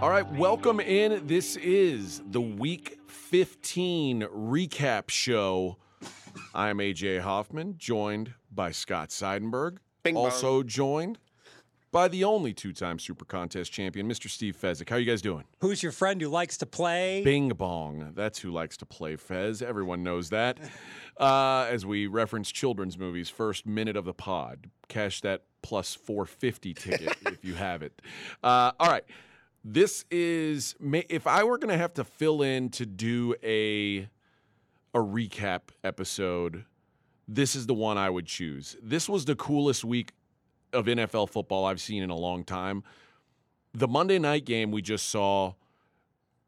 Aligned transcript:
All 0.00 0.10
right, 0.10 0.30
welcome 0.34 0.78
in. 0.78 1.26
This 1.26 1.56
is 1.56 2.22
the 2.30 2.40
Week 2.40 3.00
15 3.08 4.22
recap 4.32 5.10
show. 5.10 5.76
I'm 6.54 6.78
AJ 6.78 7.20
Hoffman, 7.20 7.74
joined 7.78 8.32
by 8.52 8.70
Scott 8.70 9.08
Seidenberg. 9.08 9.78
Bing 10.04 10.14
bong. 10.14 10.26
also 10.26 10.62
joined 10.62 11.18
by 11.90 12.06
the 12.06 12.22
only 12.22 12.52
two-time 12.52 13.00
Super 13.00 13.24
Contest 13.24 13.72
champion, 13.72 14.08
Mr. 14.08 14.30
Steve 14.30 14.56
Fezzik. 14.56 14.88
How 14.88 14.96
you 14.96 15.04
guys 15.04 15.20
doing? 15.20 15.42
Who's 15.60 15.82
your 15.82 15.90
friend 15.90 16.22
who 16.22 16.28
likes 16.28 16.56
to 16.58 16.66
play? 16.66 17.22
Bing 17.24 17.48
bong. 17.48 18.12
That's 18.14 18.38
who 18.38 18.52
likes 18.52 18.76
to 18.76 18.86
play 18.86 19.16
Fez. 19.16 19.62
Everyone 19.62 20.04
knows 20.04 20.30
that. 20.30 20.58
Uh, 21.18 21.66
as 21.68 21.84
we 21.84 22.06
reference 22.06 22.52
children's 22.52 22.96
movies, 22.96 23.28
first 23.30 23.66
minute 23.66 23.96
of 23.96 24.04
the 24.04 24.14
pod. 24.14 24.70
Cash 24.86 25.22
that 25.22 25.42
plus 25.62 25.96
450 25.96 26.74
ticket 26.74 27.16
if 27.26 27.44
you 27.44 27.54
have 27.54 27.82
it. 27.82 28.00
Uh, 28.44 28.70
all 28.78 28.88
right. 28.88 29.04
This 29.64 30.04
is 30.10 30.76
if 30.80 31.26
I 31.26 31.44
were 31.44 31.58
going 31.58 31.72
to 31.72 31.78
have 31.78 31.94
to 31.94 32.04
fill 32.04 32.42
in 32.42 32.70
to 32.70 32.86
do 32.86 33.34
a 33.42 34.08
a 34.94 34.98
recap 34.98 35.62
episode, 35.84 36.64
this 37.26 37.54
is 37.54 37.66
the 37.66 37.74
one 37.74 37.98
I 37.98 38.08
would 38.08 38.26
choose. 38.26 38.76
This 38.82 39.08
was 39.08 39.24
the 39.24 39.36
coolest 39.36 39.84
week 39.84 40.12
of 40.72 40.86
NFL 40.86 41.28
football 41.30 41.64
I've 41.64 41.80
seen 41.80 42.02
in 42.02 42.10
a 42.10 42.16
long 42.16 42.44
time. 42.44 42.82
The 43.74 43.88
Monday 43.88 44.18
night 44.18 44.44
game 44.44 44.70
we 44.70 44.80
just 44.82 45.08
saw 45.08 45.54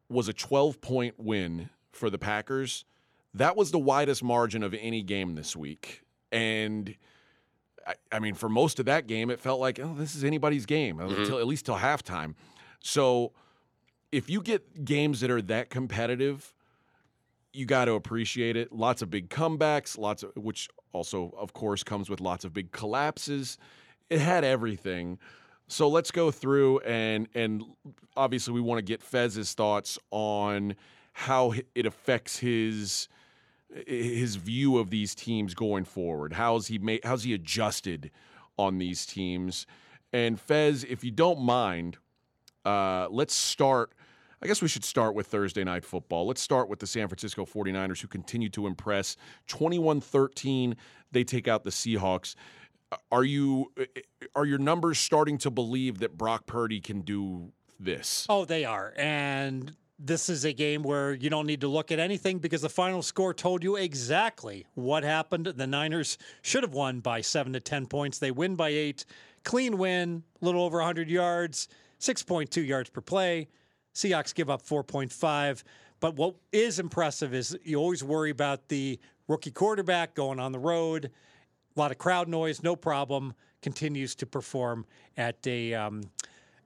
was 0.09 0.27
a 0.27 0.33
12 0.33 0.81
point 0.81 1.15
win 1.17 1.69
for 1.91 2.09
the 2.09 2.17
Packers. 2.17 2.85
That 3.33 3.55
was 3.55 3.71
the 3.71 3.79
widest 3.79 4.23
margin 4.23 4.63
of 4.63 4.73
any 4.73 5.03
game 5.03 5.35
this 5.35 5.55
week. 5.55 6.03
And 6.31 6.95
I, 7.85 7.93
I 8.11 8.19
mean, 8.19 8.33
for 8.33 8.49
most 8.49 8.79
of 8.79 8.85
that 8.85 9.07
game, 9.07 9.29
it 9.29 9.39
felt 9.39 9.59
like, 9.59 9.79
oh, 9.79 9.95
this 9.97 10.15
is 10.15 10.23
anybody's 10.23 10.65
game, 10.65 10.97
mm-hmm. 10.97 11.21
until, 11.21 11.39
at 11.39 11.47
least 11.47 11.65
till 11.65 11.77
halftime. 11.77 12.35
So 12.81 13.31
if 14.11 14.29
you 14.29 14.41
get 14.41 14.83
games 14.83 15.21
that 15.21 15.31
are 15.31 15.41
that 15.43 15.69
competitive, 15.69 16.53
you 17.53 17.65
got 17.65 17.85
to 17.85 17.93
appreciate 17.93 18.55
it. 18.55 18.71
Lots 18.71 19.01
of 19.01 19.09
big 19.09 19.29
comebacks, 19.29 19.97
lots 19.97 20.23
of 20.23 20.31
which 20.35 20.69
also, 20.93 21.33
of 21.37 21.53
course, 21.53 21.83
comes 21.83 22.09
with 22.09 22.19
lots 22.21 22.43
of 22.43 22.53
big 22.53 22.71
collapses. 22.71 23.57
It 24.09 24.19
had 24.19 24.43
everything. 24.43 25.19
So 25.67 25.87
let's 25.87 26.11
go 26.11 26.31
through 26.31 26.79
and 26.79 27.29
and 27.33 27.63
obviously 28.17 28.53
we 28.53 28.59
want 28.59 28.79
to 28.79 28.83
get 28.83 29.01
Fez's 29.01 29.53
thoughts 29.53 29.97
on 30.11 30.75
how 31.13 31.53
it 31.75 31.85
affects 31.85 32.37
his 32.37 33.07
his 33.87 34.35
view 34.35 34.77
of 34.77 34.89
these 34.89 35.15
teams 35.15 35.53
going 35.53 35.85
forward. 35.85 36.33
How's 36.33 36.67
he 36.67 36.77
made 36.77 37.05
how's 37.05 37.23
he 37.23 37.33
adjusted 37.33 38.11
on 38.57 38.79
these 38.79 39.05
teams? 39.05 39.65
And 40.11 40.37
Fez, 40.37 40.83
if 40.83 41.05
you 41.05 41.11
don't 41.11 41.39
mind, 41.39 41.97
uh, 42.65 43.07
let's 43.09 43.33
start 43.33 43.93
I 44.43 44.47
guess 44.47 44.61
we 44.61 44.67
should 44.67 44.83
start 44.83 45.13
with 45.13 45.27
Thursday 45.27 45.63
night 45.63 45.85
football. 45.85 46.25
Let's 46.25 46.41
start 46.41 46.67
with 46.67 46.79
the 46.79 46.87
San 46.87 47.07
Francisco 47.07 47.45
49ers, 47.45 48.01
who 48.01 48.07
continue 48.07 48.49
to 48.49 48.65
impress. 48.65 49.15
21 49.47 50.01
13, 50.01 50.75
they 51.11 51.23
take 51.23 51.47
out 51.47 51.63
the 51.63 51.69
Seahawks. 51.69 52.33
Are 53.11 53.23
you 53.23 53.71
are 54.35 54.45
your 54.45 54.57
numbers 54.57 54.99
starting 54.99 55.37
to 55.39 55.51
believe 55.51 55.99
that 55.99 56.17
Brock 56.17 56.47
Purdy 56.47 56.81
can 56.81 57.01
do 57.01 57.51
this? 57.79 58.25
Oh, 58.29 58.43
they 58.43 58.65
are. 58.65 58.93
And 58.97 59.75
this 59.97 60.27
is 60.27 60.43
a 60.43 60.51
game 60.51 60.81
where 60.81 61.13
you 61.13 61.29
don't 61.29 61.45
need 61.45 61.61
to 61.61 61.67
look 61.67 61.91
at 61.91 61.99
anything 61.99 62.39
because 62.39 62.61
the 62.61 62.69
final 62.69 63.03
score 63.03 63.35
told 63.35 63.63
you 63.63 63.75
exactly 63.75 64.65
what 64.73 65.03
happened. 65.03 65.45
The 65.45 65.67
Niners 65.67 66.17
should 66.41 66.63
have 66.63 66.73
won 66.73 66.99
by 66.99 67.21
seven 67.21 67.53
to 67.53 67.59
10 67.59 67.85
points. 67.85 68.17
They 68.17 68.31
win 68.31 68.55
by 68.55 68.69
eight. 68.69 69.05
Clean 69.43 69.77
win, 69.77 70.23
a 70.41 70.45
little 70.45 70.63
over 70.63 70.77
100 70.77 71.09
yards, 71.09 71.67
6.2 72.01 72.65
yards 72.65 72.89
per 72.89 73.01
play. 73.01 73.47
Seahawks 73.93 74.33
give 74.33 74.49
up 74.49 74.63
4.5. 74.63 75.63
But 75.99 76.15
what 76.15 76.35
is 76.51 76.79
impressive 76.79 77.33
is 77.33 77.57
you 77.63 77.77
always 77.77 78.03
worry 78.03 78.31
about 78.31 78.67
the 78.67 78.99
rookie 79.27 79.51
quarterback 79.51 80.15
going 80.15 80.39
on 80.39 80.51
the 80.51 80.59
road. 80.59 81.11
A 81.75 81.79
lot 81.79 81.91
of 81.91 81.97
crowd 81.97 82.27
noise, 82.27 82.63
no 82.63 82.75
problem. 82.75 83.33
Continues 83.61 84.15
to 84.15 84.25
perform 84.25 84.85
at 85.15 85.45
a 85.45 85.75
um, 85.75 86.01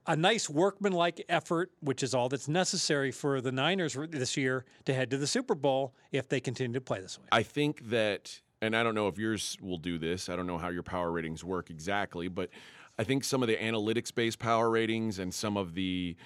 a 0.06 0.16
nice 0.16 0.48
workmanlike 0.48 1.24
effort, 1.28 1.72
which 1.80 2.02
is 2.02 2.14
all 2.14 2.28
that's 2.28 2.48
necessary 2.48 3.10
for 3.10 3.40
the 3.40 3.52
Niners 3.52 3.96
this 4.10 4.36
year 4.36 4.64
to 4.84 4.94
head 4.94 5.10
to 5.10 5.18
the 5.18 5.26
Super 5.26 5.54
Bowl 5.54 5.94
if 6.12 6.28
they 6.28 6.40
continue 6.40 6.74
to 6.74 6.80
play 6.80 7.00
this 7.00 7.18
way. 7.18 7.26
I 7.32 7.42
think 7.42 7.90
that, 7.90 8.40
and 8.62 8.74
I 8.74 8.82
don't 8.82 8.94
know 8.94 9.08
if 9.08 9.18
yours 9.18 9.58
will 9.60 9.78
do 9.78 9.98
this. 9.98 10.28
I 10.28 10.36
don't 10.36 10.46
know 10.46 10.58
how 10.58 10.68
your 10.68 10.84
power 10.84 11.10
ratings 11.10 11.44
work 11.44 11.70
exactly, 11.70 12.28
but 12.28 12.50
I 12.98 13.04
think 13.04 13.24
some 13.24 13.42
of 13.42 13.48
the 13.48 13.56
analytics 13.56 14.14
based 14.14 14.38
power 14.38 14.70
ratings 14.70 15.18
and 15.18 15.32
some 15.32 15.56
of 15.56 15.74
the 15.74 16.16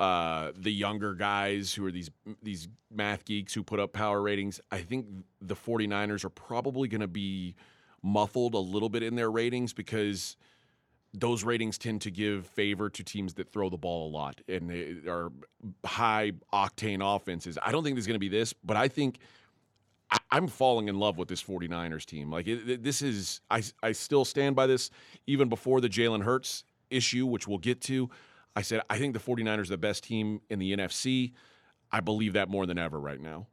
uh, 0.00 0.52
the 0.56 0.72
younger 0.72 1.14
guys 1.14 1.74
who 1.74 1.86
are 1.86 1.92
these 1.92 2.10
these 2.42 2.68
math 2.90 3.24
geeks 3.24 3.54
who 3.54 3.62
put 3.62 3.78
up 3.78 3.92
power 3.92 4.20
ratings, 4.20 4.60
I 4.70 4.78
think 4.78 5.06
the 5.40 5.54
49ers 5.54 6.24
are 6.24 6.30
probably 6.30 6.88
going 6.88 7.02
to 7.02 7.06
be 7.06 7.54
muffled 8.02 8.54
a 8.54 8.58
little 8.58 8.88
bit 8.88 9.02
in 9.02 9.14
their 9.14 9.30
ratings 9.30 9.72
because 9.72 10.36
those 11.14 11.44
ratings 11.44 11.78
tend 11.78 12.00
to 12.00 12.10
give 12.10 12.46
favor 12.46 12.88
to 12.88 13.04
teams 13.04 13.34
that 13.34 13.52
throw 13.52 13.68
the 13.68 13.76
ball 13.76 14.08
a 14.08 14.10
lot 14.10 14.40
and 14.48 14.68
they 14.68 14.96
are 15.08 15.30
high 15.84 16.32
octane 16.52 17.00
offenses. 17.00 17.58
I 17.62 17.70
don't 17.70 17.84
think 17.84 17.96
there's 17.96 18.06
going 18.06 18.14
to 18.14 18.18
be 18.18 18.28
this, 18.28 18.52
but 18.52 18.76
I 18.76 18.88
think 18.88 19.18
I'm 20.30 20.48
falling 20.48 20.88
in 20.88 20.98
love 20.98 21.18
with 21.18 21.28
this 21.28 21.42
49ers 21.42 22.04
team. 22.04 22.30
Like 22.30 22.46
it, 22.46 22.82
this 22.82 23.02
is, 23.02 23.40
I, 23.50 23.62
I 23.82 23.92
still 23.92 24.24
stand 24.24 24.56
by 24.56 24.66
this 24.66 24.90
even 25.26 25.48
before 25.48 25.80
the 25.80 25.88
Jalen 25.88 26.22
Hurts 26.22 26.64
issue, 26.90 27.26
which 27.26 27.46
we'll 27.48 27.58
get 27.58 27.80
to. 27.82 28.10
I 28.54 28.62
said 28.62 28.82
I 28.90 28.98
think 28.98 29.14
the 29.14 29.20
49ers 29.20 29.66
are 29.66 29.70
the 29.70 29.78
best 29.78 30.04
team 30.04 30.40
in 30.50 30.58
the 30.58 30.76
NFC. 30.76 31.32
I 31.90 32.00
believe 32.00 32.34
that 32.34 32.48
more 32.48 32.66
than 32.66 32.78
ever 32.78 32.98
right 32.98 33.20
now. 33.20 33.46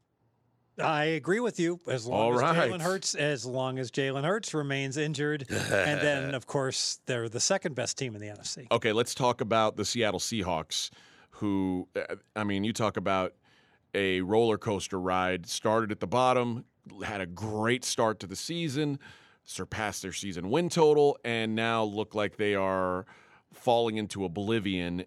I 0.82 1.06
agree 1.06 1.40
with 1.40 1.60
you. 1.60 1.80
As 1.88 2.06
long 2.06 2.20
All 2.22 2.36
as 2.36 2.42
right. 2.42 2.72
Jalen 2.72 2.82
Hurts, 2.82 3.16
as 3.16 3.46
long 3.46 3.80
as 3.80 3.92
Jalen 3.92 4.24
Hurts 4.24 4.54
remains 4.54 4.98
injured, 4.98 5.46
and 5.50 6.02
then 6.02 6.34
of 6.34 6.48
course 6.48 7.00
they're 7.06 7.30
the 7.30 7.40
second 7.40 7.76
best 7.76 7.98
team 7.98 8.16
in 8.16 8.22
the 8.22 8.28
NFC. 8.28 8.68
Okay, 8.72 8.94
let's 8.94 9.14
talk 9.14 9.42
about 9.42 9.76
the 9.76 9.86
Seattle 9.86 10.20
Seahawks, 10.20 10.90
who, 11.32 11.88
uh, 11.96 12.16
I 12.36 12.44
mean, 12.44 12.64
you 12.64 12.74
talk 12.74 12.98
about 12.98 13.34
a 13.94 14.22
roller 14.22 14.58
coaster 14.58 15.00
ride. 15.00 15.48
Started 15.48 15.92
at 15.92 16.00
the 16.00 16.08
bottom, 16.08 16.66
had 17.04 17.22
a 17.22 17.26
great 17.26 17.84
start 17.84 18.20
to 18.20 18.28
the 18.28 18.36
season, 18.36 19.00
surpassed 19.44 20.02
their 20.02 20.14
season 20.14 20.50
win 20.50 20.70
total, 20.70 21.18
and 21.24 21.56
now 21.56 21.84
look 21.84 22.16
like 22.16 22.38
they 22.38 22.56
are 22.56 23.06
falling 23.52 23.98
into 23.98 24.26
oblivion. 24.26 25.04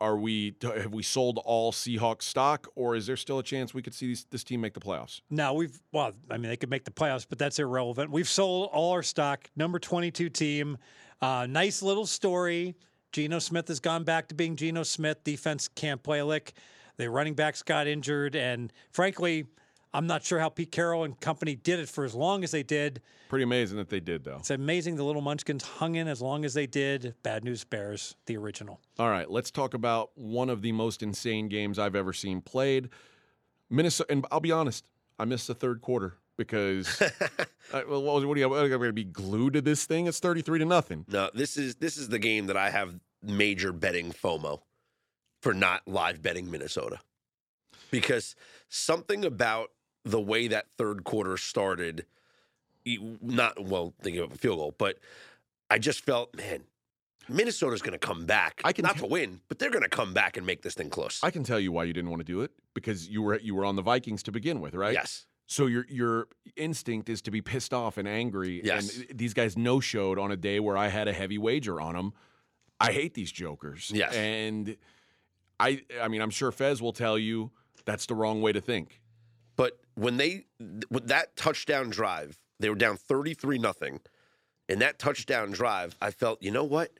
Are 0.00 0.16
we 0.16 0.56
have 0.62 0.92
we 0.92 1.04
sold 1.04 1.38
all 1.44 1.70
Seahawks 1.70 2.22
stock, 2.22 2.66
or 2.74 2.96
is 2.96 3.06
there 3.06 3.16
still 3.16 3.38
a 3.38 3.42
chance 3.42 3.72
we 3.72 3.82
could 3.82 3.94
see 3.94 4.08
these, 4.08 4.26
this 4.30 4.42
team 4.42 4.60
make 4.60 4.74
the 4.74 4.80
playoffs? 4.80 5.20
Now 5.30 5.54
we've 5.54 5.80
well, 5.92 6.12
I 6.28 6.36
mean 6.36 6.48
they 6.48 6.56
could 6.56 6.70
make 6.70 6.84
the 6.84 6.90
playoffs, 6.90 7.24
but 7.28 7.38
that's 7.38 7.60
irrelevant. 7.60 8.10
We've 8.10 8.28
sold 8.28 8.70
all 8.72 8.92
our 8.92 9.04
stock. 9.04 9.48
Number 9.54 9.78
twenty-two 9.78 10.28
team. 10.30 10.76
Uh, 11.22 11.46
nice 11.48 11.82
little 11.82 12.04
story. 12.04 12.74
Geno 13.12 13.38
Smith 13.38 13.68
has 13.68 13.78
gone 13.78 14.02
back 14.02 14.26
to 14.28 14.34
being 14.34 14.56
Geno 14.56 14.82
Smith. 14.82 15.22
Defense 15.22 15.68
can't 15.68 16.02
play 16.02 16.20
lick. 16.20 16.52
The 16.96 17.10
running 17.10 17.34
backs 17.34 17.62
got 17.62 17.86
injured, 17.86 18.36
and 18.36 18.72
frankly, 18.90 19.46
I'm 19.92 20.06
not 20.06 20.24
sure 20.24 20.38
how 20.40 20.48
Pete 20.48 20.72
Carroll 20.72 21.04
and 21.04 21.18
company 21.20 21.54
did 21.56 21.78
it 21.80 21.88
for 21.88 22.04
as 22.04 22.14
long 22.14 22.42
as 22.44 22.50
they 22.50 22.62
did. 22.62 23.00
Pretty 23.28 23.44
amazing 23.44 23.78
that 23.78 23.88
they 23.88 24.00
did, 24.00 24.24
though. 24.24 24.36
It's 24.36 24.50
amazing 24.50 24.96
the 24.96 25.04
little 25.04 25.22
Munchkins 25.22 25.64
hung 25.64 25.94
in 25.96 26.08
as 26.08 26.20
long 26.22 26.44
as 26.44 26.54
they 26.54 26.66
did. 26.66 27.14
Bad 27.22 27.42
News 27.44 27.64
Bears, 27.64 28.14
the 28.26 28.36
original. 28.36 28.80
All 28.98 29.08
right, 29.08 29.30
let's 29.30 29.50
talk 29.50 29.74
about 29.74 30.10
one 30.16 30.50
of 30.50 30.62
the 30.62 30.72
most 30.72 31.02
insane 31.02 31.48
games 31.48 31.78
I've 31.78 31.96
ever 31.96 32.12
seen 32.12 32.40
played. 32.40 32.90
Minnesota, 33.70 34.12
and 34.12 34.26
I'll 34.30 34.40
be 34.40 34.52
honest, 34.52 34.84
I 35.18 35.24
missed 35.24 35.46
the 35.46 35.54
third 35.54 35.80
quarter 35.80 36.14
because 36.36 37.00
I, 37.00 37.06
uh, 37.78 37.82
well, 37.88 38.02
what, 38.02 38.14
was- 38.16 38.24
what 38.26 38.36
are 38.36 38.40
you 38.40 38.48
going 38.48 38.80
to 38.80 38.92
be 38.92 39.04
glued 39.04 39.54
to 39.54 39.60
this 39.62 39.84
thing? 39.84 40.06
It's 40.06 40.20
thirty-three 40.20 40.58
to 40.58 40.64
nothing. 40.64 41.04
No, 41.08 41.30
this 41.34 41.56
is 41.56 41.76
this 41.76 41.96
is 41.96 42.08
the 42.08 42.18
game 42.18 42.46
that 42.46 42.56
I 42.56 42.70
have 42.70 42.94
major 43.22 43.72
betting 43.72 44.12
FOMO 44.12 44.60
for 45.44 45.52
not 45.52 45.82
live 45.86 46.22
betting 46.22 46.50
Minnesota. 46.50 46.98
Because 47.90 48.34
something 48.70 49.26
about 49.26 49.70
the 50.02 50.20
way 50.20 50.48
that 50.48 50.70
third 50.70 51.04
quarter 51.04 51.36
started, 51.36 52.06
not 53.20 53.62
well, 53.62 53.92
thinking 54.00 54.22
of 54.22 54.32
a 54.32 54.36
field 54.36 54.58
goal, 54.58 54.74
but 54.78 54.98
I 55.68 55.78
just 55.78 56.02
felt, 56.02 56.34
man, 56.34 56.64
Minnesota's 57.28 57.82
going 57.82 57.92
to 57.92 57.98
come 57.98 58.24
back. 58.24 58.62
I 58.64 58.72
can 58.72 58.84
not 58.84 58.94
t- 58.94 59.00
to 59.00 59.06
win, 59.06 59.42
but 59.48 59.58
they're 59.58 59.70
going 59.70 59.82
to 59.82 59.88
come 59.90 60.14
back 60.14 60.38
and 60.38 60.46
make 60.46 60.62
this 60.62 60.72
thing 60.72 60.88
close. 60.88 61.20
I 61.22 61.30
can 61.30 61.44
tell 61.44 61.60
you 61.60 61.72
why 61.72 61.84
you 61.84 61.92
didn't 61.92 62.10
want 62.10 62.20
to 62.20 62.24
do 62.24 62.40
it 62.40 62.50
because 62.72 63.06
you 63.06 63.20
were 63.20 63.38
you 63.38 63.54
were 63.54 63.66
on 63.66 63.76
the 63.76 63.82
Vikings 63.82 64.22
to 64.24 64.32
begin 64.32 64.62
with, 64.62 64.74
right? 64.74 64.94
Yes. 64.94 65.26
So 65.46 65.66
your 65.66 65.84
your 65.90 66.28
instinct 66.56 67.10
is 67.10 67.20
to 67.22 67.30
be 67.30 67.42
pissed 67.42 67.74
off 67.74 67.98
and 67.98 68.08
angry. 68.08 68.62
Yes. 68.64 68.96
And 68.96 69.18
these 69.18 69.34
guys 69.34 69.58
no 69.58 69.78
showed 69.80 70.18
on 70.18 70.32
a 70.32 70.36
day 70.36 70.58
where 70.58 70.76
I 70.76 70.88
had 70.88 71.06
a 71.06 71.12
heavy 71.12 71.36
wager 71.36 71.82
on 71.82 71.94
them. 71.94 72.14
I 72.80 72.92
hate 72.92 73.14
these 73.14 73.30
jokers. 73.30 73.90
Yes. 73.94 74.14
And 74.14 74.76
I 75.64 75.82
I 76.00 76.08
mean 76.08 76.20
I'm 76.20 76.30
sure 76.30 76.52
Fez 76.52 76.80
will 76.82 76.92
tell 76.92 77.18
you 77.18 77.50
that's 77.84 78.06
the 78.06 78.14
wrong 78.14 78.40
way 78.42 78.52
to 78.52 78.60
think. 78.60 79.00
But 79.56 79.78
when 79.94 80.16
they 80.16 80.46
with 80.90 81.08
that 81.08 81.36
touchdown 81.36 81.90
drive, 81.90 82.38
they 82.60 82.68
were 82.68 82.74
down 82.74 82.96
33 82.96 83.58
nothing. 83.58 84.00
In 84.68 84.78
that 84.78 84.98
touchdown 84.98 85.50
drive, 85.50 85.96
I 86.00 86.10
felt, 86.10 86.42
you 86.42 86.50
know 86.50 86.64
what? 86.64 86.90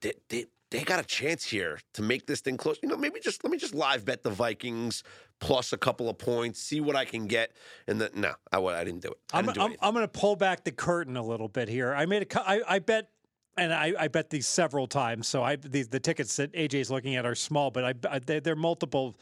They, 0.00 0.12
they, 0.28 0.44
they 0.70 0.84
got 0.84 1.00
a 1.00 1.04
chance 1.04 1.44
here 1.44 1.80
to 1.94 2.02
make 2.02 2.26
this 2.26 2.40
thing 2.40 2.56
close. 2.56 2.78
You 2.82 2.88
know, 2.88 2.96
maybe 2.96 3.18
just 3.18 3.42
let 3.42 3.50
me 3.50 3.58
just 3.58 3.74
live 3.74 4.04
bet 4.04 4.22
the 4.22 4.30
Vikings 4.30 5.02
plus 5.40 5.72
a 5.72 5.76
couple 5.76 6.08
of 6.08 6.18
points, 6.18 6.60
see 6.60 6.80
what 6.80 6.94
I 6.94 7.04
can 7.04 7.26
get. 7.26 7.52
And 7.88 8.00
then 8.00 8.10
no, 8.14 8.32
I, 8.52 8.58
I 8.58 8.84
didn't 8.84 9.02
do 9.02 9.08
it. 9.08 9.18
I 9.32 9.40
I'm, 9.40 9.48
I'm. 9.48 9.74
I'm 9.80 9.94
going 9.94 10.04
to 10.04 10.08
pull 10.08 10.36
back 10.36 10.64
the 10.64 10.72
curtain 10.72 11.16
a 11.16 11.22
little 11.24 11.48
bit 11.48 11.68
here. 11.68 11.92
I 11.92 12.06
made 12.06 12.22
a, 12.22 12.26
cu- 12.26 12.40
I, 12.40 12.60
I 12.66 12.78
bet, 12.78 13.10
and 13.56 13.72
I, 13.72 13.94
I 13.98 14.08
bet 14.08 14.30
these 14.30 14.46
several 14.46 14.86
times. 14.86 15.26
So 15.26 15.42
I 15.42 15.56
these 15.56 15.88
the 15.88 16.00
tickets 16.00 16.36
that 16.36 16.52
AJ 16.52 16.74
is 16.74 16.90
looking 16.90 17.16
at 17.16 17.26
are 17.26 17.34
small, 17.34 17.70
but 17.70 17.84
I, 17.84 17.94
I 18.10 18.18
they're, 18.18 18.40
they're 18.40 18.56
multiple. 18.56 19.16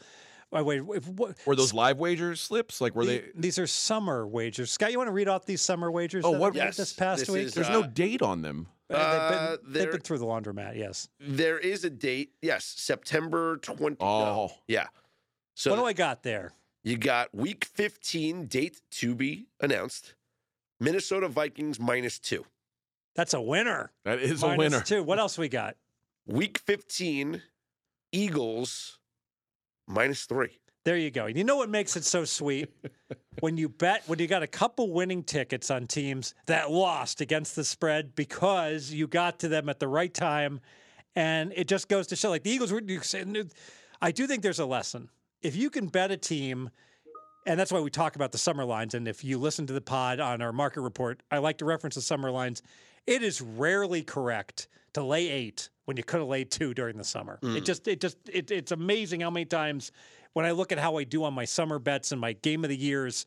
I 0.53 0.61
wait, 0.61 0.83
if, 0.89 1.07
what, 1.07 1.35
Were 1.45 1.55
those 1.55 1.73
live 1.73 1.97
wager 1.97 2.35
slips? 2.35 2.79
Like 2.79 2.95
were 2.95 3.05
the- 3.05 3.17
they? 3.19 3.31
these 3.35 3.59
are 3.59 3.67
summer 3.67 4.25
wagers. 4.27 4.71
Scott, 4.71 4.91
you 4.91 4.97
want 4.97 5.07
to 5.07 5.13
read 5.13 5.27
off 5.27 5.45
these 5.45 5.61
summer 5.61 5.91
wagers? 5.91 6.23
Oh, 6.23 6.31
what- 6.31 6.55
Yes, 6.55 6.77
this 6.77 6.93
past 6.93 7.21
this 7.21 7.29
week? 7.29 7.43
is, 7.47 7.53
There's 7.53 7.67
uh, 7.67 7.73
no 7.73 7.83
date 7.83 8.21
on 8.21 8.41
them. 8.41 8.67
Uh, 8.89 9.49
they've, 9.57 9.59
been, 9.63 9.73
they've 9.73 9.91
been 9.91 10.01
through 10.01 10.19
the 10.19 10.25
laundromat. 10.25 10.77
Yes. 10.77 11.09
there 11.19 11.57
is 11.57 11.83
a 11.83 11.89
date. 11.89 12.33
Yes, 12.41 12.63
September 12.63 13.57
20. 13.57 13.97
Oh. 13.99 14.19
no, 14.19 14.51
yeah. 14.67 14.85
So 15.55 15.71
what 15.71 15.77
do 15.77 15.85
I 15.85 15.93
got 15.93 16.23
there? 16.23 16.51
you 16.83 16.97
got 16.97 17.33
week 17.33 17.65
15 17.65 18.45
date 18.45 18.79
to 18.91 19.15
be 19.15 19.47
announced. 19.59 20.13
Minnesota 20.79 21.27
Vikings 21.27 21.79
minus 21.79 22.19
two. 22.19 22.45
That's 23.15 23.33
a 23.33 23.41
winner. 23.41 23.91
That 24.03 24.19
is 24.19 24.43
a 24.43 24.55
winner. 24.55 24.81
Two. 24.81 25.03
What 25.03 25.19
else 25.19 25.37
we 25.37 25.49
got? 25.49 25.75
Week 26.25 26.57
15 26.57 27.41
Eagles 28.11 28.99
minus 29.87 30.25
three. 30.25 30.59
There 30.83 30.97
you 30.97 31.09
go. 31.09 31.25
And 31.25 31.37
You 31.37 31.43
know 31.43 31.57
what 31.57 31.69
makes 31.69 31.95
it 31.95 32.05
so 32.05 32.25
sweet? 32.25 32.69
when 33.39 33.57
you 33.57 33.69
bet, 33.69 34.03
when 34.07 34.19
you 34.19 34.27
got 34.27 34.43
a 34.43 34.47
couple 34.47 34.91
winning 34.91 35.23
tickets 35.23 35.71
on 35.71 35.87
teams 35.87 36.35
that 36.45 36.71
lost 36.71 37.21
against 37.21 37.55
the 37.55 37.63
spread 37.63 38.15
because 38.15 38.91
you 38.91 39.07
got 39.07 39.39
to 39.39 39.47
them 39.47 39.67
at 39.67 39.79
the 39.79 39.87
right 39.87 40.13
time. 40.13 40.61
And 41.15 41.53
it 41.55 41.67
just 41.67 41.87
goes 41.87 42.07
to 42.07 42.15
show 42.15 42.29
like 42.29 42.43
the 42.43 42.51
Eagles 42.51 42.71
were, 42.71 42.81
I 44.01 44.11
do 44.11 44.27
think 44.27 44.43
there's 44.43 44.59
a 44.59 44.65
lesson. 44.65 45.09
If 45.41 45.55
you 45.55 45.69
can 45.69 45.87
bet 45.87 46.11
a 46.11 46.17
team, 46.17 46.69
and 47.47 47.59
that's 47.59 47.71
why 47.71 47.79
we 47.79 47.89
talk 47.89 48.15
about 48.15 48.31
the 48.31 48.37
summer 48.37 48.65
lines. 48.65 48.93
And 48.93 49.07
if 49.07 49.23
you 49.23 49.37
listen 49.37 49.67
to 49.67 49.73
the 49.73 49.81
pod 49.81 50.19
on 50.19 50.41
our 50.41 50.51
market 50.51 50.81
report, 50.81 51.21
I 51.31 51.37
like 51.37 51.59
to 51.59 51.65
reference 51.65 51.95
the 51.95 52.01
summer 52.01 52.31
lines. 52.31 52.61
It 53.07 53.23
is 53.23 53.41
rarely 53.41 54.03
correct 54.03 54.67
to 54.93 55.03
lay 55.03 55.29
eight 55.29 55.69
when 55.85 55.97
you 55.97 56.03
could 56.03 56.19
have 56.19 56.29
laid 56.29 56.51
two 56.51 56.73
during 56.73 56.97
the 56.97 57.03
summer. 57.03 57.37
It 57.41 57.45
mm. 57.45 57.65
just, 57.65 57.87
it 57.87 58.01
just, 58.01 58.17
it, 58.31 58.49
it's 58.49 58.71
amazing 58.71 59.21
how 59.21 59.29
many 59.29 59.45
times 59.45 59.91
when 60.33 60.45
I 60.45 60.51
look 60.51 60.71
at 60.71 60.79
how 60.79 60.97
I 60.97 61.03
do 61.03 61.23
on 61.23 61.33
my 61.33 61.45
summer 61.45 61.79
bets 61.79 62.11
and 62.11 62.19
my 62.19 62.33
game 62.33 62.63
of 62.63 62.69
the 62.69 62.77
years, 62.77 63.25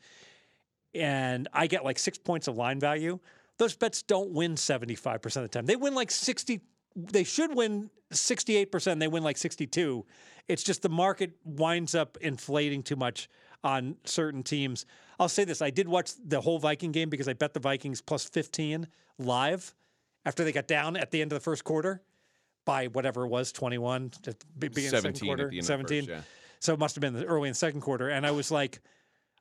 and 0.95 1.49
I 1.53 1.67
get 1.67 1.85
like 1.85 1.99
six 1.99 2.19
points 2.19 2.49
of 2.49 2.57
line 2.57 2.81
value, 2.81 3.19
those 3.59 3.77
bets 3.77 4.03
don't 4.03 4.31
win 4.31 4.55
75% 4.55 5.25
of 5.25 5.43
the 5.43 5.49
time. 5.49 5.67
They 5.67 5.77
win 5.77 5.95
like 5.95 6.11
60, 6.11 6.61
they 6.97 7.25
should 7.25 7.55
win 7.55 7.91
68%, 8.13 8.99
they 8.99 9.09
win 9.09 9.23
like 9.23 9.37
62. 9.37 10.05
It's 10.49 10.63
just 10.63 10.83
the 10.83 10.89
market 10.89 11.33
winds 11.45 11.95
up 11.95 12.17
inflating 12.21 12.83
too 12.83 12.97
much 12.97 13.29
on 13.65 13.97
certain 14.05 14.43
teams. 14.43 14.87
I'll 15.19 15.29
say 15.29 15.45
this 15.45 15.63
I 15.63 15.71
did 15.71 15.89
watch 15.89 16.13
the 16.25 16.41
whole 16.41 16.59
Viking 16.59 16.93
game 16.93 17.11
because 17.11 17.29
I 17.29 17.33
bet 17.33 17.55
the 17.55 17.61
Vikings 17.61 18.01
plus 18.01 18.25
15 18.29 18.87
live 19.19 19.75
after 20.25 20.45
they 20.45 20.53
got 20.53 20.67
down 20.67 20.97
at 20.97 21.11
the 21.11 21.21
end 21.21 21.33
of 21.33 21.37
the 21.37 21.43
first 21.43 21.65
quarter 21.65 22.03
by 22.65 22.87
whatever 22.89 23.25
it 23.25 23.29
was 23.29 23.53
21 23.53 24.13
at 24.27 24.39
the 24.39 24.47
be- 24.59 24.69
beginning 24.69 24.91
the 24.91 24.97
second 24.97 25.17
17 25.17 25.27
quarter 25.29 25.45
at 25.45 25.51
the 25.51 25.57
end 25.57 25.63
of 25.63 25.67
the 25.67 25.67
17 25.67 26.01
first, 26.03 26.09
yeah. 26.11 26.21
so 26.61 26.75
it 26.75 26.79
must 26.79 26.95
have 26.95 27.01
been 27.01 27.15
the 27.15 27.25
early 27.25 27.49
in 27.49 27.53
the 27.53 27.57
second 27.57 27.81
quarter 27.81 28.09
and 28.09 28.27
i 28.27 28.31
was 28.31 28.51
like 28.51 28.81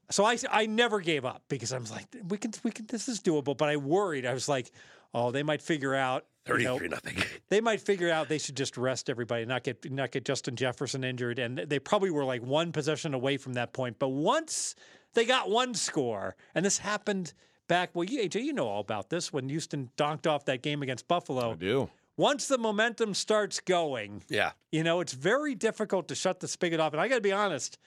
so 0.10 0.24
i 0.24 0.38
i 0.52 0.66
never 0.66 1.00
gave 1.02 1.26
up 1.26 1.44
because 1.50 1.74
i 1.74 1.78
was 1.78 1.92
like 1.92 2.06
we 2.30 2.38
can 2.38 2.54
we 2.64 2.72
can 2.72 2.86
this 2.88 3.10
is 3.10 3.20
doable 3.20 3.56
but 3.58 3.68
i 3.68 3.76
worried 3.76 4.26
i 4.26 4.34
was 4.34 4.48
like 4.48 4.72
oh 5.14 5.32
they 5.32 5.44
might 5.44 5.62
figure 5.62 5.94
out 5.94 6.26
you 6.56 6.64
know, 6.64 6.78
33 6.78 6.88
nothing. 6.90 7.24
they 7.50 7.62
might 7.62 7.82
figure 7.82 8.10
out 8.10 8.30
they 8.30 8.38
should 8.38 8.56
just 8.56 8.78
rest 8.78 9.10
everybody, 9.10 9.46
not 9.46 9.64
get 9.64 9.92
not 9.92 10.12
get 10.12 10.26
Justin 10.26 10.56
Jefferson 10.56 11.04
injured, 11.04 11.40
and 11.40 11.58
they 11.58 11.80
probably 11.80 12.12
were 12.12 12.26
like 12.26 12.42
one 12.42 12.72
possession 12.72 13.14
away 13.14 13.38
from 13.38 13.54
that 13.54 13.74
point. 13.74 14.00
But 14.00 14.10
once 14.10 14.76
they 15.14 15.26
got 15.26 15.50
one 15.50 15.74
score, 15.74 16.36
and 16.56 16.66
this 16.66 16.78
happened 16.78 17.34
back, 17.68 17.92
well, 17.94 18.04
you, 18.06 18.22
AJ, 18.22 18.44
you 18.44 18.54
know 18.54 18.68
all 18.68 18.82
about 18.82 19.10
this 19.10 19.32
when 19.34 19.50
Houston 19.50 19.90
donked 19.98 20.28
off 20.28 20.46
that 20.46 20.62
game 20.62 20.82
against 20.82 21.08
Buffalo. 21.08 21.52
I 21.52 21.56
do. 21.56 21.90
Once 22.16 22.48
the 22.48 22.58
momentum 22.58 23.14
starts 23.14 23.60
going, 23.60 24.24
Yeah. 24.30 24.52
you 24.72 24.84
know 24.84 25.02
it's 25.02 25.14
very 25.14 25.54
difficult 25.54 26.08
to 26.08 26.16
shut 26.16 26.40
the 26.40 26.48
spigot 26.48 26.80
off. 26.80 26.94
And 26.94 27.02
I 27.02 27.08
got 27.08 27.16
to 27.16 27.22
be 27.22 27.32
honest. 27.32 27.78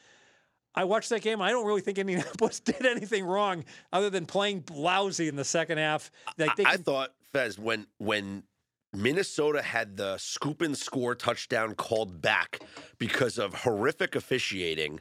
I 0.73 0.85
watched 0.85 1.09
that 1.11 1.23
game. 1.23 1.41
I 1.43 1.51
don't 1.51 1.67
really 1.67 1.81
think 1.81 1.99
Indianapolis 1.99 2.61
did 2.61 2.87
anything 2.87 3.25
wrong 3.25 3.65
other 3.93 4.09
than 4.09 4.27
playing 4.27 4.63
lousy 4.73 5.27
in 5.27 5.35
the 5.35 5.45
second 5.45 5.79
half. 5.79 6.13
Like 6.39 6.55
they 6.55 6.65
I 6.65 6.77
can- 6.77 6.85
thought 6.85 7.11
Fez 7.33 7.59
when 7.59 7.87
when 7.99 8.45
Minnesota 8.93 9.63
had 9.63 9.97
the 9.97 10.17
scoop 10.19 10.61
and 10.63 10.77
score 10.77 11.15
touchdown 11.15 11.75
called 11.75 12.21
back 12.23 12.61
because 12.99 13.39
of 13.39 13.55
horrific 13.55 14.15
officiating. 14.17 15.01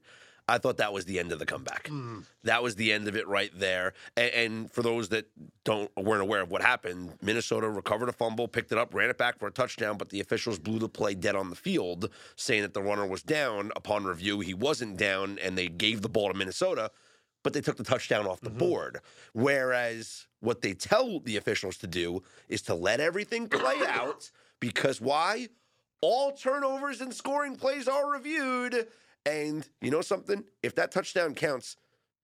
I 0.49 0.57
thought 0.57 0.77
that 0.77 0.91
was 0.91 1.05
the 1.05 1.19
end 1.19 1.31
of 1.31 1.39
the 1.39 1.45
comeback. 1.45 1.83
Mm. 1.85 2.25
That 2.43 2.63
was 2.63 2.75
the 2.75 2.91
end 2.91 3.07
of 3.07 3.15
it 3.15 3.27
right 3.27 3.51
there. 3.53 3.93
And, 4.17 4.31
and 4.33 4.71
for 4.71 4.81
those 4.81 5.09
that 5.09 5.27
don't 5.63 5.91
weren't 5.95 6.21
aware 6.21 6.41
of 6.41 6.49
what 6.49 6.61
happened, 6.61 7.13
Minnesota 7.21 7.69
recovered 7.69 8.09
a 8.09 8.13
fumble, 8.13 8.47
picked 8.47 8.71
it 8.71 8.77
up, 8.77 8.93
ran 8.93 9.09
it 9.09 9.17
back 9.17 9.37
for 9.37 9.47
a 9.47 9.51
touchdown, 9.51 9.97
but 9.97 10.09
the 10.09 10.19
officials 10.19 10.57
blew 10.57 10.79
the 10.79 10.89
play 10.89 11.13
dead 11.13 11.35
on 11.35 11.49
the 11.49 11.55
field, 11.55 12.09
saying 12.35 12.63
that 12.63 12.73
the 12.73 12.81
runner 12.81 13.05
was 13.05 13.21
down. 13.21 13.71
Upon 13.75 14.05
review, 14.05 14.39
he 14.39 14.53
wasn't 14.53 14.97
down, 14.97 15.37
and 15.43 15.57
they 15.57 15.67
gave 15.67 16.01
the 16.01 16.09
ball 16.09 16.29
to 16.29 16.37
Minnesota 16.37 16.91
but 17.43 17.53
they 17.53 17.61
took 17.61 17.77
the 17.77 17.83
touchdown 17.83 18.27
off 18.27 18.41
the 18.41 18.49
mm-hmm. 18.49 18.59
board. 18.59 18.99
Whereas 19.33 20.27
what 20.41 20.61
they 20.61 20.73
tell 20.73 21.19
the 21.19 21.37
officials 21.37 21.77
to 21.77 21.87
do 21.87 22.23
is 22.47 22.61
to 22.63 22.75
let 22.75 22.99
everything 22.99 23.47
play 23.47 23.77
out 23.87 24.29
because 24.59 24.99
why? 24.99 25.47
All 26.01 26.31
turnovers 26.31 27.01
and 27.01 27.13
scoring 27.13 27.55
plays 27.55 27.87
are 27.87 28.11
reviewed. 28.11 28.87
And 29.25 29.67
you 29.81 29.91
know 29.91 30.01
something? 30.01 30.43
If 30.63 30.75
that 30.75 30.91
touchdown 30.91 31.35
counts, 31.35 31.75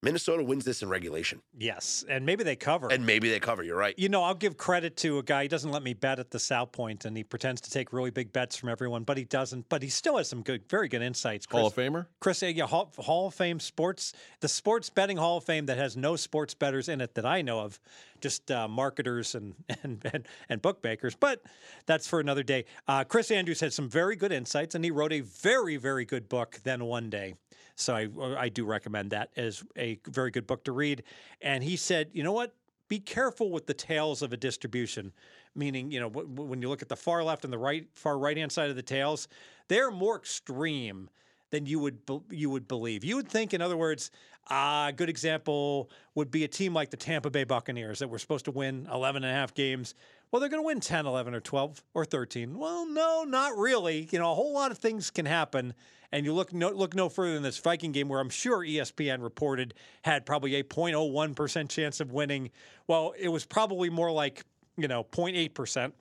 Minnesota 0.05 0.43
wins 0.43 0.63
this 0.63 0.83
in 0.83 0.87
regulation. 0.89 1.41
yes, 1.57 2.05
and 2.07 2.25
maybe 2.25 2.43
they 2.43 2.55
cover. 2.55 2.91
And 2.91 3.05
maybe 3.05 3.29
they 3.29 3.39
cover. 3.39 3.63
You're 3.63 3.75
right. 3.75 3.97
You 3.97 4.07
know, 4.07 4.21
I'll 4.21 4.35
give 4.35 4.55
credit 4.55 4.95
to 4.97 5.17
a 5.17 5.23
guy. 5.23 5.41
He 5.43 5.47
doesn't 5.47 5.71
let 5.71 5.81
me 5.81 5.95
bet 5.95 6.19
at 6.19 6.29
the 6.29 6.37
South 6.39 6.71
Point, 6.71 7.05
and 7.05 7.17
he 7.17 7.23
pretends 7.23 7.59
to 7.61 7.71
take 7.71 7.91
really 7.91 8.11
big 8.11 8.31
bets 8.31 8.55
from 8.55 8.69
everyone, 8.69 9.03
but 9.03 9.17
he 9.17 9.23
doesn't. 9.25 9.67
But 9.67 9.81
he 9.81 9.89
still 9.89 10.17
has 10.17 10.29
some 10.29 10.43
good, 10.43 10.69
very 10.69 10.87
good 10.87 11.01
insights. 11.01 11.47
Chris, 11.47 11.59
Hall 11.59 11.67
of 11.67 11.75
Famer? 11.75 12.05
Chris, 12.19 12.43
yeah, 12.43 12.67
Hall, 12.67 12.93
Hall 12.99 13.27
of 13.27 13.33
Fame 13.33 13.59
sports, 13.59 14.13
the 14.41 14.47
sports 14.47 14.91
betting 14.91 15.17
Hall 15.17 15.37
of 15.37 15.43
Fame 15.43 15.65
that 15.65 15.77
has 15.77 15.97
no 15.97 16.15
sports 16.15 16.53
betters 16.53 16.87
in 16.87 17.01
it 17.01 17.15
that 17.15 17.25
I 17.25 17.41
know 17.41 17.61
of, 17.61 17.79
just 18.21 18.51
uh, 18.51 18.67
marketers 18.67 19.33
and, 19.33 19.55
and 19.83 20.01
and 20.13 20.27
and 20.49 20.61
bookmakers. 20.61 21.15
But 21.15 21.41
that's 21.87 22.07
for 22.07 22.19
another 22.19 22.43
day. 22.43 22.65
Uh, 22.87 23.03
Chris 23.03 23.31
Andrews 23.31 23.59
had 23.59 23.73
some 23.73 23.89
very 23.89 24.15
good 24.15 24.31
insights, 24.31 24.75
and 24.75 24.85
he 24.85 24.91
wrote 24.91 25.13
a 25.13 25.21
very, 25.21 25.77
very 25.77 26.05
good 26.05 26.29
book. 26.29 26.59
Then 26.63 26.85
one 26.85 27.09
day. 27.09 27.35
So 27.75 27.95
I, 27.95 28.07
I 28.37 28.49
do 28.49 28.65
recommend 28.65 29.11
that 29.11 29.31
as 29.35 29.63
a 29.77 29.99
very 30.07 30.31
good 30.31 30.47
book 30.47 30.63
to 30.65 30.71
read. 30.71 31.03
And 31.41 31.63
he 31.63 31.75
said, 31.75 32.09
you 32.13 32.23
know 32.23 32.31
what? 32.31 32.55
Be 32.87 32.99
careful 32.99 33.51
with 33.51 33.65
the 33.65 33.73
tails 33.73 34.21
of 34.21 34.31
a 34.31 34.37
distribution, 34.37 35.11
meaning 35.55 35.91
you 35.91 35.99
know 35.99 36.09
w- 36.09 36.27
when 36.27 36.61
you 36.61 36.69
look 36.69 36.83
at 36.83 36.89
the 36.89 36.95
far 36.95 37.23
left 37.23 37.43
and 37.43 37.51
the 37.51 37.57
right 37.57 37.87
far 37.93 38.17
right 38.17 38.37
hand 38.37 38.51
side 38.51 38.69
of 38.69 38.75
the 38.75 38.83
tails, 38.83 39.27
they're 39.67 39.89
more 39.89 40.15
extreme 40.15 41.09
than 41.49 41.65
you 41.65 41.79
would 41.79 41.97
you 42.29 42.49
would 42.51 42.67
believe. 42.67 43.03
You 43.03 43.15
would 43.15 43.27
think, 43.27 43.55
in 43.55 43.61
other 43.61 43.77
words, 43.77 44.11
ah, 44.49 44.87
a 44.89 44.93
good 44.93 45.09
example 45.09 45.89
would 46.13 46.29
be 46.29 46.43
a 46.43 46.47
team 46.47 46.73
like 46.73 46.91
the 46.91 46.97
Tampa 46.97 47.31
Bay 47.31 47.43
Buccaneers 47.43 47.99
that 47.99 48.07
were 48.07 48.19
supposed 48.19 48.45
to 48.45 48.51
win 48.51 48.87
11 48.91 49.23
and 49.23 49.31
a 49.31 49.35
half 49.35 49.53
games. 49.53 49.95
Well, 50.31 50.39
they're 50.39 50.49
going 50.49 50.61
to 50.61 50.65
win 50.65 50.79
10, 50.79 51.05
11, 51.05 51.33
or 51.33 51.39
12 51.39 51.83
or 51.93 52.03
13. 52.05 52.57
Well, 52.57 52.85
no, 52.85 53.23
not 53.23 53.57
really. 53.57 54.07
You 54.11 54.19
know, 54.19 54.31
a 54.31 54.35
whole 54.35 54.53
lot 54.53 54.71
of 54.71 54.77
things 54.77 55.09
can 55.09 55.25
happen. 55.25 55.73
And 56.11 56.25
you 56.25 56.33
look 56.33 56.53
no, 56.53 56.69
look 56.69 56.95
no 56.95 57.09
further 57.09 57.33
than 57.33 57.43
this 57.43 57.57
Viking 57.57 57.91
game, 57.91 58.07
where 58.09 58.19
I'm 58.19 58.29
sure 58.29 58.59
ESPN 58.59 59.21
reported 59.23 59.73
had 60.03 60.25
probably 60.25 60.55
a 60.55 60.63
0.01% 60.63 61.69
chance 61.69 61.99
of 61.99 62.11
winning. 62.11 62.51
Well, 62.87 63.13
it 63.17 63.29
was 63.29 63.45
probably 63.45 63.89
more 63.89 64.11
like, 64.11 64.43
you 64.77 64.87
know, 64.87 65.03
0.8% 65.03 65.91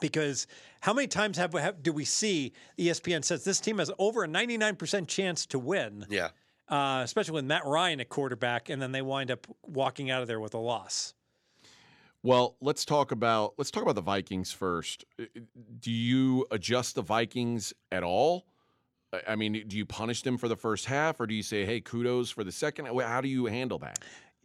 because 0.00 0.46
how 0.80 0.92
many 0.92 1.06
times 1.08 1.36
have, 1.36 1.52
have 1.54 1.82
do 1.82 1.92
we 1.92 2.04
see 2.04 2.52
ESPN 2.78 3.24
says 3.24 3.44
this 3.44 3.60
team 3.60 3.78
has 3.78 3.90
over 3.98 4.24
a 4.24 4.28
99% 4.28 5.06
chance 5.08 5.46
to 5.46 5.58
win, 5.58 6.06
Yeah. 6.08 6.28
uh, 6.68 7.00
especially 7.04 7.34
with 7.34 7.44
Matt 7.44 7.64
Ryan 7.66 8.00
at 8.00 8.08
quarterback, 8.08 8.68
and 8.68 8.80
then 8.80 8.92
they 8.92 9.02
wind 9.02 9.30
up 9.30 9.46
walking 9.62 10.10
out 10.10 10.22
of 10.22 10.28
there 10.28 10.40
with 10.40 10.54
a 10.54 10.58
loss. 10.58 11.14
Well, 12.22 12.56
let's 12.60 12.84
talk 12.84 13.12
about 13.12 13.54
let's 13.56 13.70
talk 13.70 13.82
about 13.82 13.94
the 13.94 14.02
Vikings 14.02 14.52
first. 14.52 15.04
Do 15.78 15.90
you 15.90 16.46
adjust 16.50 16.94
the 16.94 17.02
Vikings 17.02 17.72
at 17.90 18.02
all? 18.02 18.46
I- 19.26 19.36
mean, 19.36 19.64
do 19.66 19.76
you 19.76 19.86
punish 19.86 20.22
them 20.22 20.36
for 20.38 20.46
the 20.46 20.56
first 20.56 20.86
half, 20.86 21.18
or 21.18 21.26
do 21.26 21.34
you 21.34 21.42
say, 21.42 21.64
"Hey, 21.64 21.80
kudos 21.80 22.30
for 22.30 22.44
the 22.44 22.52
second? 22.52 22.86
How 22.86 23.20
do 23.20 23.28
you 23.28 23.46
handle 23.46 23.78
that? 23.78 23.98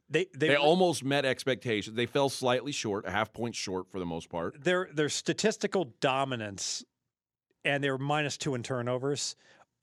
They 0.10 0.26
they, 0.36 0.50
They 0.50 0.56
almost 0.56 1.04
met 1.04 1.26
expectations. 1.26 1.96
They 1.96 2.06
fell 2.06 2.30
slightly 2.30 2.72
short, 2.72 3.06
a 3.06 3.12
half 3.12 3.34
point 3.34 3.56
short 3.56 3.90
for 3.90 4.00
the 4.00 4.06
most 4.06 4.30
part. 4.30 4.64
their 4.64 4.90
their 4.94 5.10
statistical 5.10 5.94
dominance 6.00 6.84
and 7.66 7.84
their 7.84 7.98
minus 7.98 8.38
two 8.38 8.56
in 8.56 8.64
turnovers 8.64 9.36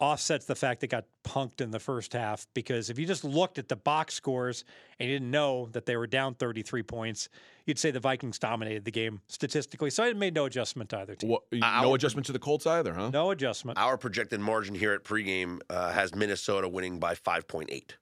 offsets 0.03 0.47
the 0.47 0.55
fact 0.57 0.81
they 0.81 0.89
got 0.89 1.05
punked 1.23 1.61
in 1.61 1.71
the 1.71 1.79
first 1.79 2.13
half 2.13 2.49
because 2.55 2.91
if 2.91 2.99
you 2.99 3.07
just 3.07 3.23
looked 3.23 3.57
at 3.57 3.69
the 3.69 3.77
box 3.77 4.15
scores 4.15 4.65
and 4.99 5.09
you 5.09 5.15
didn't 5.15 5.31
know 5.31 5.69
that 5.71 5.87
they 5.87 5.97
were 5.97 6.09
down 6.09 6.35
33 6.35 6.83
points, 6.83 7.29
you'd 7.67 7.79
say 7.79 7.93
the 7.93 8.01
Vikings 8.01 8.37
dominated 8.41 8.85
the 8.85 8.91
game 8.91 9.21
statistically. 9.29 9.91
So 9.91 10.03
I 10.03 10.13
made 10.13 10.35
no 10.35 10.47
adjustment 10.47 10.91
to 10.91 10.99
either 10.99 11.15
team. 11.15 11.31
What, 11.31 11.43
no 11.53 11.65
Our- 11.65 11.95
adjustment 11.95 12.27
to 12.27 12.33
the 12.33 12.41
Colts 12.41 12.67
either, 12.67 12.93
huh? 12.93 13.11
No 13.11 13.31
adjustment. 13.31 13.79
Our 13.79 13.97
projected 13.97 14.41
margin 14.41 14.75
here 14.75 14.93
at 14.93 15.05
pregame 15.05 15.61
uh, 15.71 15.93
has 15.93 16.17
Minnesota 16.17 16.69
winning 16.69 16.99
by 16.99 17.15
5.8. 17.15 17.93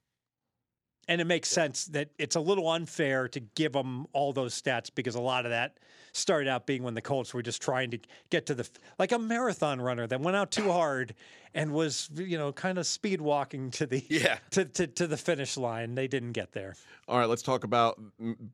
And 1.11 1.21
it 1.21 1.27
makes 1.27 1.49
sense 1.49 1.87
that 1.87 2.11
it's 2.19 2.37
a 2.37 2.41
little 2.41 2.69
unfair 2.71 3.27
to 3.29 3.41
give 3.41 3.73
them 3.73 4.07
all 4.13 4.33
those 4.33 4.55
stats 4.61 4.91
because 4.95 5.17
a 5.17 5.21
lot 5.21 5.45
of 5.45 5.51
that 5.51 5.79
started 6.13 6.49
out 6.49 6.67
being 6.67 6.85
when 6.85 6.95
the 6.95 7.01
Colts 7.01 7.35
were 7.35 7.43
just 7.43 7.61
trying 7.61 7.91
to 7.91 7.99
get 8.31 8.47
to 8.47 8.55
the 8.55 8.69
like 8.97 9.11
a 9.11 9.19
marathon 9.19 9.81
runner 9.81 10.07
that 10.07 10.21
went 10.21 10.37
out 10.37 10.53
too 10.53 10.71
hard 10.71 11.17
and 11.53 11.73
was 11.73 12.09
you 12.15 12.39
know 12.39 12.53
kind 12.53 12.79
of 12.79 12.87
speed 12.87 13.21
walking 13.21 13.73
to 13.73 13.87
the 13.87 14.05
Yeah. 14.09 14.39
to, 14.51 14.65
to 14.65 14.87
to 14.87 15.09
the 15.09 15.17
finish 15.17 15.57
line. 15.57 15.97
They 15.97 16.07
didn't 16.07 16.31
get 16.33 16.53
there. 16.53 16.77
All 17.09 17.19
right, 17.19 17.29
let's 17.29 17.43
talk 17.43 17.65
about 17.65 18.01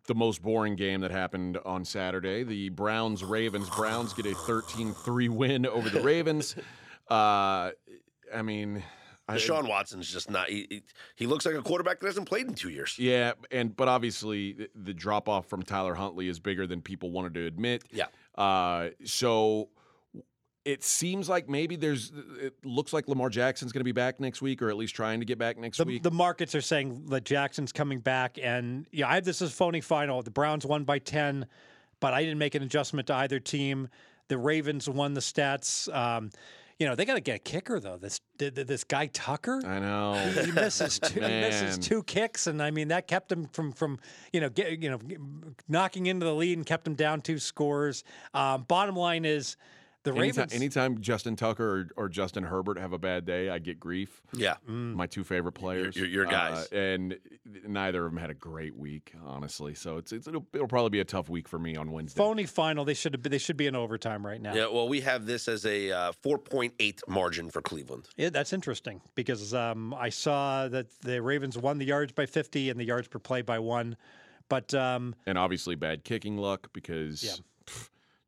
the 0.06 0.14
most 0.14 0.40
boring 0.40 0.76
game 0.76 1.02
that 1.02 1.10
happened 1.10 1.58
on 1.66 1.84
Saturday. 1.84 2.42
The 2.42 2.70
Browns 2.70 3.22
Ravens. 3.22 3.68
Browns 3.68 4.14
get 4.14 4.24
a 4.24 4.30
13-3 4.30 5.28
win 5.28 5.66
over 5.66 5.90
the 5.90 6.00
Ravens. 6.00 6.56
Uh, 7.08 7.70
I 8.34 8.42
mean, 8.42 8.82
Deshaun 9.28 9.68
Watson's 9.68 10.10
just 10.12 10.30
not. 10.30 10.48
He, 10.48 10.66
he- 10.70 10.82
he 11.16 11.26
looks 11.26 11.44
like 11.44 11.54
a 11.56 11.62
quarterback 11.62 12.00
that 12.00 12.06
hasn't 12.06 12.28
played 12.28 12.46
in 12.46 12.54
two 12.54 12.68
years. 12.70 12.96
yeah, 12.98 13.32
and 13.50 13.74
but 13.76 13.88
obviously 13.88 14.52
the- 14.52 14.70
the 14.74 14.94
drop 14.94 15.28
off 15.28 15.46
from 15.46 15.62
Tyler 15.62 15.94
Huntley 15.94 16.28
is 16.28 16.38
bigger 16.38 16.66
than 16.66 16.80
people 16.82 17.10
wanted 17.10 17.34
to 17.34 17.46
admit. 17.46 17.82
Yeah. 17.90 18.06
Uh, 18.36 18.90
so 19.04 19.68
it 20.64 20.82
seems 20.82 21.28
like 21.28 21.48
maybe 21.48 21.76
there's. 21.76 22.12
It 22.40 22.54
looks 22.64 22.92
like 22.92 23.06
Lamar 23.08 23.28
Jackson's 23.30 23.72
going 23.72 23.80
to 23.80 23.84
be 23.84 23.92
back 23.92 24.18
next 24.20 24.42
week, 24.42 24.60
or 24.62 24.68
at 24.68 24.76
least 24.76 24.94
trying 24.96 25.20
to 25.20 25.26
get 25.26 25.38
back 25.38 25.58
next 25.58 25.78
The, 25.78 25.84
week. 25.84 26.02
the 26.02 26.10
markets 26.10 26.54
are 26.56 26.60
saying 26.60 27.06
that 27.06 27.24
Jackson's 27.24 27.72
coming 27.72 27.98
back, 28.00 28.38
and 28.42 28.86
yeah, 28.90 29.08
I 29.08 29.14
have 29.14 29.24
this 29.24 29.40
as 29.42 29.52
phony 29.52 29.80
final. 29.80 30.22
The 30.22 30.30
Browns 30.32 30.66
won 30.66 30.82
by 30.84 30.98
ten, 30.98 31.46
but 32.00 32.14
I 32.14 32.22
didn't 32.22 32.38
make 32.38 32.54
an 32.56 32.62
adjustment 32.64 33.06
to 33.08 33.14
either 33.14 33.38
team. 33.40 33.88
The 34.28 34.38
Ravens 34.38 34.88
won 34.88 35.14
the 35.14 35.20
stats. 35.20 35.92
Um, 35.94 36.30
you 36.78 36.86
know 36.86 36.94
they 36.94 37.04
got 37.04 37.14
to 37.14 37.20
get 37.20 37.36
a 37.36 37.38
kicker 37.38 37.80
though. 37.80 37.96
This 37.96 38.20
th- 38.38 38.54
th- 38.54 38.66
this 38.66 38.84
guy 38.84 39.06
Tucker. 39.06 39.62
I 39.66 39.78
know. 39.78 40.14
he 40.44 40.52
misses 40.52 40.98
two, 40.98 41.20
he 41.20 41.26
misses 41.26 41.78
two 41.78 42.02
kicks, 42.02 42.46
and 42.46 42.62
I 42.62 42.70
mean 42.70 42.88
that 42.88 43.06
kept 43.06 43.32
him 43.32 43.46
from 43.52 43.72
from 43.72 43.98
you 44.32 44.40
know 44.40 44.48
get, 44.48 44.82
you 44.82 44.90
know 44.90 44.98
knocking 45.68 46.06
into 46.06 46.26
the 46.26 46.34
lead 46.34 46.58
and 46.58 46.66
kept 46.66 46.86
him 46.86 46.94
down 46.94 47.22
two 47.22 47.38
scores. 47.38 48.04
Um, 48.34 48.64
bottom 48.64 48.96
line 48.96 49.24
is 49.24 49.56
the 50.06 50.12
Anytime, 50.12 50.42
Ravens. 50.44 50.52
anytime 50.54 51.00
Justin 51.00 51.36
Tucker 51.36 51.88
or, 51.96 52.04
or 52.04 52.08
Justin 52.08 52.44
Herbert 52.44 52.78
have 52.78 52.92
a 52.92 52.98
bad 52.98 53.26
day, 53.26 53.50
I 53.50 53.58
get 53.58 53.78
grief. 53.80 54.22
Yeah. 54.32 54.54
my 54.66 55.06
two 55.06 55.24
favorite 55.24 55.52
players. 55.52 55.96
your- 55.96 56.06
your 56.06 56.24
guys. 56.24 56.68
Uh, 56.72 56.76
and 56.76 57.18
neither 57.66 58.06
of 58.06 58.12
them 58.12 58.20
had 58.20 58.30
a 58.30 58.34
great 58.34 58.76
week, 58.76 59.12
honestly. 59.24 59.74
So 59.74 59.98
it's, 59.98 60.12
it's 60.12 60.26
it'll, 60.28 60.46
it'll 60.52 60.68
probably 60.68 60.90
be 60.90 61.00
a 61.00 61.04
tough 61.04 61.28
week 61.28 61.48
for 61.48 61.58
me 61.58 61.76
on 61.76 61.90
Wednesday. 61.90 62.16
phony 62.18 62.44
final. 62.46 62.84
They 62.84 62.94
should 62.94 63.12
have. 63.14 63.22
They 63.22 63.38
should 63.38 63.56
be 63.56 63.66
in 63.66 63.74
overtime 63.76 64.24
right 64.24 64.40
now. 64.40 64.54
Yeah. 64.54 64.68
Well, 64.68 64.88
we 64.88 65.00
have 65.02 65.26
this 65.26 65.48
as 65.48 65.66
a 65.66 65.90
uh, 65.90 66.12
4.8 66.24 67.00
margin 67.08 67.50
for 67.50 67.60
Cleveland. 67.62 68.08
Yeah, 68.16 68.30
that's 68.30 68.52
interesting 68.52 69.00
because 69.14 69.52
um, 69.54 69.92
I 69.94 70.08
saw 70.10 70.68
that 70.68 70.86
the 71.02 71.20
Ravens 71.20 71.58
won 71.58 71.78
the 71.78 71.86
yards 71.86 72.12
by 72.12 72.26
50 72.26 72.70
and 72.70 72.78
the 72.80 72.84
yards 72.84 73.08
per 73.08 73.18
play 73.18 73.42
by 73.42 73.58
one. 73.58 73.96
But 74.48 74.72
um, 74.74 75.14
And 75.26 75.36
obviously 75.36 75.74
bad 75.74 76.04
kicking 76.04 76.36
luck 76.38 76.68
because 76.72 77.24
Yeah. 77.24 77.32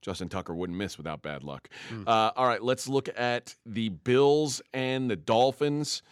Justin 0.00 0.28
Tucker 0.28 0.54
wouldn't 0.54 0.78
miss 0.78 0.96
without 0.96 1.22
bad 1.22 1.42
luck. 1.42 1.68
Hmm. 1.88 2.04
Uh, 2.06 2.30
all 2.36 2.46
right, 2.46 2.62
let's 2.62 2.88
look 2.88 3.08
at 3.16 3.56
the 3.66 3.88
Bills 3.88 4.62
and 4.72 5.10
the 5.10 5.16
Dolphins. 5.16 6.02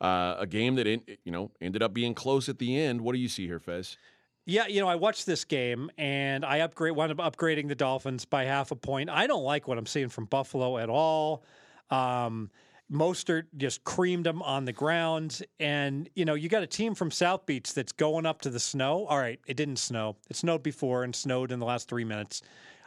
Uh, 0.00 0.34
a 0.38 0.46
game 0.46 0.74
that 0.74 0.86
in, 0.86 1.00
you 1.24 1.30
know 1.30 1.52
ended 1.60 1.82
up 1.82 1.94
being 1.94 2.14
close 2.14 2.48
at 2.48 2.58
the 2.58 2.76
end. 2.76 3.00
What 3.00 3.12
do 3.12 3.18
you 3.18 3.28
see 3.28 3.46
here, 3.46 3.60
Fez? 3.60 3.96
yeah, 4.44 4.66
you 4.66 4.80
know, 4.80 4.88
I 4.88 4.96
watched 4.96 5.26
this 5.26 5.44
game 5.44 5.90
and 5.96 6.44
I 6.44 6.60
upgrade 6.60 6.96
wound 6.96 7.18
up 7.18 7.36
upgrading 7.36 7.68
the 7.68 7.74
Dolphins 7.74 8.24
by 8.24 8.44
half 8.44 8.70
a 8.70 8.76
point. 8.76 9.08
I 9.08 9.26
don't 9.26 9.44
like 9.44 9.68
what 9.68 9.78
I'm 9.78 9.86
seeing 9.86 10.08
from 10.08 10.24
Buffalo 10.24 10.78
at 10.78 10.90
all. 10.90 11.44
Um, 11.90 12.50
Mostert 12.90 13.44
just 13.56 13.84
creamed 13.84 14.26
them 14.26 14.42
on 14.42 14.64
the 14.64 14.72
ground, 14.72 15.42
and 15.60 16.10
you 16.14 16.24
know 16.24 16.34
you 16.34 16.48
got 16.48 16.62
a 16.62 16.66
team 16.66 16.94
from 16.94 17.10
South 17.10 17.46
Beach 17.46 17.72
that's 17.72 17.92
going 17.92 18.26
up 18.26 18.42
to 18.42 18.50
the 18.50 18.60
snow. 18.60 19.06
All 19.06 19.18
right, 19.18 19.40
it 19.46 19.56
didn't 19.56 19.76
snow. 19.76 20.16
It 20.28 20.36
snowed 20.36 20.62
before 20.62 21.04
and 21.04 21.14
snowed 21.14 21.52
in 21.52 21.58
the 21.58 21.66
last 21.66 21.88
three 21.88 22.04
minutes. 22.04 22.42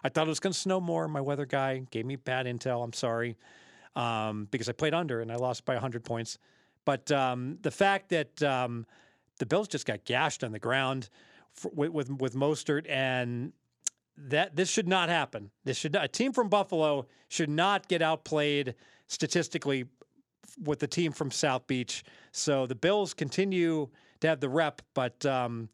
I 0.05 0.09
thought 0.09 0.27
it 0.27 0.29
was 0.29 0.39
going 0.39 0.53
to 0.53 0.59
snow 0.59 0.79
more. 0.79 1.07
My 1.07 1.21
weather 1.21 1.45
guy 1.45 1.81
gave 1.91 2.05
me 2.05 2.15
bad 2.15 2.45
intel. 2.45 2.83
I'm 2.83 2.93
sorry. 2.93 3.35
um, 3.95 4.47
because 4.51 4.69
I 4.69 4.73
played 4.73 4.93
under 4.93 5.21
and 5.21 5.31
I 5.31 5.35
lost 5.35 5.65
by 5.65 5.73
100 5.73 6.03
points. 6.03 6.37
But 6.85 7.11
um, 7.11 7.57
the 7.61 7.71
fact 7.71 8.09
that 8.09 8.43
um, 8.43 8.85
the 9.39 9.45
Bills 9.45 9.67
just 9.67 9.85
got 9.85 10.05
gashed 10.05 10.43
on 10.43 10.51
the 10.51 10.59
ground 10.59 11.09
for, 11.53 11.71
with, 11.73 11.91
with 11.91 12.09
with 12.09 12.35
Mostert 12.35 12.85
and 12.89 13.53
that 14.17 14.55
this 14.55 14.69
should 14.69 14.87
not 14.87 15.09
happen. 15.09 15.49
This 15.63 15.77
should 15.77 15.93
not, 15.93 16.05
a 16.05 16.07
team 16.07 16.31
from 16.31 16.49
Buffalo 16.49 17.07
should 17.27 17.49
not 17.49 17.87
get 17.87 18.01
outplayed 18.01 18.75
statistically 19.07 19.85
with 20.63 20.79
the 20.79 20.87
team 20.87 21.11
from 21.11 21.31
South 21.31 21.67
Beach. 21.67 22.03
So 22.31 22.65
the 22.65 22.75
Bills 22.75 23.13
continue 23.13 23.89
to 24.21 24.27
have 24.27 24.39
the 24.39 24.49
rep, 24.49 24.81
but 24.93 25.25
um, 25.25 25.69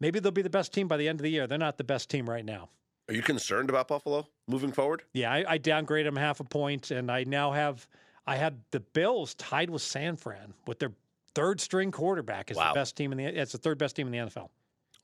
maybe 0.00 0.20
they'll 0.20 0.30
be 0.30 0.42
the 0.42 0.50
best 0.50 0.72
team 0.72 0.86
by 0.86 0.96
the 0.96 1.08
end 1.08 1.18
of 1.18 1.24
the 1.24 1.30
year. 1.30 1.46
They're 1.46 1.58
not 1.58 1.78
the 1.78 1.84
best 1.84 2.10
team 2.10 2.28
right 2.28 2.44
now. 2.44 2.68
Are 3.12 3.14
you 3.16 3.22
concerned 3.22 3.68
about 3.68 3.88
Buffalo 3.88 4.26
moving 4.48 4.72
forward? 4.72 5.02
Yeah, 5.12 5.30
I, 5.30 5.44
I 5.46 5.58
downgrade 5.58 6.06
them 6.06 6.16
half 6.16 6.40
a 6.40 6.44
point, 6.44 6.90
and 6.90 7.10
I 7.10 7.24
now 7.24 7.52
have 7.52 7.86
I 8.26 8.36
have 8.36 8.54
the 8.70 8.80
Bills 8.80 9.34
tied 9.34 9.68
with 9.68 9.82
San 9.82 10.16
Fran 10.16 10.54
with 10.66 10.78
their 10.78 10.92
third 11.34 11.60
string 11.60 11.90
quarterback 11.90 12.50
as 12.50 12.56
Wow. 12.56 12.72
the 12.72 12.80
best 12.80 12.96
team 12.96 13.12
in 13.12 13.18
the 13.18 13.24
it's 13.26 13.52
the 13.52 13.58
third 13.58 13.76
best 13.76 13.96
team 13.96 14.06
in 14.06 14.12
the 14.12 14.30
NFL. 14.30 14.48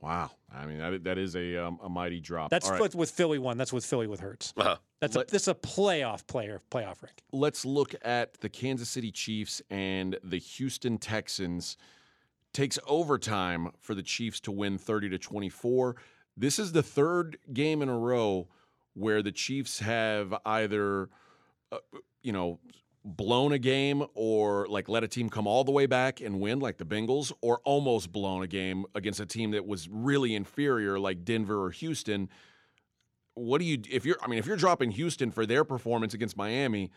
Wow, 0.01 0.31
I 0.51 0.65
mean 0.65 0.79
that 0.79 1.05
that 1.05 1.19
is 1.19 1.37
a 1.37 1.57
um, 1.59 1.79
a 1.83 1.89
mighty 1.91 2.19
drop. 2.19 2.49
That's 2.49 2.65
All 2.65 2.73
right, 2.73 2.81
with, 2.81 2.95
with 2.95 3.11
Philly 3.11 3.39
one. 3.39 3.59
That's 3.59 3.75
with 3.75 3.85
Philly 3.85 4.07
with 4.07 4.21
Hurts. 4.21 4.55
Uh-huh. 4.57 4.77
That's 5.01 5.15
a, 5.15 5.19
Let- 5.19 5.29
this 5.29 5.43
is 5.43 5.49
a 5.49 5.55
playoff 5.55 6.27
player 6.27 6.61
playoff 6.71 7.03
rank. 7.03 7.21
let's 7.33 7.67
look 7.67 7.95
at 8.01 8.41
the 8.41 8.49
Kansas 8.49 8.89
City 8.89 9.11
Chiefs 9.13 9.61
and 9.69 10.19
the 10.25 10.39
Houston 10.39 10.97
Texans. 10.97 11.77
Takes 12.55 12.79
overtime 12.87 13.73
for 13.79 13.95
the 13.95 14.03
Chiefs 14.03 14.41
to 14.41 14.51
win 14.51 14.79
30 14.79 15.11
to 15.11 15.19
24. 15.19 15.97
This 16.39 16.59
is 16.59 16.73
the 16.73 16.83
third 16.83 17.39
game 17.53 17.83
in 17.83 17.89
a 17.89 17.99
row 17.99 18.49
where 18.95 19.23
the 19.23 19.33
Chiefs 19.33 19.81
have 19.81 20.35
either 20.45 21.09
uh, 21.73 21.79
you 22.23 22.33
know 22.33 22.61
blown 23.05 23.53
a 23.53 23.59
game 23.59 24.05
or 24.15 24.67
like 24.69 24.89
let 24.89 25.03
a 25.03 25.09
team 25.09 25.31
come 25.31 25.47
all 25.47 25.65
the 25.65 25.73
way 25.73 25.87
back 25.87 26.21
and 26.21 26.41
win 26.41 26.61
like 26.61 26.79
the 26.79 26.85
Bengals 26.85 27.33
or 27.41 27.61
almost 27.65 28.13
blown 28.13 28.43
a 28.43 28.47
game 28.47 28.85
against 28.95 29.21
a 29.21 29.27
team 29.27 29.53
that 29.53 29.67
was 29.67 29.89
really 29.89 30.35
inferior 30.35 30.99
like 30.99 31.25
Denver 31.25 31.63
or 31.63 31.71
Houston 31.71 32.29
what 33.39 33.59
do 33.61 33.65
you 33.65 33.79
if 33.91 34.05
you're 34.05 34.17
I 34.23 34.27
mean 34.27 34.39
if 34.39 34.47
you're 34.47 34.57
dropping 34.57 34.91
Houston 34.93 35.31
for 35.31 35.47
their 35.47 35.65
performance 35.65 36.15
against 36.15 36.37
Miami, 36.37 36.91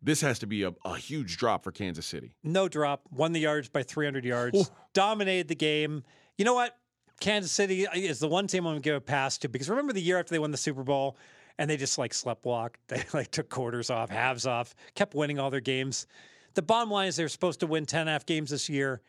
this 0.00 0.20
has 0.20 0.38
to 0.40 0.46
be 0.46 0.62
a, 0.62 0.72
a 0.84 0.96
huge 0.96 1.36
drop 1.36 1.64
for 1.64 1.72
Kansas 1.72 2.06
City. 2.06 2.34
No 2.44 2.68
drop. 2.68 3.02
Won 3.10 3.32
the 3.32 3.40
yards 3.40 3.68
by 3.68 3.82
300 3.82 4.24
yards. 4.24 4.70
Dominated 4.94 5.48
the 5.48 5.56
game. 5.56 6.04
You 6.36 6.44
know 6.44 6.54
what? 6.54 6.76
Kansas 7.20 7.52
City 7.52 7.86
is 7.94 8.18
the 8.18 8.28
one 8.28 8.46
team 8.46 8.66
I'm 8.66 8.72
going 8.72 8.82
to 8.82 8.88
give 8.88 8.96
a 8.96 9.00
pass 9.00 9.38
to 9.38 9.48
because 9.48 9.68
remember 9.68 9.92
the 9.92 10.02
year 10.02 10.18
after 10.18 10.30
they 10.30 10.38
won 10.38 10.50
the 10.50 10.56
Super 10.56 10.84
Bowl 10.84 11.16
and 11.58 11.68
they 11.68 11.76
just 11.76 11.98
like 11.98 12.14
slept 12.14 12.44
walk. 12.44 12.78
They 12.88 13.04
like 13.12 13.30
took 13.30 13.48
quarters 13.50 13.90
off, 13.90 14.10
halves 14.10 14.46
off, 14.46 14.74
kept 14.94 15.14
winning 15.14 15.38
all 15.38 15.50
their 15.50 15.60
games. 15.60 16.06
The 16.54 16.62
bottom 16.62 16.90
line 16.90 17.08
is 17.08 17.16
they're 17.16 17.28
supposed 17.28 17.60
to 17.60 17.66
win 17.66 17.86
10 17.86 18.06
half 18.06 18.24
games 18.26 18.50
this 18.50 18.68
year. 18.68 19.02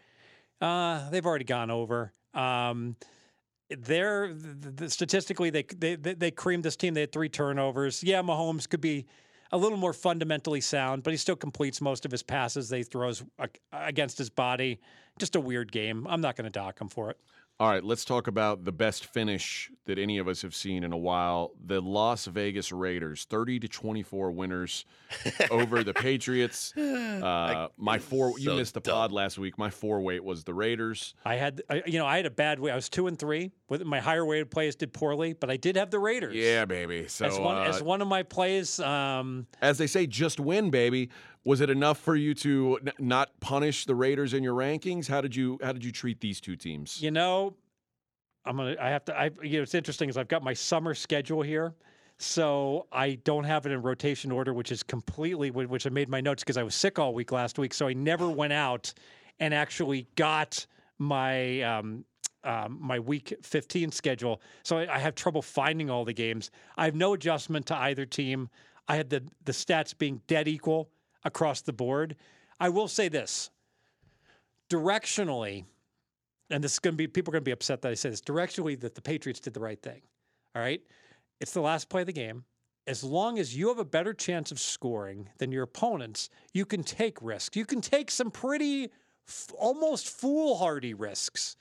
Uh, 0.61 1.09
they've 1.09 1.25
already 1.25 1.45
gone 1.45 1.71
over. 1.71 2.11
Um, 2.33 2.95
they're 3.69 4.33
the, 4.33 4.71
the, 4.71 4.89
statistically 4.89 5.51
they, 5.51 5.63
they 5.63 5.95
they 5.95 6.31
creamed 6.31 6.63
this 6.63 6.75
team. 6.75 6.95
They 6.95 7.01
had 7.01 7.11
three 7.11 7.29
turnovers. 7.29 8.03
Yeah, 8.03 8.21
Mahomes 8.21 8.67
could 8.67 8.81
be 8.81 9.05
a 9.51 9.57
little 9.57 9.77
more 9.77 9.93
fundamentally 9.93 10.61
sound, 10.61 11.03
but 11.03 11.11
he 11.11 11.17
still 11.17 11.35
completes 11.35 11.81
most 11.81 12.05
of 12.05 12.11
his 12.11 12.23
passes 12.23 12.69
they 12.69 12.83
throws 12.83 13.23
against 13.71 14.17
his 14.17 14.29
body. 14.29 14.79
Just 15.17 15.35
a 15.35 15.39
weird 15.39 15.71
game. 15.71 16.07
I'm 16.09 16.21
not 16.21 16.35
going 16.35 16.45
to 16.45 16.51
dock 16.51 16.79
him 16.79 16.89
for 16.89 17.09
it. 17.11 17.17
All 17.61 17.67
right, 17.67 17.83
let's 17.83 18.05
talk 18.05 18.27
about 18.27 18.63
the 18.63 18.71
best 18.71 19.05
finish 19.07 19.69
that 19.83 19.99
any 19.99 20.17
of 20.17 20.29
us 20.29 20.43
have 20.43 20.55
seen 20.55 20.85
in 20.85 20.93
a 20.93 20.97
while. 20.97 21.51
The 21.65 21.81
Las 21.81 22.25
Vegas 22.25 22.71
Raiders, 22.71 23.25
30 23.29 23.59
to 23.59 23.67
24 23.67 24.31
winners 24.31 24.85
over 25.51 25.83
the 25.83 25.93
Patriots. 25.93 26.73
Uh, 27.19 27.67
my 27.77 27.97
four 27.99 28.39
you 28.39 28.53
missed 28.53 28.73
the 28.75 28.79
dumb. 28.79 28.93
pod 28.93 29.11
last 29.11 29.37
week. 29.37 29.57
My 29.57 29.69
four 29.69 29.99
weight 29.99 30.23
was 30.23 30.43
the 30.43 30.53
Raiders. 30.53 31.15
I 31.25 31.35
had, 31.35 31.61
I, 31.69 31.83
you 31.85 31.99
know, 31.99 32.05
I 32.05 32.17
had 32.17 32.25
a 32.25 32.31
bad 32.31 32.59
way. 32.59 32.71
I 32.71 32.75
was 32.75 32.87
two 32.87 33.07
and 33.07 33.17
three. 33.19 33.51
With 33.67 33.83
my 33.83 33.99
higher 33.99 34.25
weighted 34.25 34.49
plays 34.49 34.75
did 34.75 34.93
poorly, 34.93 35.33
but 35.33 35.49
I 35.49 35.57
did 35.57 35.75
have 35.75 35.91
the 35.91 35.99
Raiders. 35.99 36.35
Yeah, 36.35 36.65
baby. 36.65 37.07
So 37.07 37.25
As 37.25 37.37
one, 37.37 37.57
uh, 37.57 37.61
as 37.63 37.83
one 37.83 38.01
of 38.01 38.07
my 38.07 38.23
plays, 38.23 38.79
um, 38.79 39.47
as 39.61 39.77
they 39.77 39.87
say, 39.87 40.07
just 40.07 40.39
win, 40.39 40.69
baby. 40.69 41.09
Was 41.45 41.61
it 41.61 41.69
enough 41.69 41.99
for 41.99 42.15
you 42.15 42.33
to 42.35 42.79
n- 42.85 42.93
not 42.99 43.39
punish 43.39 43.85
the 43.85 43.95
Raiders 43.95 44.33
in 44.33 44.43
your 44.43 44.55
rankings? 44.55 45.07
How 45.07 45.21
did 45.21 45.35
you 45.35 45.59
how 45.63 45.71
did 45.71 45.83
you 45.83 45.91
treat 45.91 46.19
these 46.19 46.41
two 46.41 46.55
teams? 46.55 47.01
You 47.01 47.11
know, 47.11 47.55
I'm 48.45 48.57
gonna. 48.57 48.75
I 48.79 48.89
have 48.89 49.05
to. 49.05 49.17
I. 49.17 49.31
You 49.41 49.57
know, 49.57 49.63
it's 49.63 49.75
interesting 49.75 50.09
is 50.09 50.17
I've 50.17 50.27
got 50.27 50.43
my 50.43 50.53
summer 50.53 50.93
schedule 50.93 51.41
here. 51.41 51.75
So 52.21 52.85
I 52.91 53.15
don't 53.23 53.45
have 53.45 53.65
it 53.65 53.71
in 53.71 53.81
rotation 53.81 54.29
order, 54.29 54.53
which 54.53 54.73
is 54.73 54.83
completely 54.83 55.51
which 55.51 55.87
I 55.87 55.89
made 55.89 56.09
my 56.09 56.19
notes 56.19 56.43
because 56.43 56.57
I 56.57 56.63
was 56.63 56.75
sick 56.75 56.99
all 56.99 57.13
week 57.13 57.31
last 57.31 57.57
week. 57.57 57.73
So 57.73 57.87
I 57.87 57.93
never 57.93 58.29
went 58.29 58.51
out 58.51 58.93
and 59.39 59.53
actually 59.53 60.05
got 60.17 60.67
my 60.97 61.61
um, 61.61 62.03
um, 62.43 62.77
my 62.81 62.99
week 62.99 63.33
15 63.41 63.93
schedule. 63.93 64.41
So 64.63 64.79
I, 64.79 64.95
I 64.95 64.99
have 64.99 65.15
trouble 65.15 65.41
finding 65.41 65.89
all 65.89 66.03
the 66.03 66.13
games. 66.13 66.51
I 66.77 66.85
have 66.85 66.95
no 66.95 67.13
adjustment 67.13 67.65
to 67.67 67.75
either 67.77 68.05
team. 68.05 68.49
I 68.89 68.97
had 68.97 69.09
the 69.09 69.23
the 69.45 69.53
stats 69.53 69.97
being 69.97 70.21
dead 70.27 70.49
equal 70.49 70.89
across 71.23 71.61
the 71.61 71.73
board. 71.73 72.15
I 72.59 72.69
will 72.69 72.87
say 72.87 73.07
this 73.07 73.49
directionally, 74.69 75.65
and 76.49 76.63
this 76.63 76.73
is 76.73 76.79
going 76.79 76.93
to 76.93 76.97
be 76.97 77.07
people 77.07 77.31
are 77.31 77.33
going 77.33 77.41
to 77.43 77.45
be 77.49 77.51
upset 77.51 77.81
that 77.81 77.91
I 77.91 77.95
say 77.95 78.09
this 78.09 78.21
directionally 78.21 78.79
that 78.81 78.95
the 78.95 79.01
Patriots 79.01 79.39
did 79.39 79.53
the 79.53 79.59
right 79.59 79.81
thing. 79.81 80.01
All 80.55 80.61
right, 80.61 80.81
it's 81.39 81.53
the 81.53 81.61
last 81.61 81.89
play 81.89 82.01
of 82.01 82.07
the 82.07 82.13
game. 82.13 82.43
As 82.87 83.03
long 83.03 83.37
as 83.37 83.55
you 83.55 83.67
have 83.67 83.77
a 83.77 83.85
better 83.85 84.13
chance 84.13 84.51
of 84.51 84.59
scoring 84.59 85.29
than 85.37 85.51
your 85.51 85.63
opponents, 85.63 86.29
you 86.53 86.65
can 86.65 86.83
take 86.83 87.21
risks. 87.21 87.55
You 87.55 87.65
can 87.65 87.81
take 87.81 88.09
some 88.09 88.31
pretty 88.31 88.85
f- 89.27 89.51
almost 89.57 90.09
foolhardy 90.09 90.95
risks. 90.95 91.55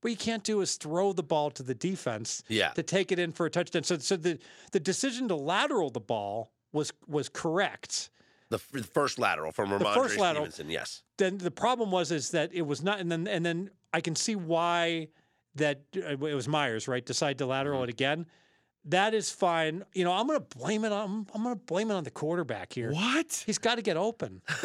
What 0.00 0.10
you 0.10 0.16
can't 0.16 0.42
do 0.42 0.60
is 0.60 0.74
throw 0.74 1.12
the 1.12 1.22
ball 1.22 1.52
to 1.52 1.62
the 1.62 1.74
defense 1.76 2.42
Yeah. 2.48 2.70
to 2.70 2.82
take 2.82 3.12
it 3.12 3.20
in 3.20 3.30
for 3.30 3.46
a 3.46 3.50
touchdown. 3.50 3.84
So, 3.84 3.98
so 3.98 4.16
the 4.16 4.38
the 4.72 4.80
decision 4.80 5.28
to 5.28 5.36
lateral 5.36 5.90
the 5.90 6.00
ball 6.00 6.50
was 6.72 6.92
was 7.06 7.28
correct. 7.28 8.10
The 8.52 8.58
f- 8.58 8.68
the 8.72 8.82
first 8.84 9.18
lateral 9.18 9.50
from 9.52 9.70
Rhamondre 9.70 9.94
first 9.94 10.18
lateral. 10.18 10.44
Stevenson, 10.44 10.70
yes. 10.70 11.02
then 11.18 11.38
the 11.38 11.50
problem 11.50 11.90
was 11.90 12.12
is 12.12 12.30
that 12.30 12.50
it 12.52 12.62
was 12.62 12.82
not, 12.82 13.00
and 13.00 13.10
then 13.10 13.26
and 13.26 13.44
then 13.44 13.70
I 13.92 14.00
can 14.00 14.14
see 14.14 14.36
why 14.36 15.08
that 15.54 15.82
uh, 15.96 16.10
it 16.26 16.34
was 16.34 16.46
Meyers 16.48 16.86
right 16.88 17.04
decide 17.04 17.38
to 17.38 17.46
lateral 17.46 17.80
Mm-hmm. 17.80 17.88
it 17.88 17.90
again. 17.90 18.26
That 18.86 19.14
is 19.14 19.30
fine. 19.30 19.84
You 19.94 20.04
know, 20.04 20.12
I'm 20.12 20.26
going 20.26 20.40
to 20.40 20.58
blame 20.58 20.84
it 20.84 20.92
on 20.92 21.26
I'm 21.34 21.42
going 21.44 21.54
to 21.56 21.64
blame 21.64 21.90
it 21.90 21.94
on 21.94 22.04
the 22.04 22.10
quarterback 22.10 22.72
here. 22.72 22.92
What? 22.92 23.42
He's 23.46 23.58
got 23.58 23.76
to 23.76 23.82
get 23.82 23.96
open. 23.96 24.42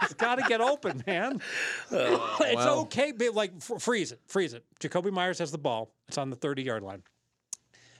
He's 0.00 0.14
got 0.14 0.34
to 0.36 0.44
get 0.48 0.60
open, 0.60 1.02
man. 1.06 1.40
it's 1.90 2.56
Well. 2.56 2.80
okay, 2.80 3.12
but 3.12 3.34
like 3.34 3.52
f- 3.56 3.80
freeze 3.82 4.12
it, 4.12 4.20
freeze 4.26 4.52
it. 4.52 4.64
Jakobi 4.80 5.10
Meyers 5.12 5.38
has 5.38 5.50
the 5.52 5.58
ball. 5.58 5.92
It's 6.08 6.18
on 6.18 6.28
the 6.30 6.36
30 6.36 6.62
yard 6.64 6.82
line. 6.82 7.02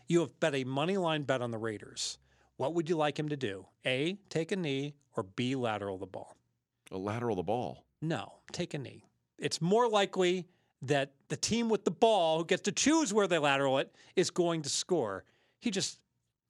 You 0.08 0.20
have 0.20 0.40
bet 0.40 0.54
a 0.54 0.64
money 0.64 0.96
line 0.96 1.22
bet 1.22 1.40
on 1.42 1.52
the 1.52 1.58
Raiders. 1.58 2.18
What 2.60 2.74
would 2.74 2.90
you 2.90 2.96
like 2.96 3.18
him 3.18 3.30
to 3.30 3.38
do? 3.38 3.64
A, 3.86 4.18
take 4.28 4.52
a 4.52 4.56
knee, 4.56 4.94
or 5.16 5.22
B, 5.22 5.54
lateral 5.54 5.96
the 5.96 6.04
ball? 6.04 6.36
A 6.90 6.98
lateral 6.98 7.34
the 7.34 7.42
ball. 7.42 7.86
No, 8.02 8.34
take 8.52 8.74
a 8.74 8.78
knee. 8.78 9.06
It's 9.38 9.62
more 9.62 9.88
likely 9.88 10.46
that 10.82 11.12
the 11.30 11.38
team 11.38 11.70
with 11.70 11.86
the 11.86 11.90
ball 11.90 12.36
who 12.36 12.44
gets 12.44 12.60
to 12.64 12.72
choose 12.72 13.14
where 13.14 13.26
they 13.26 13.38
lateral 13.38 13.78
it 13.78 13.90
is 14.14 14.28
going 14.28 14.60
to 14.60 14.68
score. 14.68 15.24
He 15.58 15.70
just 15.70 16.00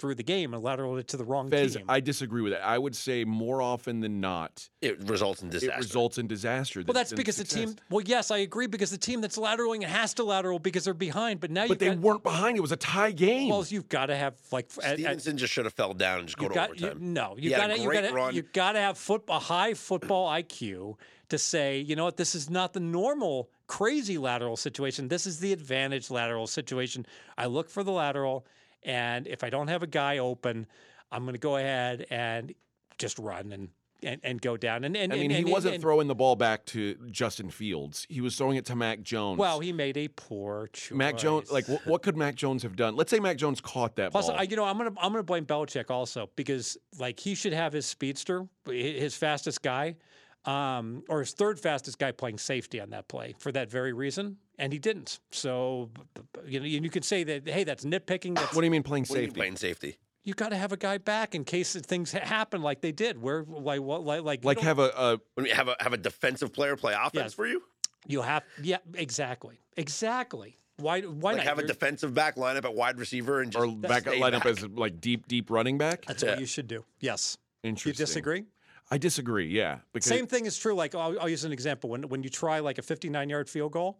threw 0.00 0.14
the 0.14 0.22
game 0.22 0.54
and 0.54 0.64
lateraled 0.64 0.98
it 0.98 1.06
to 1.08 1.16
the 1.16 1.24
wrong 1.24 1.50
Fez, 1.50 1.76
team. 1.76 1.84
I 1.88 2.00
disagree 2.00 2.40
with 2.42 2.52
that. 2.52 2.64
I 2.66 2.78
would 2.78 2.96
say 2.96 3.24
more 3.24 3.60
often 3.60 4.00
than 4.00 4.20
not, 4.20 4.68
It 4.80 5.08
results 5.08 5.42
in 5.42 5.50
disaster. 5.50 5.74
it 5.74 5.78
results 5.78 6.18
in 6.18 6.26
disaster. 6.26 6.82
well, 6.86 6.94
that's 6.94 7.10
than 7.10 7.16
because 7.18 7.36
the 7.36 7.44
team. 7.44 7.76
Well, 7.90 8.02
yes, 8.04 8.30
I 8.30 8.38
agree 8.38 8.66
because 8.66 8.90
the 8.90 8.98
team 8.98 9.20
that's 9.20 9.36
lateraling 9.38 9.82
has 9.84 10.14
to 10.14 10.24
lateral 10.24 10.58
because 10.58 10.84
they're 10.84 10.94
behind. 10.94 11.38
But 11.40 11.50
now 11.50 11.62
But 11.62 11.68
you've 11.70 11.78
they 11.78 11.88
got, 11.90 11.98
weren't 11.98 12.22
behind. 12.22 12.56
It 12.56 12.60
was 12.60 12.72
a 12.72 12.76
tie 12.76 13.12
game. 13.12 13.50
well, 13.50 13.64
you've 13.68 13.88
got 13.88 14.06
to 14.06 14.16
have 14.16 14.34
like 14.50 14.70
at- 14.78 14.84
at- 14.92 14.98
Stevenson 14.98 15.36
just 15.36 15.52
should 15.52 15.66
have 15.66 15.74
fell 15.74 15.92
down 15.92 16.20
and 16.20 16.28
just 16.28 16.38
go 16.38 16.48
to 16.48 16.54
got 16.54 16.80
you, 16.80 16.86
overtime. 16.88 17.12
no, 17.12 17.34
you 17.36 17.50
He 17.50 17.50
had 17.52 17.68
got 17.68 17.76
to 17.76 17.80
you 17.82 17.92
got 17.92 18.30
to 18.30 18.34
you 18.34 18.42
got 18.42 18.72
to 18.72 18.80
have 18.80 18.96
foot, 18.98 19.22
a 19.28 19.38
high 19.38 19.74
football 19.74 20.28
IQ 20.30 20.94
to 21.28 21.38
say, 21.38 21.78
you 21.80 21.94
know 21.94 22.04
what, 22.04 22.16
this 22.16 22.34
is 22.34 22.50
not 22.50 22.72
the 22.72 22.80
normal 22.80 23.50
crazy 23.68 24.18
lateral 24.18 24.56
situation. 24.56 25.06
This 25.08 25.26
is 25.26 25.38
the 25.38 25.52
advantage 25.52 26.10
lateral 26.10 26.46
situation. 26.48 27.06
I 27.38 27.46
look 27.46 27.70
for 27.70 27.84
the 27.84 27.92
lateral, 27.92 28.44
and 28.82 29.26
if 29.26 29.44
I 29.44 29.50
don't 29.50 29.68
have 29.68 29.82
a 29.82 29.86
guy 29.86 30.18
open, 30.18 30.66
I'm 31.12 31.22
going 31.22 31.34
to 31.34 31.40
go 31.40 31.56
ahead 31.56 32.06
and 32.10 32.54
just 32.98 33.18
run 33.18 33.52
and. 33.52 33.68
And, 34.02 34.18
and 34.24 34.40
go 34.40 34.56
down 34.56 34.84
and, 34.84 34.96
and 34.96 35.12
I 35.12 35.16
mean, 35.16 35.30
and, 35.30 35.46
he 35.46 35.52
wasn't 35.52 35.82
throwing 35.82 36.08
the 36.08 36.14
ball 36.14 36.34
back 36.34 36.64
to 36.68 36.94
Justin 37.10 37.50
Fields. 37.50 38.06
He 38.08 38.22
was 38.22 38.34
throwing 38.34 38.56
it 38.56 38.64
to 38.64 38.74
Mac 38.74 39.02
Jones. 39.02 39.38
well. 39.38 39.60
He 39.60 39.74
made 39.74 39.98
a 39.98 40.08
poor 40.08 40.68
choice. 40.72 40.96
Mac 40.96 41.18
Jones, 41.18 41.52
like, 41.52 41.68
what, 41.68 41.86
what 41.86 42.02
could 42.02 42.16
Mac 42.16 42.34
Jones 42.34 42.62
have 42.62 42.76
done? 42.76 42.96
Let's 42.96 43.10
say 43.10 43.20
Mac 43.20 43.36
Jones 43.36 43.60
caught 43.60 43.96
that 43.96 44.12
Plus, 44.12 44.28
ball. 44.28 44.36
I, 44.38 44.44
you 44.44 44.56
know, 44.56 44.64
I'm 44.64 44.78
gonna 44.78 44.94
I'm 44.98 45.12
gonna 45.12 45.22
blame 45.22 45.44
Belichick 45.44 45.90
also 45.90 46.30
because 46.34 46.78
like 46.98 47.20
he 47.20 47.34
should 47.34 47.52
have 47.52 47.74
his 47.74 47.84
speedster, 47.84 48.48
his 48.64 49.14
fastest 49.16 49.60
guy, 49.60 49.96
um, 50.46 51.02
or 51.10 51.20
his 51.20 51.32
third 51.32 51.60
fastest 51.60 51.98
guy 51.98 52.10
playing 52.10 52.38
safety 52.38 52.80
on 52.80 52.88
that 52.90 53.06
play 53.06 53.34
for 53.38 53.52
that 53.52 53.70
very 53.70 53.92
reason, 53.92 54.38
and 54.60 54.72
he 54.72 54.78
didn't. 54.78 55.18
So 55.32 55.90
b- 55.94 56.22
b- 56.32 56.40
you 56.52 56.60
know, 56.60 56.66
you 56.66 56.90
can 56.90 57.02
say 57.02 57.24
that 57.24 57.48
hey, 57.48 57.64
that's 57.64 57.84
nitpicking. 57.84 58.36
That's 58.36 58.54
what 58.54 58.60
do 58.60 58.64
you 58.66 58.70
mean 58.70 58.82
playing 58.84 59.04
What 59.04 59.16
do 59.16 59.20
you 59.20 59.20
mean 59.22 59.28
safety? 59.30 59.40
playing 59.40 59.56
safety? 59.56 59.98
you 60.22 60.34
got 60.34 60.50
to 60.50 60.56
have 60.56 60.70
a 60.70 60.76
guy 60.76 60.98
back 60.98 61.34
in 61.34 61.44
case 61.44 61.74
things 61.74 62.12
happen 62.12 62.60
like 62.62 62.82
they 62.82 62.92
did. 62.92 63.20
Where 63.20 63.42
like 63.48 63.80
what 63.80 64.04
like 64.04 64.22
like 64.22 64.44
like 64.44 64.60
have 64.60 64.78
a, 64.78 64.90
a 64.96 65.18
When 65.34 65.46
you 65.46 65.54
have 65.54 65.66
a 65.68 65.76
have 65.80 65.92
a 65.94 65.96
defensive 65.96 66.52
player 66.52 66.76
play 66.76 66.92
offense 66.92 67.14
Yes. 67.14 67.34
for 67.34 67.46
you, 67.46 67.62
you 68.06 68.20
have 68.22 68.44
yeah 68.62 68.78
exactly 68.94 69.58
exactly. 69.76 70.58
Why 70.76 71.00
why 71.02 71.32
like 71.32 71.38
not? 71.38 71.46
have 71.46 71.58
a 71.58 71.62
You're- 71.62 71.72
defensive 71.72 72.14
back 72.14 72.36
lineup 72.36 72.64
at 72.64 72.74
wide 72.74 72.98
receiver 72.98 73.40
and 73.40 73.50
just 73.52 73.64
or 73.64 73.74
back 73.76 74.02
stay 74.02 74.18
line 74.20 74.34
up 74.34 74.44
back. 74.44 74.52
as 74.58 74.66
like 74.68 75.00
deep 75.00 75.26
deep 75.26 75.50
running 75.50 75.78
back. 75.78 76.04
That's 76.06 76.22
Yeah. 76.22 76.30
what 76.30 76.40
you 76.40 76.46
should 76.46 76.68
do. 76.68 76.84
Yes. 77.00 77.36
Interesting. 77.62 77.90
You 77.90 77.94
disagree? 78.06 78.44
I 78.92 78.98
disagree. 78.98 79.46
Yeah, 79.46 79.78
because 79.92 80.08
Same 80.08 80.26
thing 80.26 80.46
is 80.46 80.58
true. 80.58 80.74
Like 80.74 80.94
I'll, 80.94 81.18
I'll 81.20 81.28
use 81.28 81.44
an 81.44 81.52
example. 81.52 81.90
When 81.90 82.08
when 82.08 82.22
you 82.22 82.30
try 82.30 82.60
like 82.60 82.78
a 82.78 82.82
59 82.82 83.28
yard 83.28 83.48
field 83.48 83.72
goal, 83.72 83.98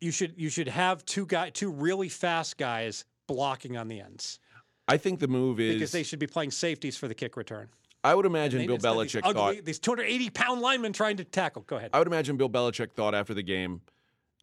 you 0.00 0.10
should 0.10 0.34
you 0.36 0.48
should 0.48 0.68
have 0.68 1.04
two 1.04 1.26
guy 1.26 1.50
two 1.50 1.70
really 1.70 2.08
fast 2.08 2.56
guys 2.56 3.04
blocking 3.26 3.76
on 3.76 3.88
the 3.88 4.00
ends 4.00 4.40
I 4.88 4.96
think 4.96 5.20
the 5.20 5.28
move 5.28 5.60
is. 5.60 5.74
because 5.74 5.92
they 5.92 6.02
should 6.02 6.18
be 6.18 6.26
playing 6.26 6.50
safeties 6.50 6.96
for 6.96 7.08
the 7.08 7.14
kick 7.14 7.36
return. 7.36 7.68
I 8.02 8.14
would 8.14 8.26
imagine 8.26 8.64
Bill 8.66 8.76
of 8.76 8.82
these 8.82 8.90
Belichick 8.90 9.20
ugly, 9.22 9.56
thought. 9.56 9.64
these 9.64 9.78
280 9.78 10.30
pound 10.30 10.60
linemen 10.60 10.92
trying 10.92 11.18
to 11.18 11.24
tackle. 11.24 11.62
Go 11.62 11.76
ahead. 11.76 11.90
I 11.92 11.98
would 11.98 12.06
imagine 12.06 12.36
Bill 12.36 12.48
Belichick 12.48 12.92
thought 12.92 13.14
after 13.14 13.34
the 13.34 13.42
game, 13.42 13.82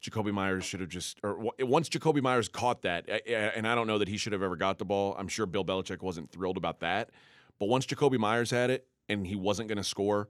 Jakobi 0.04 0.32
Meyers 0.32 0.64
should 0.64 0.82
have 0.82 0.90
just, 0.90 1.20
or 1.24 1.52
once 1.60 1.90
Jakobi 1.90 2.22
Meyers 2.22 2.48
caught 2.48 2.84
that, 2.84 3.10
and 3.28 3.68
I 3.68 3.74
don't 3.74 3.88
know 3.88 3.98
that 3.98 4.08
he 4.08 4.18
should 4.18 4.34
have 4.34 4.44
ever 4.44 4.56
got 4.56 4.78
the 4.78 4.86
ball. 4.86 5.16
I'm 5.18 5.28
sure 5.28 5.46
Bill 5.46 5.66
Belichick 5.66 6.02
wasn't 6.02 6.30
thrilled 6.30 6.58
about 6.58 6.82
that. 6.82 7.10
But 7.58 7.70
once 7.70 7.86
Jakobi 7.86 8.20
Meyers 8.20 8.52
had 8.52 8.70
it 8.70 8.86
and 9.10 9.26
he 9.26 9.36
wasn't 9.36 9.70
going 9.70 9.78
to 9.78 9.84
score, 9.84 10.28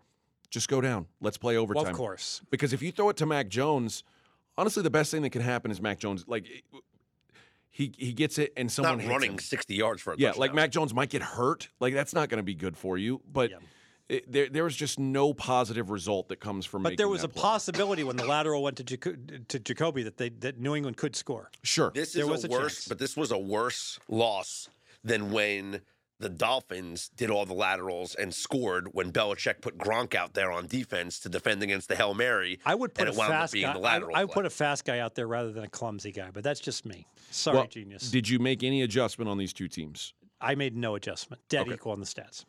just 0.49 0.69
go 0.69 0.79
down. 0.79 1.07
Let's 1.19 1.37
play 1.37 1.57
overtime. 1.57 1.83
well, 1.83 1.91
of 1.91 1.97
course. 1.97 2.41
Because 2.51 2.71
if 2.71 2.81
you 2.81 2.91
throw 2.91 3.09
it 3.09 3.17
to 3.17 3.25
Mac 3.25 3.49
Jones, 3.49 4.03
honestly, 4.57 4.83
the 4.83 4.89
best 4.89 5.11
thing 5.11 5.21
that 5.23 5.31
can 5.31 5.41
happen 5.41 5.71
is 5.71 5.81
Mac 5.81 5.99
Jones, 5.99 6.25
like, 6.27 6.45
he, 7.69 7.93
he 7.97 8.13
gets 8.13 8.37
it 8.37 8.53
and 8.55 8.71
someone 8.71 8.93
not 8.97 9.01
hits 9.01 9.09
running 9.11 9.31
him. 9.33 9.39
60 9.39 9.75
yards 9.75 10.01
for 10.01 10.13
a 10.13 10.15
Yeah, 10.17 10.29
touchdown. 10.29 10.39
like 10.39 10.53
Mac 10.53 10.71
Jones 10.71 10.93
might 10.93 11.09
get 11.09 11.21
hurt. 11.21 11.67
Like 11.79 11.93
that's 11.93 12.13
not 12.13 12.29
going 12.29 12.37
to 12.37 12.43
be 12.43 12.55
good 12.55 12.77
for 12.77 12.97
you. 12.97 13.21
But 13.31 13.51
Yeah. 13.51 13.57
it, 14.07 14.31
there 14.31 14.47
there 14.49 14.63
was 14.63 14.75
just 14.77 14.97
no 14.97 15.33
positive 15.33 15.89
result 15.89 16.29
that 16.29 16.39
comes 16.39 16.65
from. 16.65 16.83
But 16.83 16.91
making 16.91 16.97
there 16.99 17.09
was 17.09 17.21
that 17.23 17.31
a 17.31 17.33
play. 17.33 17.41
possibility 17.41 18.03
when 18.05 18.15
the 18.15 18.25
lateral 18.25 18.63
went 18.63 18.77
to 18.77 18.83
Jaco- 18.85 19.45
to 19.49 19.59
Jakobi 19.59 20.05
that 20.05 20.15
they 20.15 20.29
that 20.29 20.57
New 20.57 20.73
England 20.73 20.95
could 20.95 21.17
score. 21.17 21.51
Sure. 21.63 21.91
This 21.93 22.13
There 22.13 22.23
is 22.23 22.29
was 22.29 22.43
a 22.45 22.47
a 22.47 22.51
worse, 22.51 22.75
chance. 22.75 22.87
but 22.87 22.97
this 22.99 23.17
was 23.17 23.31
a 23.31 23.37
worse 23.37 23.99
loss 24.07 24.69
than 25.03 25.31
when 25.33 25.81
the 26.19 26.29
Dolphins 26.29 27.09
did 27.15 27.29
all 27.29 27.45
the 27.45 27.53
laterals 27.53 28.15
and 28.15 28.33
scored 28.33 28.89
when 28.93 29.11
Belichick 29.11 29.61
put 29.61 29.77
Gronk 29.77 30.15
out 30.15 30.33
there 30.33 30.51
on 30.51 30.67
defense 30.67 31.19
to 31.21 31.29
defend 31.29 31.61
against 31.61 31.89
the 31.89 31.95
Hail 31.95 32.13
Mary. 32.13 32.59
I 32.65 32.75
would 32.75 32.93
put 32.93 33.07
and 33.07 33.17
a 33.17 33.21
it 33.21 33.27
fast 33.27 33.53
guy. 33.53 33.59
the 33.59 33.65
I, 33.67 33.75
lateral 33.75 34.15
I 34.15 34.23
would 34.23 34.31
play. 34.31 34.41
put 34.43 34.45
a 34.45 34.49
fast 34.49 34.85
guy 34.85 34.99
out 34.99 35.15
there 35.15 35.27
rather 35.27 35.51
than 35.51 35.63
a 35.65 35.69
clumsy 35.69 36.11
guy. 36.11 36.29
But 36.31 36.43
that's 36.43 36.59
just 36.61 36.85
me. 36.85 37.05
Sorry, 37.31 37.57
Well, 37.57 37.67
genius. 37.67 38.09
Did 38.11 38.29
you 38.29 38.39
make 38.39 38.63
any 38.63 38.81
adjustment 38.81 39.29
on 39.29 39.37
these 39.37 39.51
two 39.53 39.67
teams? 39.67 40.13
I 40.39 40.55
made 40.55 40.75
no 40.75 40.95
adjustment. 40.95 41.41
Dead 41.49 41.61
Okay. 41.63 41.73
equal 41.73 41.91
on 41.91 41.99
the 41.99 42.05
stats. 42.05 42.45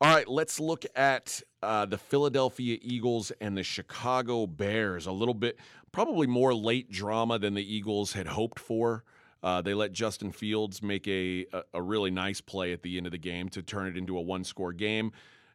All 0.00 0.14
right, 0.14 0.28
let's 0.28 0.60
look 0.60 0.84
at 0.94 1.40
uh, 1.62 1.86
the 1.86 1.96
Philadelphia 1.96 2.76
Eagles 2.82 3.32
and 3.40 3.56
the 3.56 3.62
Chicago 3.62 4.46
Bears. 4.46 5.06
A 5.06 5.12
little 5.12 5.32
bit, 5.32 5.58
probably 5.90 6.26
more 6.26 6.52
late 6.54 6.90
drama 6.90 7.38
than 7.38 7.54
the 7.54 7.74
Eagles 7.74 8.12
had 8.12 8.26
hoped 8.26 8.58
for. 8.58 9.04
Uh, 9.46 9.62
they 9.62 9.74
let 9.74 9.92
Justin 9.92 10.32
Fields 10.32 10.82
make 10.82 11.06
a, 11.06 11.46
a 11.52 11.62
a 11.74 11.80
really 11.80 12.10
nice 12.10 12.40
play 12.40 12.72
at 12.72 12.82
the 12.82 12.96
end 12.96 13.06
of 13.06 13.12
the 13.12 13.18
game 13.18 13.48
to 13.50 13.62
turn 13.62 13.86
it 13.86 13.96
into 13.96 14.18
a 14.18 14.20
one 14.20 14.42
score 14.42 14.72
game. 14.72 15.12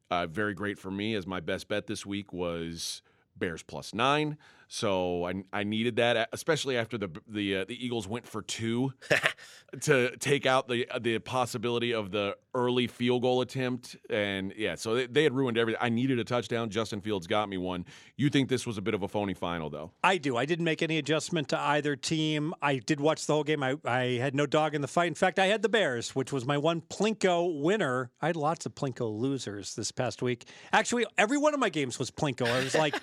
Uh, 0.10 0.26
very 0.28 0.54
great 0.54 0.80
for 0.80 0.90
me, 0.90 1.14
as 1.14 1.28
my 1.28 1.42
best 1.42 1.68
bet 1.68 1.88
this 1.88 2.06
week 2.06 2.32
was 2.32 3.02
Bears 3.36 3.64
plus 3.64 3.94
nine. 3.94 4.38
So 4.74 5.28
I, 5.28 5.44
I 5.52 5.64
needed 5.66 5.98
that, 5.98 6.30
especially 6.32 6.78
after 6.78 6.98
the 6.98 7.10
the 7.28 7.58
uh, 7.58 7.66
the 7.66 7.86
Eagles 7.86 8.08
went 8.08 8.26
for 8.26 8.42
two 8.42 8.94
to 9.82 10.16
take 10.16 10.46
out 10.46 10.70
the 10.70 10.88
the 11.02 11.20
possibility 11.20 11.94
of 11.94 12.12
the 12.12 12.38
early 12.56 12.88
field 12.88 13.22
goal 13.22 13.42
attempt. 13.42 13.98
And 14.10 14.54
yeah, 14.56 14.76
so 14.76 14.96
they, 14.96 15.08
they 15.08 15.24
had 15.24 15.34
ruined 15.34 15.58
everything. 15.58 15.82
I 15.82 15.90
needed 15.90 16.20
a 16.20 16.24
touchdown. 16.24 16.70
Justin 16.70 17.02
Fields 17.02 17.28
got 17.28 17.50
me 17.50 17.58
one. 17.58 17.86
You 18.16 18.30
think 18.30 18.48
this 18.48 18.66
was 18.66 18.78
a 18.78 18.82
bit 18.82 18.94
of 18.94 19.04
a 19.04 19.10
phony 19.10 19.34
final, 19.34 19.70
though? 19.70 19.92
I 20.06 20.18
do. 20.18 20.38
I 20.38 20.46
didn't 20.46 20.64
make 20.64 20.82
any 20.82 20.98
adjustment 20.98 21.50
to 21.50 21.60
either 21.60 21.98
team. 21.98 22.54
I 22.62 22.78
did 22.78 23.02
watch 23.02 23.26
the 23.26 23.34
whole 23.34 23.44
game. 23.44 23.62
I, 23.64 23.76
I 23.84 24.04
had 24.22 24.36
no 24.36 24.46
dog 24.46 24.74
in 24.74 24.80
the 24.80 24.88
fight. 24.88 25.08
In 25.08 25.16
fact, 25.16 25.38
I 25.38 25.48
had 25.48 25.64
the 25.64 25.70
Bears, 25.70 26.16
which 26.16 26.32
was 26.32 26.46
my 26.46 26.58
one 26.58 26.80
Plinko 26.80 27.62
winner. 27.62 28.10
I 28.22 28.28
had 28.28 28.38
lots 28.38 28.66
of 28.66 28.74
Plinko 28.74 29.20
losers 29.20 29.76
this 29.76 29.92
past 29.92 30.22
week. 30.22 30.46
Actually, 30.72 31.06
every 31.18 31.38
one 31.38 31.54
of 31.54 31.60
my 31.60 31.70
games 31.70 32.00
was 32.00 32.10
Plinko. 32.10 32.48
I 32.48 32.64
was 32.64 32.74
like, 32.74 32.96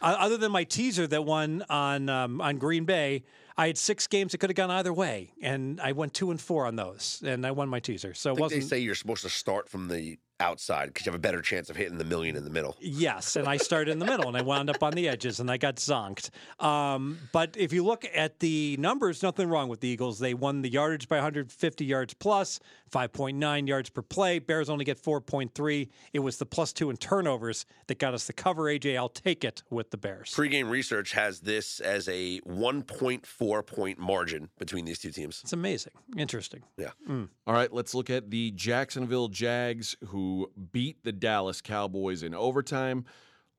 uh, 0.00 0.16
other 0.18 0.36
than 0.36 0.52
my 0.52 0.64
teaser 0.64 1.06
that 1.06 1.24
won 1.24 1.64
on 1.68 2.08
um, 2.08 2.40
on 2.40 2.58
Green 2.58 2.84
Bay, 2.84 3.24
I 3.56 3.66
had 3.66 3.78
six 3.78 4.06
games 4.06 4.32
that 4.32 4.38
could 4.38 4.50
have 4.50 4.56
gone 4.56 4.70
either 4.70 4.92
way, 4.92 5.32
and 5.42 5.80
I 5.80 5.92
went 5.92 6.14
two 6.14 6.30
and 6.30 6.40
four 6.40 6.66
on 6.66 6.76
those, 6.76 7.22
and 7.24 7.46
I 7.46 7.50
won 7.50 7.68
my 7.68 7.80
teaser. 7.80 8.14
So 8.14 8.32
I 8.32 8.36
think 8.36 8.50
they 8.50 8.60
say 8.60 8.78
you're 8.78 8.94
supposed 8.94 9.22
to 9.22 9.30
start 9.30 9.68
from 9.68 9.88
the 9.88 10.18
outside 10.40 10.86
because 10.86 11.06
you 11.06 11.12
have 11.12 11.18
a 11.18 11.22
better 11.22 11.42
chance 11.42 11.70
of 11.70 11.76
hitting 11.76 11.98
the 11.98 12.04
million 12.04 12.36
in 12.36 12.44
the 12.44 12.50
middle. 12.50 12.76
Yes, 12.80 13.36
and 13.36 13.46
I 13.46 13.56
started 13.56 13.92
in 13.92 13.98
the 13.98 14.06
middle, 14.06 14.28
and 14.28 14.36
I 14.36 14.42
wound 14.42 14.70
up 14.70 14.82
on 14.82 14.92
the 14.92 15.08
edges, 15.08 15.40
and 15.40 15.50
I 15.50 15.56
got 15.56 15.76
zonked. 15.76 16.30
Um, 16.58 17.18
but 17.32 17.56
if 17.56 17.72
you 17.72 17.84
look 17.84 18.04
at 18.14 18.40
the 18.40 18.76
numbers, 18.78 19.22
nothing 19.22 19.48
wrong 19.48 19.68
with 19.68 19.80
the 19.80 19.88
Eagles. 19.88 20.18
They 20.18 20.34
won 20.34 20.62
the 20.62 20.70
yardage 20.70 21.08
by 21.08 21.16
150 21.16 21.84
yards 21.84 22.14
plus, 22.14 22.60
5.9 22.90 23.68
yards 23.68 23.90
per 23.90 24.02
play. 24.02 24.38
Bears 24.38 24.70
only 24.70 24.84
get 24.84 25.00
4.3. 25.02 25.88
It 26.12 26.18
was 26.20 26.38
the 26.38 26.46
plus 26.46 26.72
two 26.72 26.90
in 26.90 26.96
turnovers 26.96 27.66
that 27.86 27.98
got 27.98 28.14
us 28.14 28.26
the 28.26 28.32
cover. 28.32 28.64
AJ, 28.64 28.96
I'll 28.96 29.08
take 29.08 29.44
it 29.44 29.62
with 29.70 29.90
the 29.90 29.96
Bears. 29.96 30.32
Pre-game 30.34 30.68
research 30.68 31.12
has 31.12 31.40
this 31.40 31.80
as 31.80 32.08
a 32.08 32.40
1.4 32.40 33.66
point 33.66 33.98
margin 33.98 34.48
between 34.58 34.84
these 34.84 34.98
two 34.98 35.10
teams. 35.10 35.40
It's 35.42 35.52
amazing, 35.52 35.92
interesting. 36.16 36.62
Yeah. 36.76 36.90
All 37.08 37.54
right, 37.54 37.72
let's 37.72 37.94
look 37.94 38.10
at 38.10 38.30
the 38.30 38.52
Jacksonville 38.52 39.28
Jags 39.28 39.96
who 40.06 40.29
beat 40.72 41.02
the 41.04 41.12
Dallas 41.12 41.60
Cowboys 41.60 42.22
in 42.22 42.34
overtime. 42.34 43.04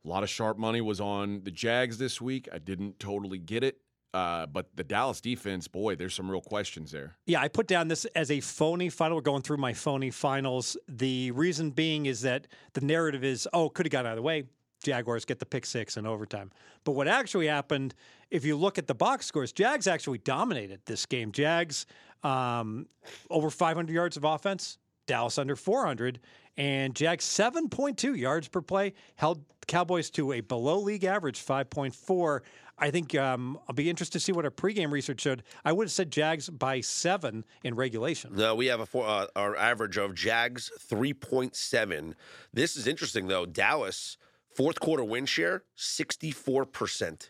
A 0.03 0.07
lot 0.07 0.23
of 0.23 0.29
sharp 0.29 0.57
money 0.57 0.81
was 0.81 0.99
on 0.99 1.43
the 1.43 1.51
Jags 1.51 1.97
this 1.97 2.19
week. 2.19 2.49
I 2.51 2.57
didn't 2.57 2.99
totally 2.99 3.37
get 3.37 3.63
it. 3.63 3.77
Uh, 4.13 4.45
but 4.45 4.67
the 4.75 4.83
Dallas 4.83 5.21
defense, 5.21 5.67
boy, 5.69 5.95
there's 5.95 6.13
some 6.13 6.29
real 6.29 6.41
questions 6.41 6.91
there. 6.91 7.15
Yeah, 7.27 7.39
I 7.39 7.47
put 7.47 7.67
down 7.67 7.87
this 7.87 8.03
as 8.15 8.29
a 8.29 8.41
phony 8.41 8.89
final. 8.89 9.15
We're 9.15 9.21
going 9.21 9.41
through 9.41 9.57
my 9.57 9.73
phony 9.73 10.09
finals. 10.09 10.75
The 10.89 11.31
reason 11.31 11.71
being 11.71 12.07
is 12.07 12.21
that 12.21 12.47
the 12.73 12.81
narrative 12.81 13.23
is, 13.23 13.47
oh, 13.53 13.69
could 13.69 13.85
have 13.85 13.91
got 13.91 14.05
out 14.05 14.13
of 14.13 14.17
the 14.17 14.21
way. 14.21 14.43
Jaguars 14.83 15.23
get 15.23 15.39
the 15.39 15.45
pick 15.45 15.65
six 15.65 15.95
in 15.95 16.05
overtime. 16.05 16.51
But 16.83 16.93
what 16.93 17.07
actually 17.07 17.47
happened, 17.47 17.93
if 18.31 18.43
you 18.43 18.57
look 18.57 18.77
at 18.77 18.87
the 18.87 18.95
box 18.95 19.27
scores, 19.27 19.53
Jags 19.53 19.87
actually 19.87 20.17
dominated 20.17 20.81
this 20.85 21.05
game. 21.05 21.31
Jags 21.31 21.85
um, 22.23 22.87
over 23.29 23.49
500 23.49 23.93
yards 23.93 24.17
of 24.17 24.23
offense, 24.23 24.77
Dallas 25.07 25.37
under 25.37 25.55
400, 25.55 26.19
and 26.57 26.95
Jags 26.95 27.25
7.2 27.25 28.17
yards 28.17 28.47
per 28.47 28.61
play 28.61 28.93
held 29.15 29.43
Cowboys 29.67 30.09
to 30.11 30.33
a 30.33 30.41
below 30.41 30.79
league 30.79 31.03
average 31.03 31.43
5.4. 31.43 32.41
I 32.77 32.89
think 32.89 33.13
um, 33.15 33.59
I'll 33.67 33.75
be 33.75 33.89
interested 33.89 34.13
to 34.13 34.19
see 34.19 34.31
what 34.31 34.43
our 34.43 34.51
pregame 34.51 34.91
research 34.91 35.21
showed. 35.21 35.43
I 35.63 35.71
would 35.71 35.85
have 35.85 35.91
said 35.91 36.11
Jags 36.11 36.49
by 36.49 36.81
seven 36.81 37.45
in 37.63 37.75
regulation. 37.75 38.33
No, 38.33 38.55
we 38.55 38.65
have 38.67 38.79
a 38.79 38.85
four, 38.85 39.05
uh, 39.05 39.27
our 39.35 39.55
average 39.55 39.97
of 39.97 40.15
Jags 40.15 40.71
3.7. 40.89 42.13
This 42.51 42.75
is 42.75 42.87
interesting 42.87 43.27
though. 43.27 43.45
Dallas 43.45 44.17
fourth 44.55 44.79
quarter 44.79 45.03
win 45.03 45.25
share 45.25 45.63
64%. 45.77 47.29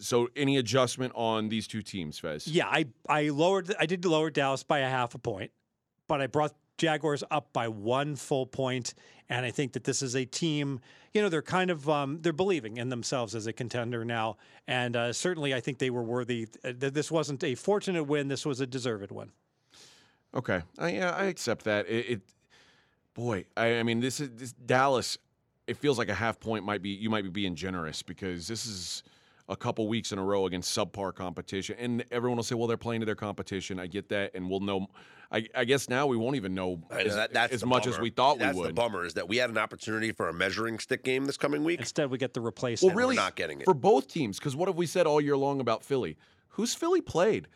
So, 0.00 0.28
any 0.34 0.56
adjustment 0.56 1.12
on 1.14 1.48
these 1.48 1.68
two 1.68 1.80
teams, 1.80 2.18
Fez? 2.18 2.48
Yeah, 2.48 2.66
I 2.66 2.86
I 3.08 3.28
lowered 3.28 3.72
I 3.78 3.86
did 3.86 4.04
lower 4.04 4.28
Dallas 4.28 4.64
by 4.64 4.80
a 4.80 4.88
half 4.88 5.14
a 5.14 5.18
point, 5.18 5.52
but 6.08 6.20
I 6.20 6.26
brought 6.26 6.52
Jaguars 6.78 7.22
up 7.30 7.52
by 7.52 7.68
one 7.68 8.16
full 8.16 8.46
point, 8.46 8.94
and 9.28 9.46
I 9.46 9.50
think 9.50 9.72
that 9.72 9.84
this 9.84 10.02
is 10.02 10.14
a 10.14 10.24
team. 10.24 10.80
You 11.12 11.22
know, 11.22 11.28
they're 11.28 11.42
kind 11.42 11.70
of 11.70 11.88
um, 11.88 12.18
they're 12.20 12.32
believing 12.32 12.76
in 12.76 12.88
themselves 12.88 13.34
as 13.34 13.46
a 13.46 13.52
contender 13.52 14.04
now, 14.04 14.36
and 14.66 14.96
uh, 14.96 15.12
certainly 15.12 15.54
I 15.54 15.60
think 15.60 15.78
they 15.78 15.90
were 15.90 16.02
worthy. 16.02 16.48
Uh, 16.64 16.72
this 16.76 17.10
wasn't 17.10 17.44
a 17.44 17.54
fortunate 17.54 18.04
win; 18.04 18.28
this 18.28 18.44
was 18.44 18.60
a 18.60 18.66
deserved 18.66 19.12
one. 19.12 19.30
Okay, 20.34 20.62
I, 20.78 20.88
yeah, 20.88 21.10
I 21.10 21.24
accept 21.24 21.64
that. 21.64 21.88
It, 21.88 22.10
it 22.10 22.20
boy, 23.14 23.44
I, 23.56 23.78
I 23.78 23.82
mean, 23.84 24.00
this 24.00 24.20
is 24.20 24.30
this 24.34 24.52
Dallas. 24.52 25.18
It 25.66 25.78
feels 25.78 25.96
like 25.96 26.08
a 26.08 26.14
half 26.14 26.40
point 26.40 26.64
might 26.64 26.82
be 26.82 26.90
you 26.90 27.08
might 27.08 27.22
be 27.22 27.30
being 27.30 27.54
generous 27.54 28.02
because 28.02 28.48
this 28.48 28.66
is 28.66 29.02
a 29.48 29.56
couple 29.56 29.86
weeks 29.88 30.12
in 30.12 30.18
a 30.18 30.24
row 30.24 30.46
against 30.46 30.76
subpar 30.76 31.14
competition, 31.14 31.76
and 31.78 32.04
everyone 32.10 32.36
will 32.36 32.44
say, 32.44 32.54
"Well, 32.54 32.66
they're 32.66 32.76
playing 32.76 33.00
to 33.00 33.06
their 33.06 33.14
competition." 33.14 33.78
I 33.78 33.86
get 33.86 34.08
that, 34.08 34.32
and 34.34 34.48
we'll 34.48 34.60
know. 34.60 34.86
I, 35.32 35.46
I 35.54 35.64
guess 35.64 35.88
now 35.88 36.06
we 36.06 36.16
won't 36.16 36.36
even 36.36 36.54
know 36.54 36.80
I 36.90 36.94
know, 36.94 37.00
as, 37.08 37.14
that- 37.16 37.32
that's 37.32 37.52
as 37.54 37.60
the 37.60 37.66
much 37.66 37.86
as 37.86 37.98
we 37.98 38.10
thought 38.10 38.38
That's 38.38 38.54
we 38.54 38.60
would. 38.62 38.70
the 38.70 38.74
bummer 38.74 39.04
is 39.04 39.14
that 39.14 39.26
we 39.26 39.38
had 39.38 39.50
an 39.50 39.58
opportunity 39.58 40.12
for 40.12 40.28
a 40.28 40.32
measuring 40.32 40.78
stick 40.78 41.02
game 41.02 41.24
this 41.24 41.36
coming 41.36 41.64
week. 41.64 41.80
Instead, 41.80 42.10
we 42.10 42.18
get 42.18 42.34
the 42.34 42.40
Well, 42.40 42.46
replacement. 42.46 42.94
really, 42.96 43.16
not 43.16 43.34
getting 43.34 43.60
it. 43.60 43.64
for 43.64 43.74
both 43.74 44.06
teams. 44.06 44.38
Because 44.38 44.54
what 44.54 44.68
have 44.68 44.76
we 44.76 44.86
said 44.86 45.06
all 45.06 45.20
year 45.20 45.36
long 45.36 45.60
about 45.60 45.82
Philly? 45.82 46.16
Who's 46.50 46.74
Philly 46.74 47.00
played? 47.00 47.48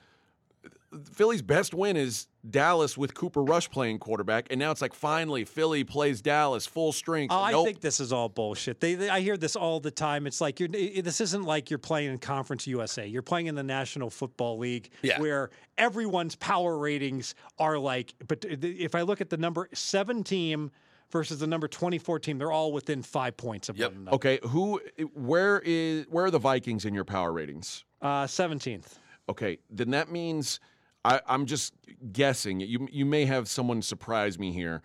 Philly's 1.13 1.43
best 1.43 1.75
win 1.75 1.97
is 1.97 2.29
Dallas 2.49 2.97
with 2.97 3.13
Cooper 3.15 3.43
Rush 3.43 3.71
playing 3.71 3.99
quarterback, 3.99 4.47
and 4.51 4.59
now 4.59 4.71
it's 4.71 4.81
like 4.81 4.95
finally 4.95 5.45
Philly 5.45 5.85
plays 5.85 6.23
Dallas 6.23 6.67
full 6.67 6.93
strength. 6.93 7.31
Oh, 7.33 7.43
I 7.43 7.51
Nope. 7.53 7.67
think 7.67 7.81
this 7.83 8.01
is 8.01 8.13
all 8.13 8.29
bullshit. 8.31 8.81
They, 8.81 8.95
they, 8.95 9.09
I 9.11 9.21
hear 9.21 9.37
this 9.37 9.55
all 9.55 9.81
the 9.81 9.91
time. 9.91 10.27
It's 10.27 10.41
like 10.41 10.59
you're. 10.61 10.71
i- 10.75 11.01
This 11.03 11.21
isn't 11.21 11.43
like 11.45 11.69
you're 11.71 11.79
playing 11.79 12.13
in 12.13 12.19
Conference 12.19 12.67
USA. 12.67 13.07
You're 13.07 13.21
playing 13.23 13.49
in 13.49 13.55
the 13.55 13.63
National 13.63 14.09
Football 14.09 14.57
League, 14.59 14.91
Yeah. 15.03 15.21
where 15.21 15.51
everyone's 15.77 16.37
power 16.37 16.79
ratings 16.79 17.35
are 17.59 17.79
like. 17.79 18.15
But 18.27 18.45
if 18.49 18.95
I 18.95 19.03
look 19.03 19.21
at 19.21 19.29
the 19.29 19.37
number 19.37 19.69
seven 19.75 20.25
team 20.25 20.71
versus 21.11 21.39
the 21.39 21.47
number 21.47 21.69
twenty-four 21.69 22.19
team, 22.21 22.39
they're 22.39 22.53
all 22.53 22.73
within 22.73 23.03
five 23.03 23.37
points 23.37 23.69
of 23.69 23.77
Yep. 23.77 23.91
one 23.93 24.01
another. 24.03 24.15
Okay, 24.15 24.39
who? 24.45 24.81
Where 25.13 25.61
is? 25.67 26.07
Where 26.09 26.25
are 26.25 26.31
the 26.31 26.39
Vikings 26.39 26.87
in 26.87 26.95
your 26.95 27.05
power 27.05 27.31
ratings? 27.31 27.85
Uh, 28.01 28.27
Seventeenth. 28.27 28.99
Okay, 29.29 29.59
then 29.69 29.91
that 29.91 30.11
means 30.11 30.59
I, 31.09 31.21
I'm 31.27 31.47
just 31.47 31.75
guessing. 32.13 32.61
You 32.61 32.89
you 32.91 33.05
may 33.05 33.25
have 33.25 33.49
someone 33.49 33.83
surprise 33.83 34.39
me 34.39 34.53
here 34.53 34.83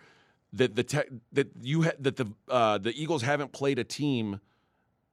that 0.53 0.75
the 0.75 0.83
te- 0.83 1.09
that 1.31 1.49
you 1.61 1.83
ha- 1.83 1.97
that 1.99 2.15
the 2.15 2.27
uh, 2.47 2.77
the 2.77 2.93
Eagles 3.01 3.21
haven't 3.23 3.51
played 3.51 3.79
a 3.79 3.83
team 3.83 4.39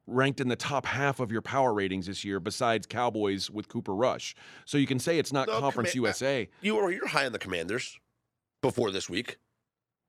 ranked 0.07 0.40
in 0.40 0.49
the 0.49 0.57
top 0.57 0.87
half 0.87 1.20
of 1.20 1.31
your 1.31 1.42
power 1.42 1.73
ratings 1.73 2.07
this 2.07 2.25
year 2.25 2.40
besides 2.40 2.87
Cowboys 2.87 3.49
with 3.51 3.68
Cooper 3.68 3.94
Rush. 3.94 4.35
So 4.64 4.77
you 4.79 4.87
can 4.87 4.99
say 4.99 5.18
it's 5.18 5.33
not 5.33 5.46
No, 5.46 5.61
Conference 5.61 5.90
Comma- 5.92 6.03
USA. 6.09 6.49
You 6.61 6.75
were 6.77 6.90
you're 6.90 7.07
high 7.09 7.27
on 7.27 7.33
the 7.33 7.38
Commanders 7.38 7.99
before 8.61 8.90
this 8.90 9.09
week. 9.09 9.38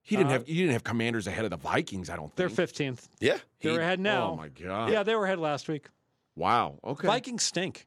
He 0.04 0.16
didn't 0.16 0.30
Uh, 0.30 0.34
have 0.34 0.50
you 0.50 0.56
didn't 0.56 0.74
have 0.74 0.84
Commanders 0.84 1.28
ahead 1.28 1.46
of 1.46 1.52
the 1.52 1.58
Vikings. 1.58 2.10
I 2.10 2.16
don't 2.16 2.26
think 2.28 2.36
They're 2.36 2.50
fifteenth. 2.50 3.08
Yeah, 3.20 3.38
They're 3.62 3.74
he- 3.74 3.78
ahead 3.78 4.00
now. 4.00 4.32
Oh 4.32 4.36
my 4.36 4.50
god! 4.50 4.92
Yeah, 4.92 5.04
they 5.04 5.16
were 5.16 5.26
ahead 5.26 5.40
last 5.40 5.68
week. 5.68 5.88
Wow. 6.36 6.80
Okay. 6.84 7.08
Vikings 7.08 7.44
stink. 7.44 7.86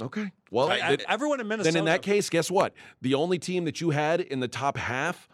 Okay. 0.00 0.30
Well, 0.50 0.68
I- 0.70 0.74
I- 0.80 0.96
then- 0.96 1.06
everyone 1.08 1.40
in 1.40 1.48
Minnesota. 1.48 1.72
then 1.72 1.78
in 1.80 1.84
that 1.86 2.02
case, 2.02 2.30
guess 2.30 2.50
what? 2.50 2.72
The 3.02 3.14
only 3.14 3.38
team 3.38 3.64
that 3.64 3.80
you 3.80 3.90
had 3.90 4.20
in 4.20 4.40
the 4.40 4.48
top 4.48 4.76
half, 4.76 5.28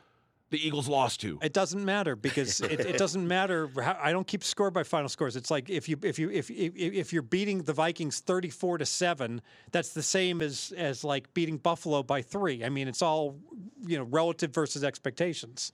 the 0.51 0.65
Eagles 0.65 0.87
lost 0.89 1.21
to. 1.23 1.39
It 1.43 1.53
doesn't 1.53 1.85
matter 1.85 2.15
because 2.15 2.61
it, 2.61 2.79
it 2.81 2.97
doesn't 2.97 3.27
matter. 3.27 3.69
How, 3.83 3.99
I 4.01 4.13
don't 4.13 4.27
keep 4.27 4.45
score 4.45 4.71
by 4.71 4.85
final 4.85 5.09
scores. 5.09 5.35
It's 5.35 5.51
like 5.51 5.69
if 5.69 5.89
you 5.89 5.99
if 6.03 6.19
you 6.19 6.31
if 6.31 6.49
if, 6.51 6.77
if 6.77 7.13
you're 7.13 7.23
beating 7.23 7.63
the 7.63 7.73
Vikings 7.73 8.21
thirty 8.21 8.51
four 8.51 8.79
to 8.79 8.87
seven, 8.87 9.41
that's 9.73 9.89
the 9.91 10.03
same 10.03 10.41
as 10.41 10.73
as 10.77 11.03
like 11.03 11.33
beating 11.35 11.57
Buffalo 11.57 12.03
by 12.05 12.23
three. 12.23 12.65
I 12.65 12.69
mean, 12.69 12.87
it's 12.87 13.03
all 13.03 13.37
you 13.85 13.99
know 13.99 14.05
relative 14.05 14.53
versus 14.55 14.85
expectations. 14.85 15.73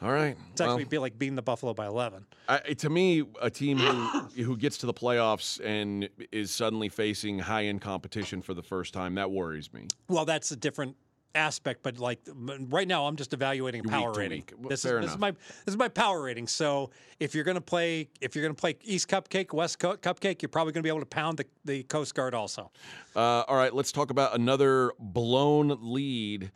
All 0.00 0.12
right. 0.12 0.36
It's 0.52 0.60
Well, 0.60 0.70
actually 0.70 0.84
be 0.84 0.98
like 0.98 1.18
beating 1.18 1.34
the 1.34 1.42
Buffalo 1.42 1.74
by 1.74 1.86
eleven. 1.86 2.24
I, 2.48 2.58
to 2.58 2.88
me, 2.88 3.24
a 3.42 3.50
team 3.50 3.78
who, 3.78 4.42
who 4.44 4.56
gets 4.56 4.78
to 4.78 4.86
the 4.86 4.94
playoffs 4.94 5.60
and 5.64 6.08
is 6.30 6.50
suddenly 6.50 6.88
facing 6.88 7.38
high 7.38 7.64
end 7.64 7.80
competition 7.80 8.40
for 8.40 8.54
the 8.54 8.62
first 8.62 8.94
time, 8.94 9.16
that 9.16 9.30
worries 9.30 9.72
me. 9.72 9.88
Well, 10.08 10.24
that's 10.24 10.52
a 10.52 10.56
different 10.56 10.96
aspect, 11.34 11.82
but 11.82 11.98
like 11.98 12.20
right 12.68 12.86
now, 12.86 13.06
I'm 13.06 13.16
just 13.16 13.32
evaluating 13.32 13.82
power 13.84 14.12
rating. 14.12 14.44
Well, 14.56 14.70
This 14.70 14.82
fair 14.82 14.98
is 14.98 15.06
this 15.06 15.14
is 15.14 15.18
my 15.18 15.30
this 15.30 15.74
is 15.74 15.76
my 15.76 15.88
power 15.88 16.22
rating. 16.22 16.46
So 16.46 16.90
if 17.20 17.34
you're 17.34 17.44
gonna 17.44 17.60
play 17.60 18.08
if 18.20 18.34
you're 18.34 18.44
gonna 18.44 18.54
play 18.54 18.76
East 18.84 19.08
Cupcake, 19.08 19.52
West 19.52 19.78
Co- 19.78 19.96
Cupcake, 19.96 20.42
you're 20.42 20.48
probably 20.48 20.72
gonna 20.72 20.82
be 20.82 20.88
able 20.88 21.00
to 21.00 21.06
pound 21.06 21.38
the, 21.38 21.46
the 21.64 21.82
Coast 21.84 22.14
Guard 22.14 22.34
also. 22.34 22.70
Uh, 23.16 23.42
all 23.48 23.56
right, 23.56 23.74
let's 23.74 23.92
talk 23.92 24.10
about 24.10 24.34
another 24.34 24.92
blown 24.98 25.76
lead. 25.80 26.50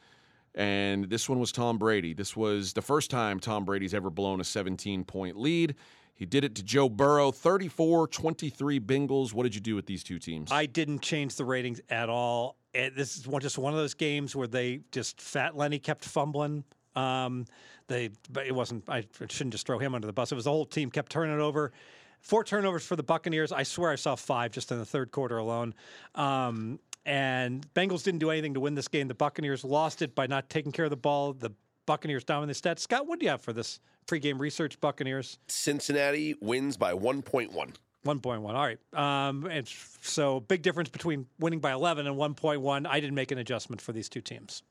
And 0.55 1.09
this 1.09 1.29
one 1.29 1.39
was 1.39 1.51
Tom 1.53 1.79
Brady. 1.79 2.13
This 2.13 2.37
was 2.37 2.73
the 2.73 2.83
first 2.83 3.11
time 3.11 3.41
Tom 3.41 3.65
Brady's 3.65 3.95
ever 3.95 4.11
blown 4.11 4.41
a 4.41 4.45
17 4.45 5.05
point 5.05 5.37
lead. 5.37 5.75
He 6.15 6.27
did 6.27 6.45
it 6.45 6.55
to 6.57 6.63
Joe 6.63 6.89
Burrow, 6.89 7.33
34 7.33 8.07
23 8.09 8.81
Bengals. 8.81 9.33
What 9.33 9.45
did 9.45 9.55
you 9.55 9.61
do 9.61 9.75
with 9.75 9.87
these 9.87 10.05
two 10.05 10.19
teams? 10.19 10.53
I 10.53 10.67
didn't 10.67 11.01
change 11.01 11.37
the 11.37 11.45
ratings 11.45 11.81
at 11.89 12.09
all. 12.09 12.57
And 12.75 12.95
this 12.95 13.17
is 13.17 13.27
just 13.41 13.59
one 13.59 13.73
of 13.73 13.79
those 13.79 13.95
games 13.95 14.37
where 14.37 14.47
they 14.47 14.81
just 14.93 15.21
Fat 15.21 15.57
Lenny 15.57 15.79
kept 15.79 16.05
fumbling. 16.05 16.65
Um, 16.95 17.47
they, 17.89 18.11
it 18.45 18.55
wasn't. 18.55 18.89
I 18.89 19.07
shouldn't 19.29 19.53
just 19.53 19.67
throw 19.67 19.79
him 19.79 19.95
under 19.95 20.07
the 20.07 20.13
bus. 20.13 20.33
It 20.33 20.35
was 20.35 20.45
the 20.45 20.51
whole 20.51 20.65
team 20.67 20.91
kept 20.91 21.11
turning 21.11 21.41
over. 21.41 21.73
Four 22.21 22.45
turnovers 22.45 22.87
for 22.87 22.95
the 22.95 23.03
Buccaneers. 23.03 23.51
I 23.51 23.65
swear 23.65 23.91
I 23.91 23.97
saw 23.97 24.15
five 24.15 24.53
just 24.53 24.71
in 24.71 24.79
the 24.79 24.85
third 24.85 25.11
quarter 25.11 25.39
alone. 25.39 25.75
Um, 26.15 26.79
and 27.05 27.67
Bengals 27.75 28.05
didn't 28.05 28.21
do 28.21 28.31
anything 28.31 28.55
to 28.55 28.61
win 28.61 28.75
this 28.75 28.89
game. 28.89 29.09
The 29.09 29.15
Buccaneers 29.15 29.65
lost 29.65 30.03
it 30.03 30.15
by 30.15 30.27
not 30.27 30.49
taking 30.49 30.73
care 30.73 30.85
of 30.85 30.91
the 30.91 30.97
ball. 30.97 31.33
The 31.33 31.51
Buccaneers 31.87 32.25
dominated 32.25 32.63
the 32.63 32.69
stats. 32.69 32.81
Scott, 32.81 33.07
what 33.07 33.19
do 33.19 33.25
you 33.25 33.31
have 33.31 33.43
for 33.43 33.53
this 33.53 33.81
pregame 34.07 34.39
research? 34.39 34.81
Buccaneers. 34.81 35.39
Cincinnati 35.49 36.35
wins 36.41 36.77
by 36.77 36.93
1.1. 36.93 37.51
1.1. 38.05 38.47
All 38.47 38.53
right. 38.53 38.79
Um, 38.95 39.47
and 39.47 39.69
so 40.03 40.41
big 40.41 40.63
difference 40.63 40.89
between 40.89 41.27
winning 41.39 41.61
by 41.61 41.73
11 41.73 42.07
and 42.07 42.17
1.1. 42.17 42.87
I 42.89 43.01
didn't 43.01 43.15
make 43.15 43.31
an 43.31 43.39
adjustment 43.39 43.81
for 43.81 43.93
these 43.93 44.09
two 44.09 44.21
teams. 44.21 44.63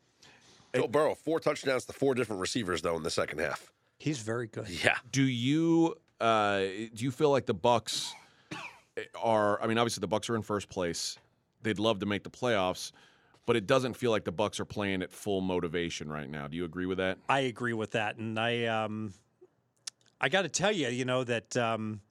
Joe 0.74 0.88
Burrow, 0.88 1.16
four 1.16 1.40
touchdowns 1.40 1.86
to 1.86 1.94
four 1.94 2.16
different 2.16 2.42
receivers 2.42 2.82
though 2.82 2.96
in 2.96 3.04
the 3.04 3.10
second 3.10 3.40
half. 3.40 3.72
He's 3.98 4.20
very 4.20 4.48
good. 4.48 4.70
Yeah. 4.70 4.98
do 5.12 5.24
you 5.24 5.96
uh, 6.20 6.60
do 6.60 7.04
you 7.04 7.12
feel 7.12 7.30
like 7.30 7.46
the 7.46 7.54
Bucks 7.54 8.14
are? 9.22 9.62
I 9.62 9.68
mean, 9.68 9.78
obviously 9.78 10.02
the 10.02 10.08
Bucks 10.08 10.30
are 10.30 10.36
in 10.36 10.42
first 10.44 10.70
place. 10.70 11.18
They'd 11.64 11.80
love 11.80 12.00
to 12.00 12.06
make 12.06 12.24
the 12.24 12.30
playoffs, 12.30 12.92
but 13.46 13.56
it 13.56 13.68
doesn't 13.68 13.94
feel 13.96 14.12
like 14.12 14.24
the 14.24 14.32
Bucks 14.32 14.60
are 14.60 14.66
playing 14.66 15.02
at 15.02 15.12
full 15.12 15.42
motivation 15.42 16.10
right 16.10 16.30
now. 16.30 16.48
Do 16.48 16.56
you 16.58 16.66
agree 16.66 16.86
with 16.86 16.98
that? 17.00 17.18
I 17.30 17.42
agree 17.42 17.74
with 17.74 17.92
that, 17.92 18.18
and 18.18 18.40
I 18.40 18.66
um, 18.66 19.14
I 20.20 20.30
got 20.30 20.44
to 20.44 20.50
tell 20.50 20.72
you, 20.72 20.88
you 20.90 21.06
know 21.06 21.24
that 21.24 21.56
um, 21.58 22.02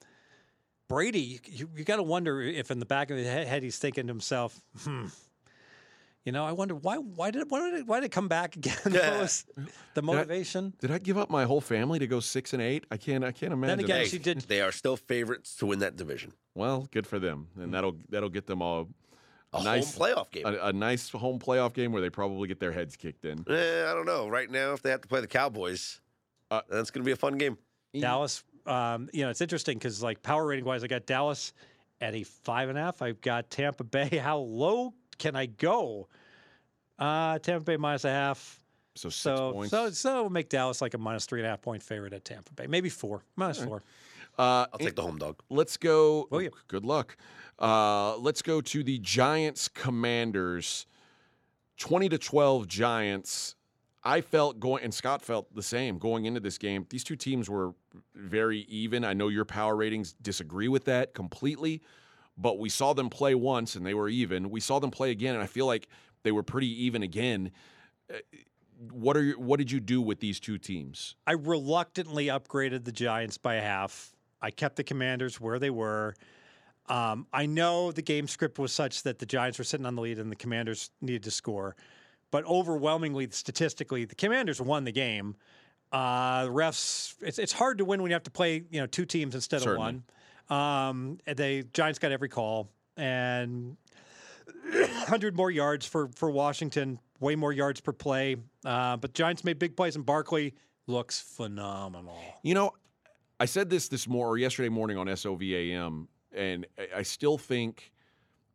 Brady, 0.89 1.41
you, 1.47 1.69
you 1.77 1.85
got 1.85 1.97
to 1.97 2.03
wonder 2.03 2.41
if 2.41 2.71
in 2.71 2.79
the 2.81 2.87
back 2.87 3.11
of 3.11 3.17
his 3.17 3.27
head 3.27 3.63
he's 3.63 3.79
thinking 3.79 4.07
to 4.07 4.11
himself, 4.11 4.61
hmm. 4.83 5.07
You 6.27 6.33
know, 6.33 6.45
I 6.45 6.53
wonder 6.53 6.75
why. 6.75 6.99
Why 6.99 7.31
did 7.31 7.51
why 7.51 7.71
did 7.71 7.81
it, 7.81 7.87
why 7.87 7.99
did 8.01 8.07
it 8.07 8.13
come 8.13 8.29
back 8.29 8.55
again? 8.55 8.77
Yeah. 8.91 9.21
Was 9.21 9.47
the 9.95 10.03
motivation? 10.03 10.75
Did 10.79 10.91
I 10.91 10.99
give 10.99 11.17
up 11.17 11.31
my 11.31 11.45
whole 11.45 11.63
family 11.63 11.99
to 11.99 12.07
go 12.07 12.21
six 12.21 12.53
and 12.53 12.61
eight? 12.61 12.85
I 12.91 12.99
can't. 12.99 13.25
I 13.25 13.33
can't 13.33 13.55
imagine. 13.55 13.81
again, 13.81 14.01
that. 14.03 14.09
she 14.09 14.19
did- 14.19 14.41
They 14.41 14.61
are 14.61 14.71
still 14.71 14.99
favorites 14.99 15.55
to 15.57 15.67
win 15.67 15.79
that 15.79 15.97
division. 15.97 16.35
Well, 16.55 16.89
good 16.91 17.07
for 17.07 17.19
them, 17.19 17.49
and 17.59 17.73
that'll 17.73 17.97
that'll 18.11 18.29
get 18.29 18.47
them 18.47 18.61
all 18.61 18.89
A 19.53 19.63
nice 19.65 19.97
home 19.97 20.07
playoff 20.07 20.31
game. 20.31 20.47
a, 20.47 20.53
a 20.69 20.73
nice 20.73 21.11
home 21.11 21.39
playoff 21.39 21.73
game 21.75 21.93
where 21.93 22.01
they 22.03 22.11
probably 22.11 22.47
get 22.49 22.61
their 22.61 22.73
heads 22.73 22.97
kicked 22.97 23.25
in. 23.25 23.45
Eh, 23.49 23.85
I 23.85 23.93
don't 23.95 24.07
know. 24.07 24.29
Right 24.29 24.49
now, 24.51 24.73
if 24.73 24.83
they 24.83 24.91
have 24.91 25.01
to 25.01 25.09
play 25.09 25.21
the 25.21 25.27
Cowboys, 25.27 26.01
Uh, 26.51 26.61
that's 26.69 26.91
going 26.91 27.03
to 27.03 27.07
be 27.07 27.13
a 27.13 27.17
fun 27.17 27.37
game. 27.39 27.57
Dallas. 27.99 28.45
Um, 28.67 29.09
you 29.13 29.25
know, 29.25 29.31
it's 29.31 29.41
interesting 29.41 29.79
because 29.79 30.03
like 30.03 30.23
power 30.23 30.47
rating 30.47 30.65
wise, 30.65 30.85
I 30.85 30.87
got 30.87 31.07
Dallas 31.07 31.53
at 32.01 32.15
a 32.15 32.23
five 32.23 32.69
and 32.69 32.79
a 32.79 32.81
half. 32.83 33.03
I've 33.03 33.21
got 33.21 33.51
Tampa 33.51 33.83
Bay. 33.85 34.09
How 34.23 34.39
low 34.39 34.95
can 35.19 35.35
I 35.35 35.47
go? 35.47 36.09
Uh, 36.99 37.39
Tampa 37.39 37.65
Bay 37.65 37.77
minus 37.77 38.05
a 38.05 38.11
half. 38.11 38.59
So 38.97 39.09
six 39.09 39.17
So 39.23 39.53
points. 39.53 39.71
so 39.71 39.91
so 39.91 40.29
make 40.29 40.49
Dallas 40.49 40.81
like 40.83 40.95
a 40.95 40.99
minus 40.99 41.25
three 41.25 41.41
and 41.41 41.47
a 41.47 41.51
half 41.51 41.63
point 41.63 41.83
favorite 41.83 42.13
at 42.13 42.25
Tampa 42.25 42.53
Bay. 42.53 42.67
Maybe 42.67 42.89
four. 42.89 43.23
Minus 43.37 43.63
four. 43.65 43.83
Uh, 44.39 44.67
I'll 44.73 44.79
take 44.79 44.97
the 44.97 45.03
home 45.03 45.19
dog. 45.19 45.41
Let's 45.51 45.77
go. 45.77 46.27
Will 46.31 46.43
you? 46.43 46.51
Good 46.69 46.85
luck. 46.85 47.17
Uh, 47.59 48.17
let's 48.17 48.43
go 48.43 48.61
to 48.61 48.83
the 48.83 48.99
Giants 48.99 49.69
Commanders. 49.69 50.87
20 51.79 52.09
to 52.11 52.19
12 52.19 52.67
Giants. 52.69 53.57
I 54.03 54.23
felt 54.23 54.59
going, 54.61 54.83
and 54.83 54.95
Scott 54.95 55.21
felt 55.21 55.55
the 55.55 55.63
same 55.63 55.99
going 55.99 56.25
into 56.25 56.41
this 56.41 56.57
game. 56.57 56.87
These 56.89 57.05
two 57.05 57.17
teams 57.17 57.51
were 57.51 57.75
very 58.15 58.61
even. 58.61 59.05
I 59.05 59.13
know 59.13 59.29
your 59.29 59.45
power 59.45 59.77
ratings 59.77 60.15
disagree 60.15 60.69
with 60.69 60.87
that 60.87 61.13
completely, 61.13 61.83
but 62.39 62.59
we 62.59 62.71
saw 62.71 62.95
them 62.95 63.11
play 63.11 63.35
once 63.35 63.75
and 63.77 63.85
they 63.85 63.93
were 63.93 64.09
even. 64.09 64.49
We 64.49 64.61
saw 64.61 64.79
them 64.79 64.91
play 64.91 65.11
again, 65.11 65.35
and 65.35 65.43
I 65.43 65.47
feel 65.47 65.67
like 65.67 65.87
they 66.23 66.33
were 66.33 66.43
pretty 66.43 66.85
even 66.85 67.03
again. 67.03 67.51
Uh, 68.13 68.19
What 68.91 69.19
are 69.19 69.23
your, 69.23 69.39
what 69.39 69.59
did 69.59 69.71
you 69.71 69.81
do 69.81 70.01
with 70.01 70.21
these 70.21 70.41
two 70.41 70.57
teams? 70.57 71.15
I 71.27 71.33
reluctantly 71.33 72.27
upgraded 72.29 72.85
the 72.85 72.93
Giants 72.93 73.37
by 73.37 73.57
half. 73.57 74.15
I 74.43 74.51
kept 74.51 74.77
the 74.77 74.85
Commanders 74.85 75.41
where 75.41 75.59
they 75.59 75.71
were. 75.71 76.15
Um, 76.89 77.27
I 77.33 77.47
know 77.47 77.93
the 77.93 78.03
game 78.03 78.27
script 78.27 78.59
was 78.59 78.73
such 78.73 79.05
that 79.05 79.19
the 79.19 79.27
Giants 79.27 79.59
were 79.59 79.65
sitting 79.65 79.87
on 79.87 79.95
the 79.95 80.03
lead 80.03 80.19
and 80.19 80.31
the 80.31 80.37
Commanders 80.37 80.91
needed 81.01 81.23
to 81.25 81.31
score, 81.31 81.77
but 82.31 82.45
overwhelmingly, 82.47 83.29
statistically, 83.31 84.05
the 84.05 84.15
Commanders 84.15 84.61
won 84.61 84.85
the 84.85 84.93
game. 84.93 85.37
Uh, 85.93 86.45
the 86.45 86.51
refs, 86.51 87.15
it's 87.21 87.39
it's 87.39 87.53
hard 87.53 87.79
to 87.79 87.85
win 87.85 88.01
when 88.03 88.11
you 88.11 88.15
have 88.15 88.23
to 88.23 88.31
play 88.31 88.63
you 88.71 88.81
know 88.81 88.87
two 88.87 89.05
teams 89.05 89.35
instead 89.35 89.61
Certainly. 89.63 89.89
of 89.89 89.95
one. 90.49 90.59
Um, 90.59 91.19
they 91.27 91.65
Giants 91.73 91.99
got 91.99 92.13
every 92.13 92.29
call 92.29 92.69
and 92.97 93.77
100 94.73 95.37
more 95.37 95.51
yards 95.51 95.87
for 95.87 96.09
for 96.15 96.31
Washington, 96.31 96.99
way 97.19 97.37
more 97.37 97.53
yards 97.53 97.81
per 97.81 97.93
play. 97.93 98.37
Uh, 98.65 98.97
but 98.97 99.15
Giants 99.15 99.45
made 99.45 99.59
big 99.59 99.77
plays, 99.77 99.97
and 99.97 100.07
Barkley 100.07 100.55
looks 100.87 101.21
phenomenal. 101.21 102.19
You 102.43 102.55
know, 102.55 102.73
I 103.41 103.47
said 103.47 103.71
this 103.71 103.89
this 103.89 104.07
morning 104.07 104.31
or 104.31 104.39
yesterday 104.39 104.69
morning 104.69 104.99
on 104.99 105.07
SOVAM, 105.07 106.09
and 106.33 106.67
I- 106.95 107.03
still 107.03 107.39
think 107.39 107.91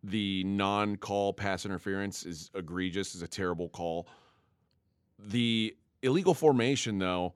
the 0.03 0.43
non-call 0.43 1.33
pass 1.33 1.65
interference 1.65 2.23
is 2.25 2.51
egregious, 2.53 3.15
is 3.15 3.23
a 3.23 3.27
terrible 3.27 3.67
call. 3.69 4.07
The 5.17 5.75
illegal 6.03 6.35
formation, 6.35 6.99
though, 6.99 7.33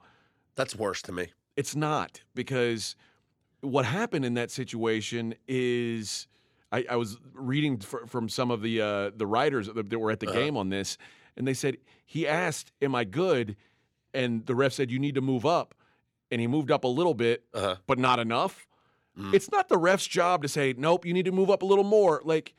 That's 0.55 0.75
worse 0.75 1.01
to 1.03 1.12
me. 1.12 1.29
it's 1.55 1.75
not 1.75 2.21
because 2.35 2.95
what 3.62 3.85
happened 3.85 4.25
in 4.25 4.35
that 4.35 4.51
situation 4.51 5.33
is 5.47 6.27
I, 6.71 6.85
I 6.88 6.95
was 6.97 7.17
reading 7.33 7.79
fr- 7.79 8.05
from 8.05 8.29
some 8.29 8.51
of 8.51 8.62
the 8.62 8.79
uh, 8.79 9.09
the 9.15 9.25
writers 9.25 9.65
that 9.67 9.89
that 9.89 9.99
were 9.99 10.12
at 10.12 10.19
the 10.19 10.27
game 10.27 10.55
on 10.55 10.69
this, 10.69 10.99
and 11.35 11.47
they 11.47 11.55
said 11.55 11.77
he 12.05 12.27
asked, 12.27 12.71
"Am 12.79 12.93
I 12.93 13.05
good?" 13.05 13.55
and 14.13 14.45
the 14.45 14.53
ref 14.53 14.73
said, 14.73 14.91
"You 14.91 14.99
need 14.99 15.15
to 15.15 15.21
move 15.21 15.47
up," 15.47 15.73
and 16.32 16.39
he 16.42 16.48
moved 16.48 16.72
up 16.72 16.84
a 16.84 16.88
little 16.88 17.13
bit, 17.13 17.44
Uh-huh. 17.54 17.76
but 17.88 17.98
not 18.00 18.20
enough. 18.20 18.65
It's 19.34 19.52
not 19.52 19.68
the 19.68 19.78
ref's 19.78 20.08
job 20.08 20.44
to 20.44 20.48
say, 20.48 20.74
"Nope, 20.78 21.06
you 21.06 21.13
need 21.13 21.26
to 21.26 21.34
move 21.34 21.50
up 21.50 21.62
a 21.62 21.65
little 21.65 21.84
more." 21.84 22.22
Like 22.24 22.54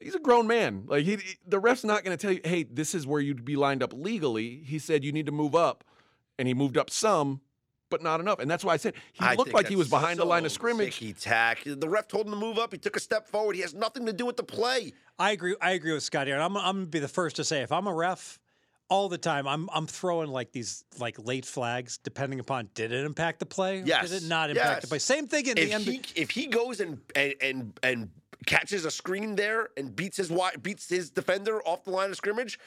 he's 0.00 0.14
a 0.14 0.18
grown 0.18 0.46
man. 0.46 0.84
Like 0.86 1.06
he, 1.06 1.16
the 1.46 1.58
ref's 1.58 1.82
not 1.82 2.04
going 2.04 2.14
to 2.14 2.20
tell 2.20 2.30
you, 2.32 2.42
"Hey, 2.44 2.62
this 2.64 2.94
is 2.94 3.06
where 3.06 3.22
you'd 3.22 3.42
be 3.42 3.56
lined 3.56 3.82
up 3.82 3.94
legally." 3.94 4.62
He 4.66 4.78
said, 4.78 5.02
"You 5.02 5.12
need 5.12 5.24
to 5.24 5.32
move 5.32 5.54
up," 5.54 5.82
and 6.38 6.46
he 6.46 6.52
moved 6.52 6.76
up 6.76 6.90
some, 6.90 7.40
but 7.88 8.02
not 8.02 8.20
enough. 8.20 8.38
And 8.38 8.50
that's 8.50 8.62
why 8.66 8.74
I 8.74 8.76
said 8.76 8.92
he 9.14 9.24
I 9.24 9.34
looked 9.34 9.54
like 9.54 9.66
he 9.68 9.76
was 9.76 9.88
that's 9.88 10.02
behind 10.02 10.18
the 10.18 10.26
line 10.26 10.44
of 10.44 10.52
scrimmage. 10.52 10.98
Ticky-tack. 10.98 11.62
The 11.64 11.88
ref 11.88 12.06
told 12.06 12.26
him 12.26 12.32
to 12.32 12.38
move 12.38 12.58
up. 12.58 12.72
He 12.72 12.78
took 12.78 12.96
a 12.96 13.00
step 13.00 13.26
forward. 13.26 13.56
He 13.56 13.62
has 13.62 13.72
nothing 13.72 14.04
to 14.04 14.12
do 14.12 14.26
with 14.26 14.36
the 14.36 14.42
play. 14.44 14.92
I 15.18 15.30
agree. 15.30 15.56
I 15.62 15.70
agree 15.70 15.94
with 15.94 16.02
Scott 16.02 16.26
here, 16.26 16.38
I'm 16.38 16.54
I'm 16.58 16.74
gonna 16.76 16.86
be 16.86 16.98
the 16.98 17.08
first 17.08 17.36
to 17.36 17.44
say 17.44 17.62
if 17.62 17.72
I'm 17.72 17.86
a 17.86 17.94
ref, 17.94 18.38
all 18.88 19.08
the 19.08 19.18
time 19.18 19.46
I'm 19.48 19.68
I'm 19.72 19.86
throwing 19.86 20.30
like 20.30 20.52
these 20.52 20.84
like 20.98 21.16
late 21.24 21.46
flags 21.46 21.98
depending 21.98 22.40
upon 22.40 22.68
did 22.74 22.92
it 22.92 23.04
impact 23.04 23.38
the 23.40 23.46
play? 23.46 23.80
or 23.80 23.84
Yes. 23.84 24.10
Did 24.10 24.22
it 24.24 24.28
not 24.28 24.50
impact 24.50 24.82
the 24.82 24.88
play? 24.88 24.98
Same 24.98 25.26
thing 25.26 25.46
in 25.46 25.56
the 25.56 25.62
If 25.62 25.70
NBA. 25.72 25.84
he 25.84 26.02
if 26.22 26.30
he 26.30 26.46
goes 26.46 26.80
and 26.80 26.98
and 27.16 27.34
and, 27.40 27.80
and 27.82 28.10
catches 28.46 28.84
a 28.84 28.90
screen 28.90 29.36
there 29.36 29.70
and 29.76 29.94
beats 29.96 30.16
his 30.18 30.30
beats 30.62 30.88
his 30.88 31.10
defender 31.10 31.60
off 31.66 31.84
the 31.84 31.90
line 31.90 32.10
of 32.10 32.16
scrimmage, 32.16 32.58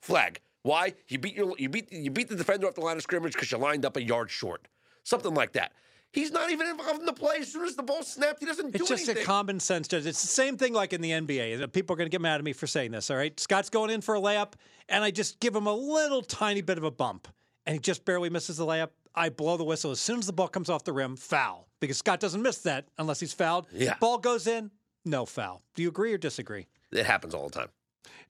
flag. 0.00 0.40
Why? 0.62 0.94
You 1.08 1.18
beat 1.18 1.34
your 1.34 1.54
you 1.58 1.68
beat 1.68 1.92
you 1.92 2.10
beat 2.10 2.28
the 2.28 2.36
defender 2.36 2.66
off 2.66 2.74
the 2.74 2.80
line 2.80 2.96
of 2.96 3.02
scrimmage 3.02 3.34
because 3.34 3.50
you 3.52 3.58
lined 3.58 3.84
up 3.84 3.96
a 3.96 4.02
yard 4.02 4.30
short. 4.30 4.68
Something 5.04 5.34
like 5.34 5.52
that. 5.52 5.72
He's 6.12 6.30
not 6.32 6.50
even 6.50 6.66
involved 6.66 7.00
in 7.00 7.06
the 7.06 7.12
play. 7.12 7.36
As 7.40 7.52
soon 7.52 7.64
as 7.66 7.76
the 7.76 7.82
ball 7.82 8.02
snapped, 8.02 8.40
he 8.40 8.46
doesn't 8.46 8.70
do 8.72 8.78
It's 8.80 8.88
just 8.88 9.04
anything. 9.08 9.22
a 9.22 9.26
common 9.26 9.60
sense 9.60 9.86
judge. 9.88 10.06
It's 10.06 10.22
the 10.22 10.28
same 10.28 10.56
thing 10.56 10.72
like 10.72 10.92
in 10.92 11.00
the 11.02 11.10
NBA. 11.10 11.70
People 11.72 11.94
are 11.94 11.96
going 11.98 12.06
to 12.06 12.10
get 12.10 12.20
mad 12.22 12.36
at 12.38 12.44
me 12.44 12.52
for 12.54 12.66
saying 12.66 12.92
this. 12.92 13.10
All 13.10 13.16
right, 13.16 13.38
Scott's 13.38 13.68
going 13.70 13.90
in 13.90 14.00
for 14.00 14.14
a 14.14 14.20
layup, 14.20 14.52
and 14.88 15.04
I 15.04 15.10
just 15.10 15.38
give 15.40 15.54
him 15.54 15.66
a 15.66 15.74
little 15.74 16.22
tiny 16.22 16.62
bit 16.62 16.78
of 16.78 16.84
a 16.84 16.90
bump, 16.90 17.28
and 17.66 17.74
he 17.74 17.80
just 17.80 18.04
barely 18.04 18.30
misses 18.30 18.56
the 18.56 18.64
layup. 18.66 18.90
I 19.14 19.28
blow 19.28 19.56
the 19.56 19.64
whistle 19.64 19.90
as 19.90 20.00
soon 20.00 20.18
as 20.18 20.26
the 20.26 20.32
ball 20.32 20.48
comes 20.48 20.70
off 20.70 20.84
the 20.84 20.92
rim, 20.92 21.16
foul, 21.16 21.68
because 21.80 21.98
Scott 21.98 22.20
doesn't 22.20 22.40
miss 22.40 22.58
that 22.58 22.86
unless 22.98 23.20
he's 23.20 23.32
fouled. 23.34 23.66
Yeah. 23.72 23.94
ball 24.00 24.18
goes 24.18 24.46
in, 24.46 24.70
no 25.04 25.26
foul. 25.26 25.62
Do 25.74 25.82
you 25.82 25.88
agree 25.88 26.12
or 26.14 26.18
disagree? 26.18 26.66
it 26.92 27.04
happens 27.04 27.34
all 27.34 27.48
the 27.48 27.58
time. 27.58 27.68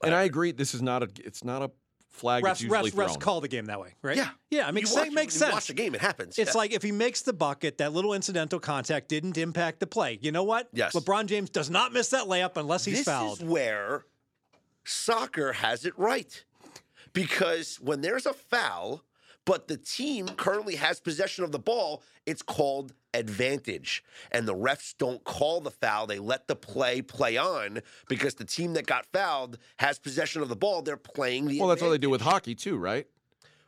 And 0.03 0.15
I 0.15 0.25
agree. 0.25 0.51
This 0.53 0.75
is 0.75 0.83
not 0.83 1.03
a. 1.03 1.09
It's 1.25 1.45
not 1.45 1.63
a 1.63 1.71
flag 2.11 2.43
that's 2.45 2.61
Refs, 2.61 2.63
usually 2.65 2.91
refs, 2.91 2.95
thrown. 2.95 3.09
refs 3.11 3.21
call 3.21 3.41
the 3.41 3.49
game 3.49 3.67
that 3.67 3.81
way, 3.81 3.95
right? 4.03 4.17
Yeah. 4.17 4.31
yeah. 4.51 4.67
I 4.67 4.73
mean, 4.73 4.85
you 4.87 4.95
watch, 4.95 5.11
makes 5.13 5.35
you 5.35 5.39
sense. 5.41 5.53
Watch 5.53 5.67
the 5.69 5.75
game. 5.75 5.95
It 5.95 6.01
happens. 6.01 6.39
It's 6.39 6.55
Yeah. 6.55 6.59
like 6.59 6.73
if 6.73 6.83
he 6.83 6.91
makes 6.93 7.23
the 7.23 7.33
bucket, 7.33 7.79
that 7.79 7.93
little 7.93 8.13
incidental 8.15 8.59
contact 8.59 9.09
didn't 9.09 9.39
impact 9.39 9.81
the 9.81 9.87
play. 9.87 10.19
You 10.21 10.33
know 10.33 10.43
what? 10.45 10.69
Yes. 10.73 10.95
LeBron 10.95 11.27
James 11.27 11.51
does 11.51 11.71
not 11.71 11.93
miss 11.93 12.11
that 12.11 12.27
layup 12.27 12.57
unless 12.57 12.85
he's 12.85 12.99
this 12.99 13.05
fouled. 13.05 13.39
is 13.39 13.45
where 13.45 14.05
soccer 14.85 15.53
has 15.53 15.85
it 15.85 15.93
right. 15.99 16.45
Because 17.13 17.77
when 17.77 18.01
there's 18.01 18.27
a 18.27 18.33
foul, 18.33 19.03
but 19.49 19.67
the 19.67 19.79
team 19.79 20.29
currently 20.29 20.77
has 20.77 21.01
possession 21.01 21.43
of 21.43 21.53
the 21.53 21.59
ball, 21.59 22.03
it's 22.27 22.43
called 22.43 22.93
advantage. 23.15 24.05
And 24.31 24.47
the 24.47 24.55
refs 24.55 24.95
don't 24.99 25.25
call 25.25 25.63
the 25.63 25.71
foul. 25.71 26.07
They 26.07 26.19
let 26.19 26.49
the 26.49 26.55
play 26.55 27.01
play 27.01 27.39
on 27.39 27.81
because 28.11 28.35
the 28.35 28.45
team 28.45 28.75
that 28.75 28.87
got 28.87 29.07
fouled 29.07 29.57
has 29.79 29.99
possession 29.99 30.43
of 30.43 30.51
the 30.51 30.57
ball. 30.57 30.83
They're 30.83 30.99
playing 30.99 31.47
the 31.47 31.59
Well, 31.61 31.69
that's 31.71 31.81
what 31.81 31.89
they 31.89 31.97
do 31.99 32.11
with 32.11 32.21
hockey 32.21 32.55
too, 32.55 32.77
right? 32.77 33.07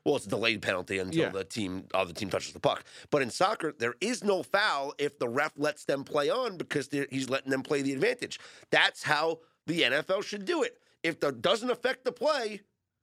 Well, 0.05 0.17
it's 0.17 0.27
a 0.27 0.29
delayed 0.29 0.61
penalty 0.61 0.99
until 0.99 1.19
Yeah. 1.25 1.29
the 1.31 1.45
team 1.45 1.87
uh, 1.95 1.99
other 1.99 2.13
team 2.13 2.29
touches 2.29 2.53
the 2.53 2.61
puck. 2.61 2.85
But 3.11 3.23
in 3.23 3.31
soccer, 3.31 3.73
there 3.73 3.95
is 4.03 4.23
no 4.23 4.43
foul 4.43 4.93
if 4.99 5.19
the 5.19 5.29
ref 5.31 5.53
lets 5.57 5.87
them 5.87 6.05
play 6.05 6.29
on 6.29 6.59
because 6.59 6.91
he's 7.11 7.31
letting 7.31 7.51
them 7.51 7.63
play 7.63 7.81
the 7.81 7.95
advantage. 7.95 8.39
That's 8.71 9.03
how 9.05 9.39
the 9.67 9.81
NFL 9.83 10.25
should 10.25 10.45
do 10.45 10.63
it. 10.63 10.77
If 11.03 11.21
that 11.21 11.41
doesn't 11.41 11.71
affect 11.71 12.05
the 12.05 12.13
play, 12.13 12.61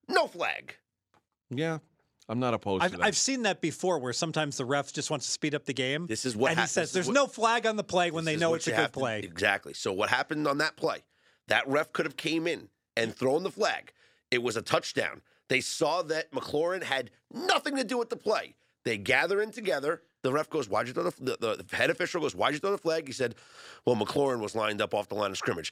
no 0.07 0.27
flag. 0.27 0.75
Yeah, 1.49 1.79
I'm 2.29 2.39
not 2.39 2.53
opposed 2.53 2.83
I've, 2.83 2.91
to 2.91 2.97
that. 2.97 3.05
I've 3.05 3.17
seen 3.17 3.43
that 3.43 3.61
before 3.61 3.99
where 3.99 4.13
sometimes 4.13 4.57
the 4.57 4.65
ref 4.65 4.91
just 4.91 5.09
wants 5.09 5.25
to 5.27 5.31
speed 5.31 5.55
up 5.55 5.65
the 5.65 5.73
game. 5.73 6.07
This 6.07 6.25
is 6.25 6.35
what 6.35 6.51
and 6.51 6.59
he 6.59 6.67
says 6.67 6.91
there's 6.91 7.07
what- 7.07 7.13
no 7.13 7.27
flag 7.27 7.65
on 7.65 7.75
the 7.77 7.83
play 7.83 8.11
when 8.11 8.25
they 8.25 8.35
know 8.35 8.53
it's 8.53 8.67
a 8.67 8.71
good 8.71 8.75
have 8.79 8.91
to- 8.91 8.99
play. 8.99 9.19
exactly. 9.19 9.73
So 9.73 9.93
what 9.93 10.09
happened 10.09 10.47
on 10.47 10.57
that 10.57 10.75
play? 10.75 11.03
That 11.47 11.67
ref 11.67 11.93
could 11.93 12.05
have 12.05 12.17
came 12.17 12.47
in 12.47 12.69
and 12.97 13.15
thrown 13.15 13.43
the 13.43 13.51
flag. 13.51 13.93
It 14.29 14.43
was 14.43 14.57
a 14.57 14.61
touchdown. 14.61 15.21
They 15.47 15.61
saw 15.61 16.01
that 16.03 16.31
McLaurin 16.31 16.83
had 16.83 17.11
nothing 17.33 17.77
to 17.77 17.85
do 17.85 17.97
with 17.97 18.09
the 18.09 18.17
play. 18.17 18.55
They 18.83 18.97
gather 18.97 19.41
in 19.41 19.51
together. 19.51 20.01
The 20.23 20.33
ref 20.33 20.49
goes, 20.49 20.67
"Why'd 20.67 20.87
you 20.87 20.93
throw 20.93 21.03
the, 21.03 21.37
the, 21.39 21.63
the 21.69 21.75
head 21.75 21.89
official 21.89 22.19
goes, 22.19 22.35
"Why'd 22.35 22.53
you 22.53 22.59
throw 22.59 22.71
the 22.71 22.77
flag?" 22.77 23.07
He 23.07 23.13
said, 23.13 23.35
"Well, 23.85 23.95
McLaurin 23.95 24.41
was 24.41 24.55
lined 24.55 24.81
up 24.81 24.93
off 24.93 25.07
the 25.07 25.15
line 25.15 25.31
of 25.31 25.37
scrimmage." 25.37 25.71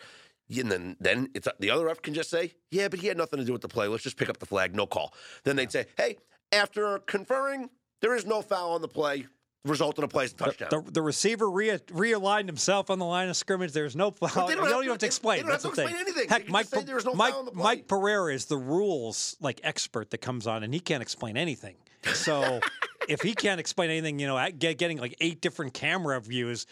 And 0.55 0.71
then, 0.71 0.95
then 0.99 1.29
it's 1.33 1.47
the 1.59 1.69
other 1.71 1.85
ref 1.85 2.01
can 2.01 2.13
just 2.13 2.29
say, 2.29 2.53
"Yeah, 2.71 2.87
but 2.87 2.99
he 2.99 3.07
had 3.07 3.17
nothing 3.17 3.39
to 3.39 3.45
do 3.45 3.51
with 3.51 3.61
the 3.61 3.67
play. 3.67 3.87
Let's 3.87 4.03
just 4.03 4.15
pick 4.15 4.29
up 4.29 4.37
the 4.37 4.45
flag, 4.45 4.73
no 4.75 4.85
call." 4.85 5.13
Then 5.43 5.57
they'd 5.57 5.71
say, 5.71 5.87
"Hey, 5.97 6.17
after 6.55 6.99
conferring, 6.99 7.69
there 8.01 8.15
is 8.15 8.25
no 8.25 8.41
foul 8.41 8.71
on 8.73 8.81
the 8.81 8.87
play. 8.87 9.27
result 9.65 9.97
in 9.97 10.03
a 10.03 10.07
play 10.07 10.25
is 10.25 10.33
a 10.33 10.35
touchdown. 10.35 10.69
The, 10.69 10.91
the 10.91 11.01
receiver 11.01 11.49
re- 11.49 11.79
realigned 11.89 12.45
himself 12.45 12.89
on 12.91 12.99
the 12.99 13.05
line 13.05 13.29
of 13.29 13.35
scrimmage. 13.35 13.71
There's 13.71 13.95
no 13.95 14.11
foul. 14.11 14.45
they 14.47 14.53
You 14.53 14.59
don't 14.59 14.65
don't 14.69 14.73
have 14.73 14.73
even 14.73 14.83
to- 14.85 14.91
have 14.91 14.97
to 14.99 15.05
explain. 15.07 15.37
they 15.37 15.41
don't 15.43 15.51
have 15.53 15.61
That's 15.63 15.75
to 15.75 15.81
the 15.81 15.87
thing. 15.87 15.95
explain 15.95 16.15
anything. 16.15 16.29
Heck, 16.29 16.49
Mike, 16.49 16.63
just 16.65 16.73
say 16.75 16.79
Per- 16.81 16.85
there's 16.85 17.05
no 17.05 17.13
Mike, 17.15 17.33
the. 17.45 17.51
Mike 17.53 17.87
Pereira 17.87 18.33
is 18.33 18.45
the 18.45 18.57
rules 18.57 19.35
like 19.41 19.59
expert 19.63 20.11
that 20.11 20.19
comes 20.19 20.45
on, 20.45 20.63
and 20.63 20.71
he 20.73 20.79
can't 20.79 21.01
explain 21.01 21.35
anything. 21.35 21.75
So 22.13 22.59
if 23.07 23.21
he 23.21 23.33
can't 23.33 23.59
explain 23.59 23.89
anything, 23.89 24.19
you 24.19 24.27
know, 24.27 24.49
get, 24.57 24.77
getting 24.77 24.97
like 24.97 25.15
eight 25.19 25.41
different 25.41 25.73
camera 25.73 26.19
views, 26.19 26.65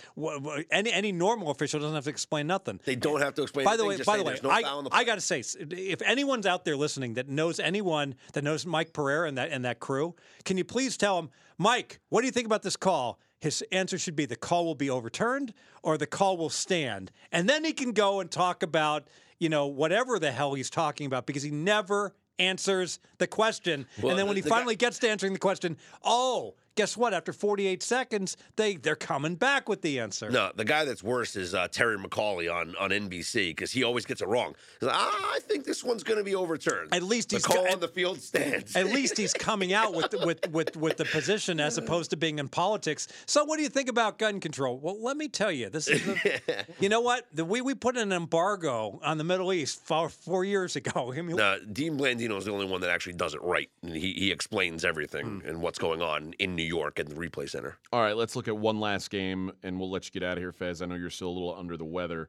any 0.71 0.91
any 0.91 1.11
normal 1.11 1.51
official 1.51 1.79
doesn't 1.79 1.95
have 1.95 2.03
to 2.05 2.09
explain 2.09 2.47
nothing. 2.47 2.79
they 2.85 2.95
don't 2.95 3.21
have 3.21 3.33
to 3.35 3.43
explain. 3.43 3.65
By 3.65 3.77
the 3.77 3.85
anything, 3.85 3.99
way, 3.99 4.05
by 4.05 4.17
the 4.17 4.23
way, 4.23 4.39
no 4.43 4.49
I, 4.49 4.61
the 4.61 4.89
I 4.91 5.03
got 5.03 5.15
to 5.15 5.21
say, 5.21 5.43
if 5.59 6.01
anyone's 6.01 6.45
out 6.45 6.65
there 6.65 6.75
listening 6.75 7.15
that 7.15 7.27
knows 7.27 7.59
anyone 7.59 8.15
that 8.33 8.43
knows 8.43 8.65
Mike 8.65 8.93
Pereira 8.93 9.27
and 9.27 9.37
that 9.37 9.51
and 9.51 9.65
that 9.65 9.79
crew, 9.79 10.15
can 10.45 10.57
you 10.57 10.63
please 10.63 10.97
tell 10.97 11.19
him, 11.19 11.29
Mike, 11.57 11.99
what 12.09 12.21
do 12.21 12.27
you 12.27 12.31
think 12.31 12.45
about 12.45 12.63
this 12.63 12.75
call? 12.75 13.19
His 13.39 13.63
answer 13.71 13.97
should 13.97 14.15
be 14.15 14.25
the 14.25 14.37
call 14.37 14.65
will 14.65 14.75
be 14.75 14.89
overturned 14.89 15.53
or 15.81 15.97
the 15.97 16.07
call 16.07 16.37
will 16.37 16.49
stand, 16.49 17.11
and 17.31 17.49
then 17.49 17.63
he 17.63 17.73
can 17.73 17.91
go 17.91 18.19
and 18.19 18.31
talk 18.31 18.63
about 18.63 19.07
you 19.39 19.49
know 19.49 19.67
whatever 19.67 20.19
the 20.19 20.31
hell 20.31 20.53
he's 20.53 20.69
talking 20.69 21.05
about 21.05 21.25
because 21.25 21.43
he 21.43 21.51
never 21.51 22.15
answers 22.39 22.99
the 23.17 23.27
question. 23.27 23.85
Well, 24.01 24.11
and 24.11 24.19
then 24.19 24.27
when 24.27 24.35
he 24.35 24.41
the 24.41 24.49
guy- 24.49 24.55
finally 24.57 24.75
gets 24.75 24.99
to 24.99 25.09
answering 25.09 25.33
the 25.33 25.39
question, 25.39 25.77
oh, 26.03 26.55
guess 26.75 26.97
what? 26.97 27.13
After 27.13 27.33
48 27.33 27.81
seconds, 27.83 28.37
they 28.55 28.75
they're 28.75 28.95
coming 28.95 29.35
back 29.35 29.69
with 29.69 29.81
the 29.81 29.99
answer. 29.99 30.29
No, 30.29 30.51
the 30.55 30.65
guy 30.65 30.85
that's 30.85 31.03
worse 31.03 31.35
is 31.35 31.53
uh, 31.53 31.67
Terry 31.69 31.97
McAulay 31.97 32.53
on, 32.53 32.75
on 32.79 32.89
NBC 32.91 33.49
because 33.49 33.71
he 33.71 33.83
always 33.83 34.05
gets 34.05 34.21
it 34.21 34.27
wrong. 34.27 34.55
Like, 34.81 34.95
ah, 34.95 35.31
I 35.35 35.39
think 35.41 35.65
this 35.65 35.83
one's 35.83 36.03
going 36.03 36.17
to 36.19 36.23
be 36.23 36.35
overturned. 36.35 36.93
At 36.93 37.03
least 37.03 37.29
the 37.29 37.35
he's 37.37 37.45
call 37.45 37.63
got- 37.63 37.73
on 37.73 37.79
the 37.79 37.87
field 37.87 38.21
stands. 38.21 38.75
At 38.75 38.87
least 38.87 39.17
he's 39.17 39.33
coming 39.33 39.73
out 39.73 39.93
with 39.93 40.13
with 40.25 40.49
with 40.51 40.75
with 40.77 40.97
the 40.97 41.05
position 41.05 41.59
as 41.59 41.77
opposed 41.77 42.09
to 42.11 42.17
being 42.17 42.39
in 42.39 42.47
politics. 42.47 43.07
So, 43.25 43.43
what 43.45 43.57
do 43.57 43.63
you 43.63 43.69
think 43.69 43.89
about 43.89 44.17
gun 44.17 44.39
control? 44.39 44.77
Well, 44.79 45.01
let 45.01 45.17
me 45.17 45.27
tell 45.27 45.51
you, 45.51 45.69
this 45.69 45.87
is 45.87 46.03
the, 46.03 46.65
you 46.79 46.89
know 46.89 47.01
what 47.01 47.27
the 47.33 47.45
we 47.45 47.61
we 47.61 47.73
put 47.75 47.97
an 47.97 48.11
embargo 48.11 48.99
on 49.03 49.17
the 49.17 49.23
Middle 49.23 49.53
East 49.53 49.83
four, 49.85 50.09
four 50.09 50.43
years 50.45 50.75
ago. 50.75 51.13
I 51.17 51.21
mean, 51.21 51.39
Uh, 51.39 51.57
Dean 51.71 51.97
Blandino 51.97 52.37
is 52.37 52.45
the 52.45 52.51
only 52.51 52.65
one 52.65 52.81
that 52.81 52.89
actually 52.89 53.13
does 53.13 53.33
it 53.33 53.41
right. 53.41 53.69
And 53.83 53.95
he, 53.95 54.13
he 54.13 54.31
explains 54.31 54.83
everything 54.85 55.23
Hmm. 55.41 55.47
and 55.47 55.61
what's 55.61 55.79
going 55.79 56.01
on 56.01 56.33
in 56.39 56.55
New 56.55 56.62
York 56.63 56.99
at 56.99 57.07
the 57.07 57.15
replay 57.15 57.49
center. 57.49 57.77
All 57.91 58.01
right, 58.01 58.15
let's 58.15 58.35
look 58.35 58.47
at 58.47 58.57
one 58.57 58.79
last 58.79 59.09
game, 59.09 59.51
and 59.63 59.79
we'll 59.79 59.89
let 59.89 60.05
you 60.05 60.11
get 60.11 60.23
out 60.23 60.37
of 60.37 60.43
here, 60.43 60.51
Fez. 60.51 60.81
I 60.81 60.85
know 60.85 60.95
you're 60.95 61.09
still 61.09 61.29
a 61.29 61.31
little 61.31 61.55
under 61.55 61.77
the 61.77 61.85
weather. 61.85 62.27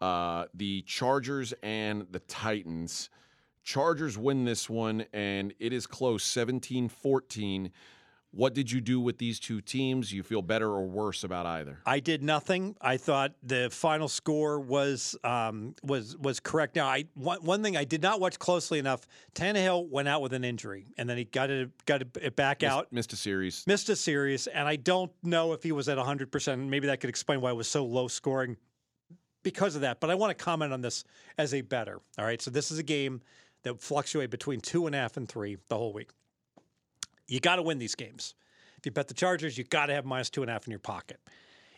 Uh, 0.00 0.46
the 0.54 0.82
Chargers 0.82 1.54
and 1.62 2.06
the 2.10 2.20
Titans. 2.20 3.10
Chargers 3.62 4.16
win 4.16 4.44
this 4.44 4.68
one, 4.68 5.06
and 5.12 5.54
it 5.58 5.72
is 5.72 5.86
close 5.86 6.22
17 6.22 6.88
14. 6.88 7.72
What 8.32 8.52
did 8.52 8.70
you 8.70 8.80
do 8.80 9.00
with 9.00 9.16
these 9.18 9.40
two 9.40 9.60
teams? 9.60 10.12
You 10.12 10.22
feel 10.22 10.42
better 10.42 10.68
or 10.68 10.86
worse 10.86 11.24
about 11.24 11.46
either? 11.46 11.80
I 11.86 12.00
did 12.00 12.22
nothing. 12.22 12.76
I 12.80 12.98
thought 12.98 13.32
the 13.42 13.70
final 13.70 14.08
score 14.08 14.60
was 14.60 15.16
um, 15.24 15.74
was 15.82 16.16
was 16.18 16.40
correct. 16.40 16.76
Now, 16.76 16.86
I 16.86 17.04
one, 17.14 17.42
one 17.42 17.62
thing 17.62 17.76
I 17.76 17.84
did 17.84 18.02
not 18.02 18.20
watch 18.20 18.38
closely 18.38 18.78
enough. 18.78 19.06
Tannehill 19.34 19.88
went 19.88 20.08
out 20.08 20.20
with 20.20 20.34
an 20.34 20.44
injury, 20.44 20.86
and 20.98 21.08
then 21.08 21.16
he 21.16 21.24
got 21.24 21.50
it 21.50 21.70
got 21.86 22.02
it 22.02 22.36
back 22.36 22.62
out. 22.62 22.92
Missed 22.92 23.12
a 23.14 23.16
series. 23.16 23.64
missed 23.66 23.88
a 23.88 23.96
series, 23.96 24.46
and 24.48 24.68
I 24.68 24.76
don't 24.76 25.12
know 25.22 25.54
if 25.54 25.62
he 25.62 25.72
was 25.72 25.88
at 25.88 25.96
100%. 25.96 26.68
Maybe 26.68 26.88
that 26.88 27.00
could 27.00 27.10
explain 27.10 27.40
why 27.40 27.50
it 27.50 27.56
was 27.56 27.68
so 27.68 27.86
low 27.86 28.08
scoring 28.08 28.56
because 29.42 29.76
of 29.76 29.80
that. 29.82 30.00
But 30.00 30.10
I 30.10 30.14
want 30.14 30.36
to 30.36 30.44
comment 30.44 30.72
on 30.72 30.82
this 30.82 31.04
as 31.38 31.54
a 31.54 31.62
better. 31.62 32.00
All 32.18 32.24
right. 32.24 32.42
So 32.42 32.50
this 32.50 32.70
is 32.70 32.78
a 32.78 32.82
game 32.82 33.22
that 33.62 33.80
fluctuate 33.80 34.30
between 34.30 34.60
two 34.60 34.86
and 34.86 34.94
a 34.94 34.98
half 34.98 35.16
and 35.16 35.28
three 35.28 35.56
the 35.68 35.76
whole 35.76 35.92
week. 35.92 36.10
You 37.28 37.40
got 37.40 37.56
to 37.56 37.62
win 37.62 37.78
these 37.78 37.94
games. 37.94 38.34
If 38.78 38.86
you 38.86 38.92
bet 38.92 39.08
the 39.08 39.14
Chargers, 39.14 39.56
you 39.56 39.64
got 39.64 39.86
to 39.86 39.94
have 39.94 40.04
minus 40.04 40.30
two 40.30 40.42
and 40.42 40.50
a 40.50 40.52
half 40.52 40.66
in 40.66 40.70
your 40.70 40.80
pocket. 40.80 41.18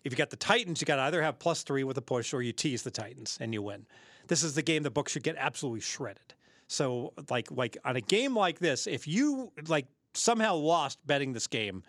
If 0.05 0.13
you 0.13 0.17
got 0.17 0.31
the 0.31 0.37
Titans, 0.37 0.81
you 0.81 0.85
got 0.85 0.97
to 0.97 1.03
either 1.03 1.23
have 1.23 1.39
plus 1.39 1.63
three 1.63 1.85
with 1.85 1.99
a 1.99 2.03
push 2.03 2.33
or 2.33 2.43
you 2.43 2.53
tease 2.53 2.83
the 2.83 2.91
Titans 2.91 3.39
and 3.41 3.53
you 3.53 3.63
win. 3.63 3.87
This 4.29 4.43
is 4.43 4.55
the 4.55 4.63
game 4.63 4.83
the 4.83 4.91
book 4.91 5.09
should 5.09 5.23
get 5.23 5.37
absolutely 5.39 5.81
shredded. 5.81 6.35
So 6.69 7.15
like 7.31 7.51
like 7.51 7.79
on 7.85 7.97
a 7.97 8.01
game 8.01 8.37
like 8.37 8.59
this, 8.59 8.87
if 8.87 9.09
you 9.09 9.51
like 9.67 9.87
somehow 10.15 10.55
lost 10.55 10.99
betting 11.07 11.33
this 11.33 11.47
game, 11.47 11.83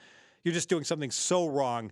you're 0.43 0.53
just 0.53 0.69
doing 0.69 0.85
something 0.85 1.11
so 1.11 1.47
wrong. 1.47 1.91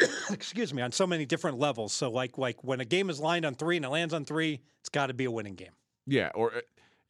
excuse 0.30 0.74
me, 0.74 0.82
on 0.82 0.92
so 0.92 1.06
many 1.06 1.24
different 1.24 1.58
levels. 1.58 1.92
So 1.92 2.10
like 2.10 2.36
like 2.36 2.62
when 2.64 2.80
a 2.80 2.84
game 2.84 3.08
is 3.08 3.20
lined 3.20 3.46
on 3.46 3.54
three 3.54 3.76
and 3.76 3.84
it 3.84 3.88
lands 3.88 4.12
on 4.12 4.24
three, 4.24 4.60
it's 4.80 4.88
got 4.88 5.06
to 5.06 5.14
be 5.14 5.24
a 5.24 5.30
winning 5.30 5.54
game. 5.54 5.72
Yeah, 6.06 6.30
or 6.34 6.54
uh, 6.56 6.60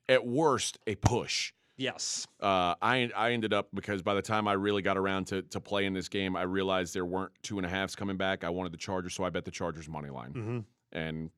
at 0.08 0.26
worst, 0.26 0.78
a 0.86 0.94
push. 0.94 1.52
Yes. 1.78 2.26
Uh, 2.40 2.74
I 2.82 3.10
I 3.16 3.32
ended 3.32 3.54
up 3.54 3.68
because 3.72 4.02
by 4.02 4.12
the 4.14 4.20
time 4.22 4.46
I 4.48 4.52
really 4.54 4.82
got 4.82 4.98
around 4.98 5.28
to 5.28 5.42
to 5.42 5.60
playing 5.60 5.94
this 5.94 6.08
game, 6.08 6.36
I 6.36 6.42
realized 6.42 6.92
there 6.92 7.06
weren't 7.06 7.32
two 7.42 7.56
and 7.58 7.64
a 7.64 7.68
halves 7.70 7.94
coming 7.96 8.16
back. 8.16 8.42
I 8.44 8.50
wanted 8.50 8.72
the 8.72 8.78
Chargers, 8.78 9.14
so 9.14 9.24
I 9.24 9.30
bet 9.30 9.44
the 9.44 9.50
Chargers 9.50 9.88
money 9.88 10.10
line 10.10 10.32
Mm-hmm. 10.32 10.58
and 10.92 11.30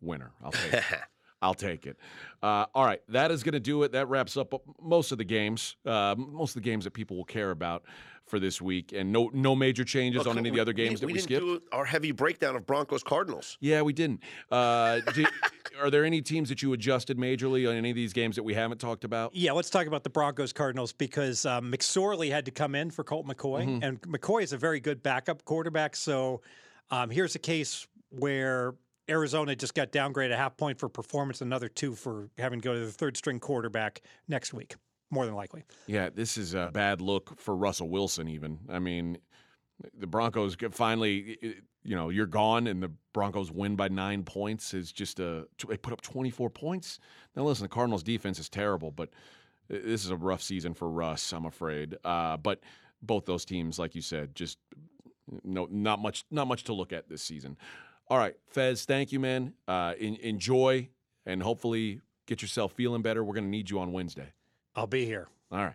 winner. 0.00 0.30
I'll 0.42 0.52
take. 0.52 0.80
I'll 1.40 1.54
take 1.54 1.86
it. 1.86 1.96
Uh, 2.42 2.66
all 2.74 2.84
right, 2.84 3.00
that 3.08 3.30
is 3.30 3.42
going 3.42 3.52
to 3.52 3.60
do 3.60 3.82
it. 3.84 3.92
That 3.92 4.08
wraps 4.08 4.36
up 4.36 4.54
most 4.82 5.12
of 5.12 5.18
the 5.18 5.24
games, 5.24 5.76
uh, 5.86 6.14
most 6.16 6.56
of 6.56 6.62
the 6.62 6.68
games 6.68 6.84
that 6.84 6.92
people 6.92 7.16
will 7.16 7.24
care 7.24 7.50
about 7.50 7.84
for 8.26 8.38
this 8.38 8.60
week, 8.60 8.92
and 8.92 9.10
no 9.10 9.30
no 9.32 9.56
major 9.56 9.84
changes 9.84 10.26
on 10.26 10.36
any 10.38 10.50
of 10.50 10.54
the 10.54 10.60
other 10.60 10.72
games 10.72 11.00
that 11.00 11.06
we, 11.06 11.14
didn't 11.14 11.24
skipped. 11.24 11.40
do 11.40 11.62
our 11.72 11.84
heavy 11.84 12.12
breakdown 12.12 12.56
of 12.56 12.66
Broncos 12.66 13.02
Cardinals. 13.02 13.56
Yeah, 13.60 13.82
we 13.82 13.92
didn't. 13.92 14.22
Uh, 14.50 15.00
do- 15.14 15.26
are 15.80 15.90
there 15.90 16.04
any 16.04 16.20
teams 16.20 16.48
that 16.48 16.60
you 16.60 16.72
adjusted 16.72 17.18
majorly 17.18 17.68
on 17.68 17.76
any 17.76 17.90
of 17.90 17.96
these 17.96 18.12
games 18.12 18.36
that 18.36 18.42
we 18.42 18.54
haven't 18.54 18.78
talked 18.78 19.04
about? 19.04 19.34
Yeah, 19.34 19.52
let's 19.52 19.70
talk 19.70 19.86
about 19.86 20.04
the 20.04 20.10
Broncos 20.10 20.52
Cardinals 20.52 20.92
because 20.92 21.46
um, 21.46 21.72
McSorley 21.72 22.30
had 22.30 22.44
to 22.44 22.50
come 22.50 22.74
in 22.74 22.90
for 22.90 23.04
Colt 23.04 23.26
McCoy, 23.26 23.82
and 23.82 24.00
McCoy 24.02 24.42
is 24.42 24.52
a 24.52 24.58
very 24.58 24.80
good 24.80 25.02
backup 25.02 25.44
quarterback. 25.44 25.96
So 25.96 26.42
um, 26.90 27.10
here's 27.10 27.34
a 27.34 27.40
case 27.40 27.86
where 28.10 28.74
Arizona 29.08 29.56
just 29.56 29.74
got 29.74 29.92
downgraded 29.92 30.32
a 30.32 30.36
half 30.36 30.56
point 30.56 30.78
for 30.78 30.88
performance, 30.88 31.40
another 31.40 31.68
two 31.68 31.94
for 31.94 32.28
having 32.38 32.60
to 32.60 32.64
go 32.64 32.74
to 32.74 32.80
the 32.80 32.92
third 32.92 33.16
string 33.16 33.40
quarterback 33.40 34.02
next 34.28 34.52
week, 34.52 34.76
more 35.10 35.26
than 35.26 35.34
likely. 35.34 35.64
Yeah, 35.86 36.10
this 36.14 36.36
is 36.36 36.54
a 36.54 36.70
bad 36.72 37.00
look 37.00 37.38
for 37.40 37.56
Russell 37.56 37.88
Wilson. 37.88 38.28
Even 38.28 38.58
I 38.68 38.78
mean, 38.78 39.18
the 39.98 40.06
Broncos 40.06 40.56
finally, 40.72 41.38
you 41.82 41.96
know, 41.96 42.10
you're 42.10 42.26
gone, 42.26 42.66
and 42.66 42.82
the 42.82 42.92
Broncos 43.12 43.50
win 43.50 43.76
by 43.76 43.88
nine 43.88 44.24
points 44.24 44.74
is 44.74 44.92
just 44.92 45.20
a. 45.20 45.46
They 45.66 45.76
put 45.76 45.92
up 45.92 46.02
24 46.02 46.50
points. 46.50 46.98
Now 47.36 47.44
listen, 47.44 47.64
the 47.64 47.68
Cardinals' 47.68 48.02
defense 48.02 48.38
is 48.38 48.48
terrible, 48.48 48.90
but 48.90 49.10
this 49.68 50.04
is 50.04 50.10
a 50.10 50.16
rough 50.16 50.42
season 50.42 50.74
for 50.74 50.88
Russ. 50.88 51.32
I'm 51.32 51.46
afraid. 51.46 51.96
Uh, 52.04 52.36
but 52.36 52.60
both 53.02 53.26
those 53.26 53.44
teams, 53.44 53.78
like 53.78 53.94
you 53.94 54.02
said, 54.02 54.34
just 54.34 54.58
no, 55.44 55.68
not 55.70 56.00
much, 56.00 56.24
not 56.30 56.48
much 56.48 56.64
to 56.64 56.72
look 56.72 56.92
at 56.92 57.08
this 57.08 57.22
season. 57.22 57.56
All 58.10 58.18
right, 58.18 58.34
Fez, 58.46 58.84
thank 58.84 59.12
you, 59.12 59.20
man. 59.20 59.52
Uh, 59.66 59.94
en- 59.98 60.16
enjoy 60.16 60.88
and 61.26 61.42
hopefully 61.42 62.00
get 62.26 62.40
yourself 62.40 62.72
feeling 62.72 63.02
better. 63.02 63.22
We're 63.22 63.34
going 63.34 63.44
to 63.44 63.50
need 63.50 63.68
you 63.68 63.78
on 63.80 63.92
Wednesday. 63.92 64.32
I'll 64.74 64.86
be 64.86 65.04
here. 65.04 65.28
All 65.50 65.58
right. 65.58 65.74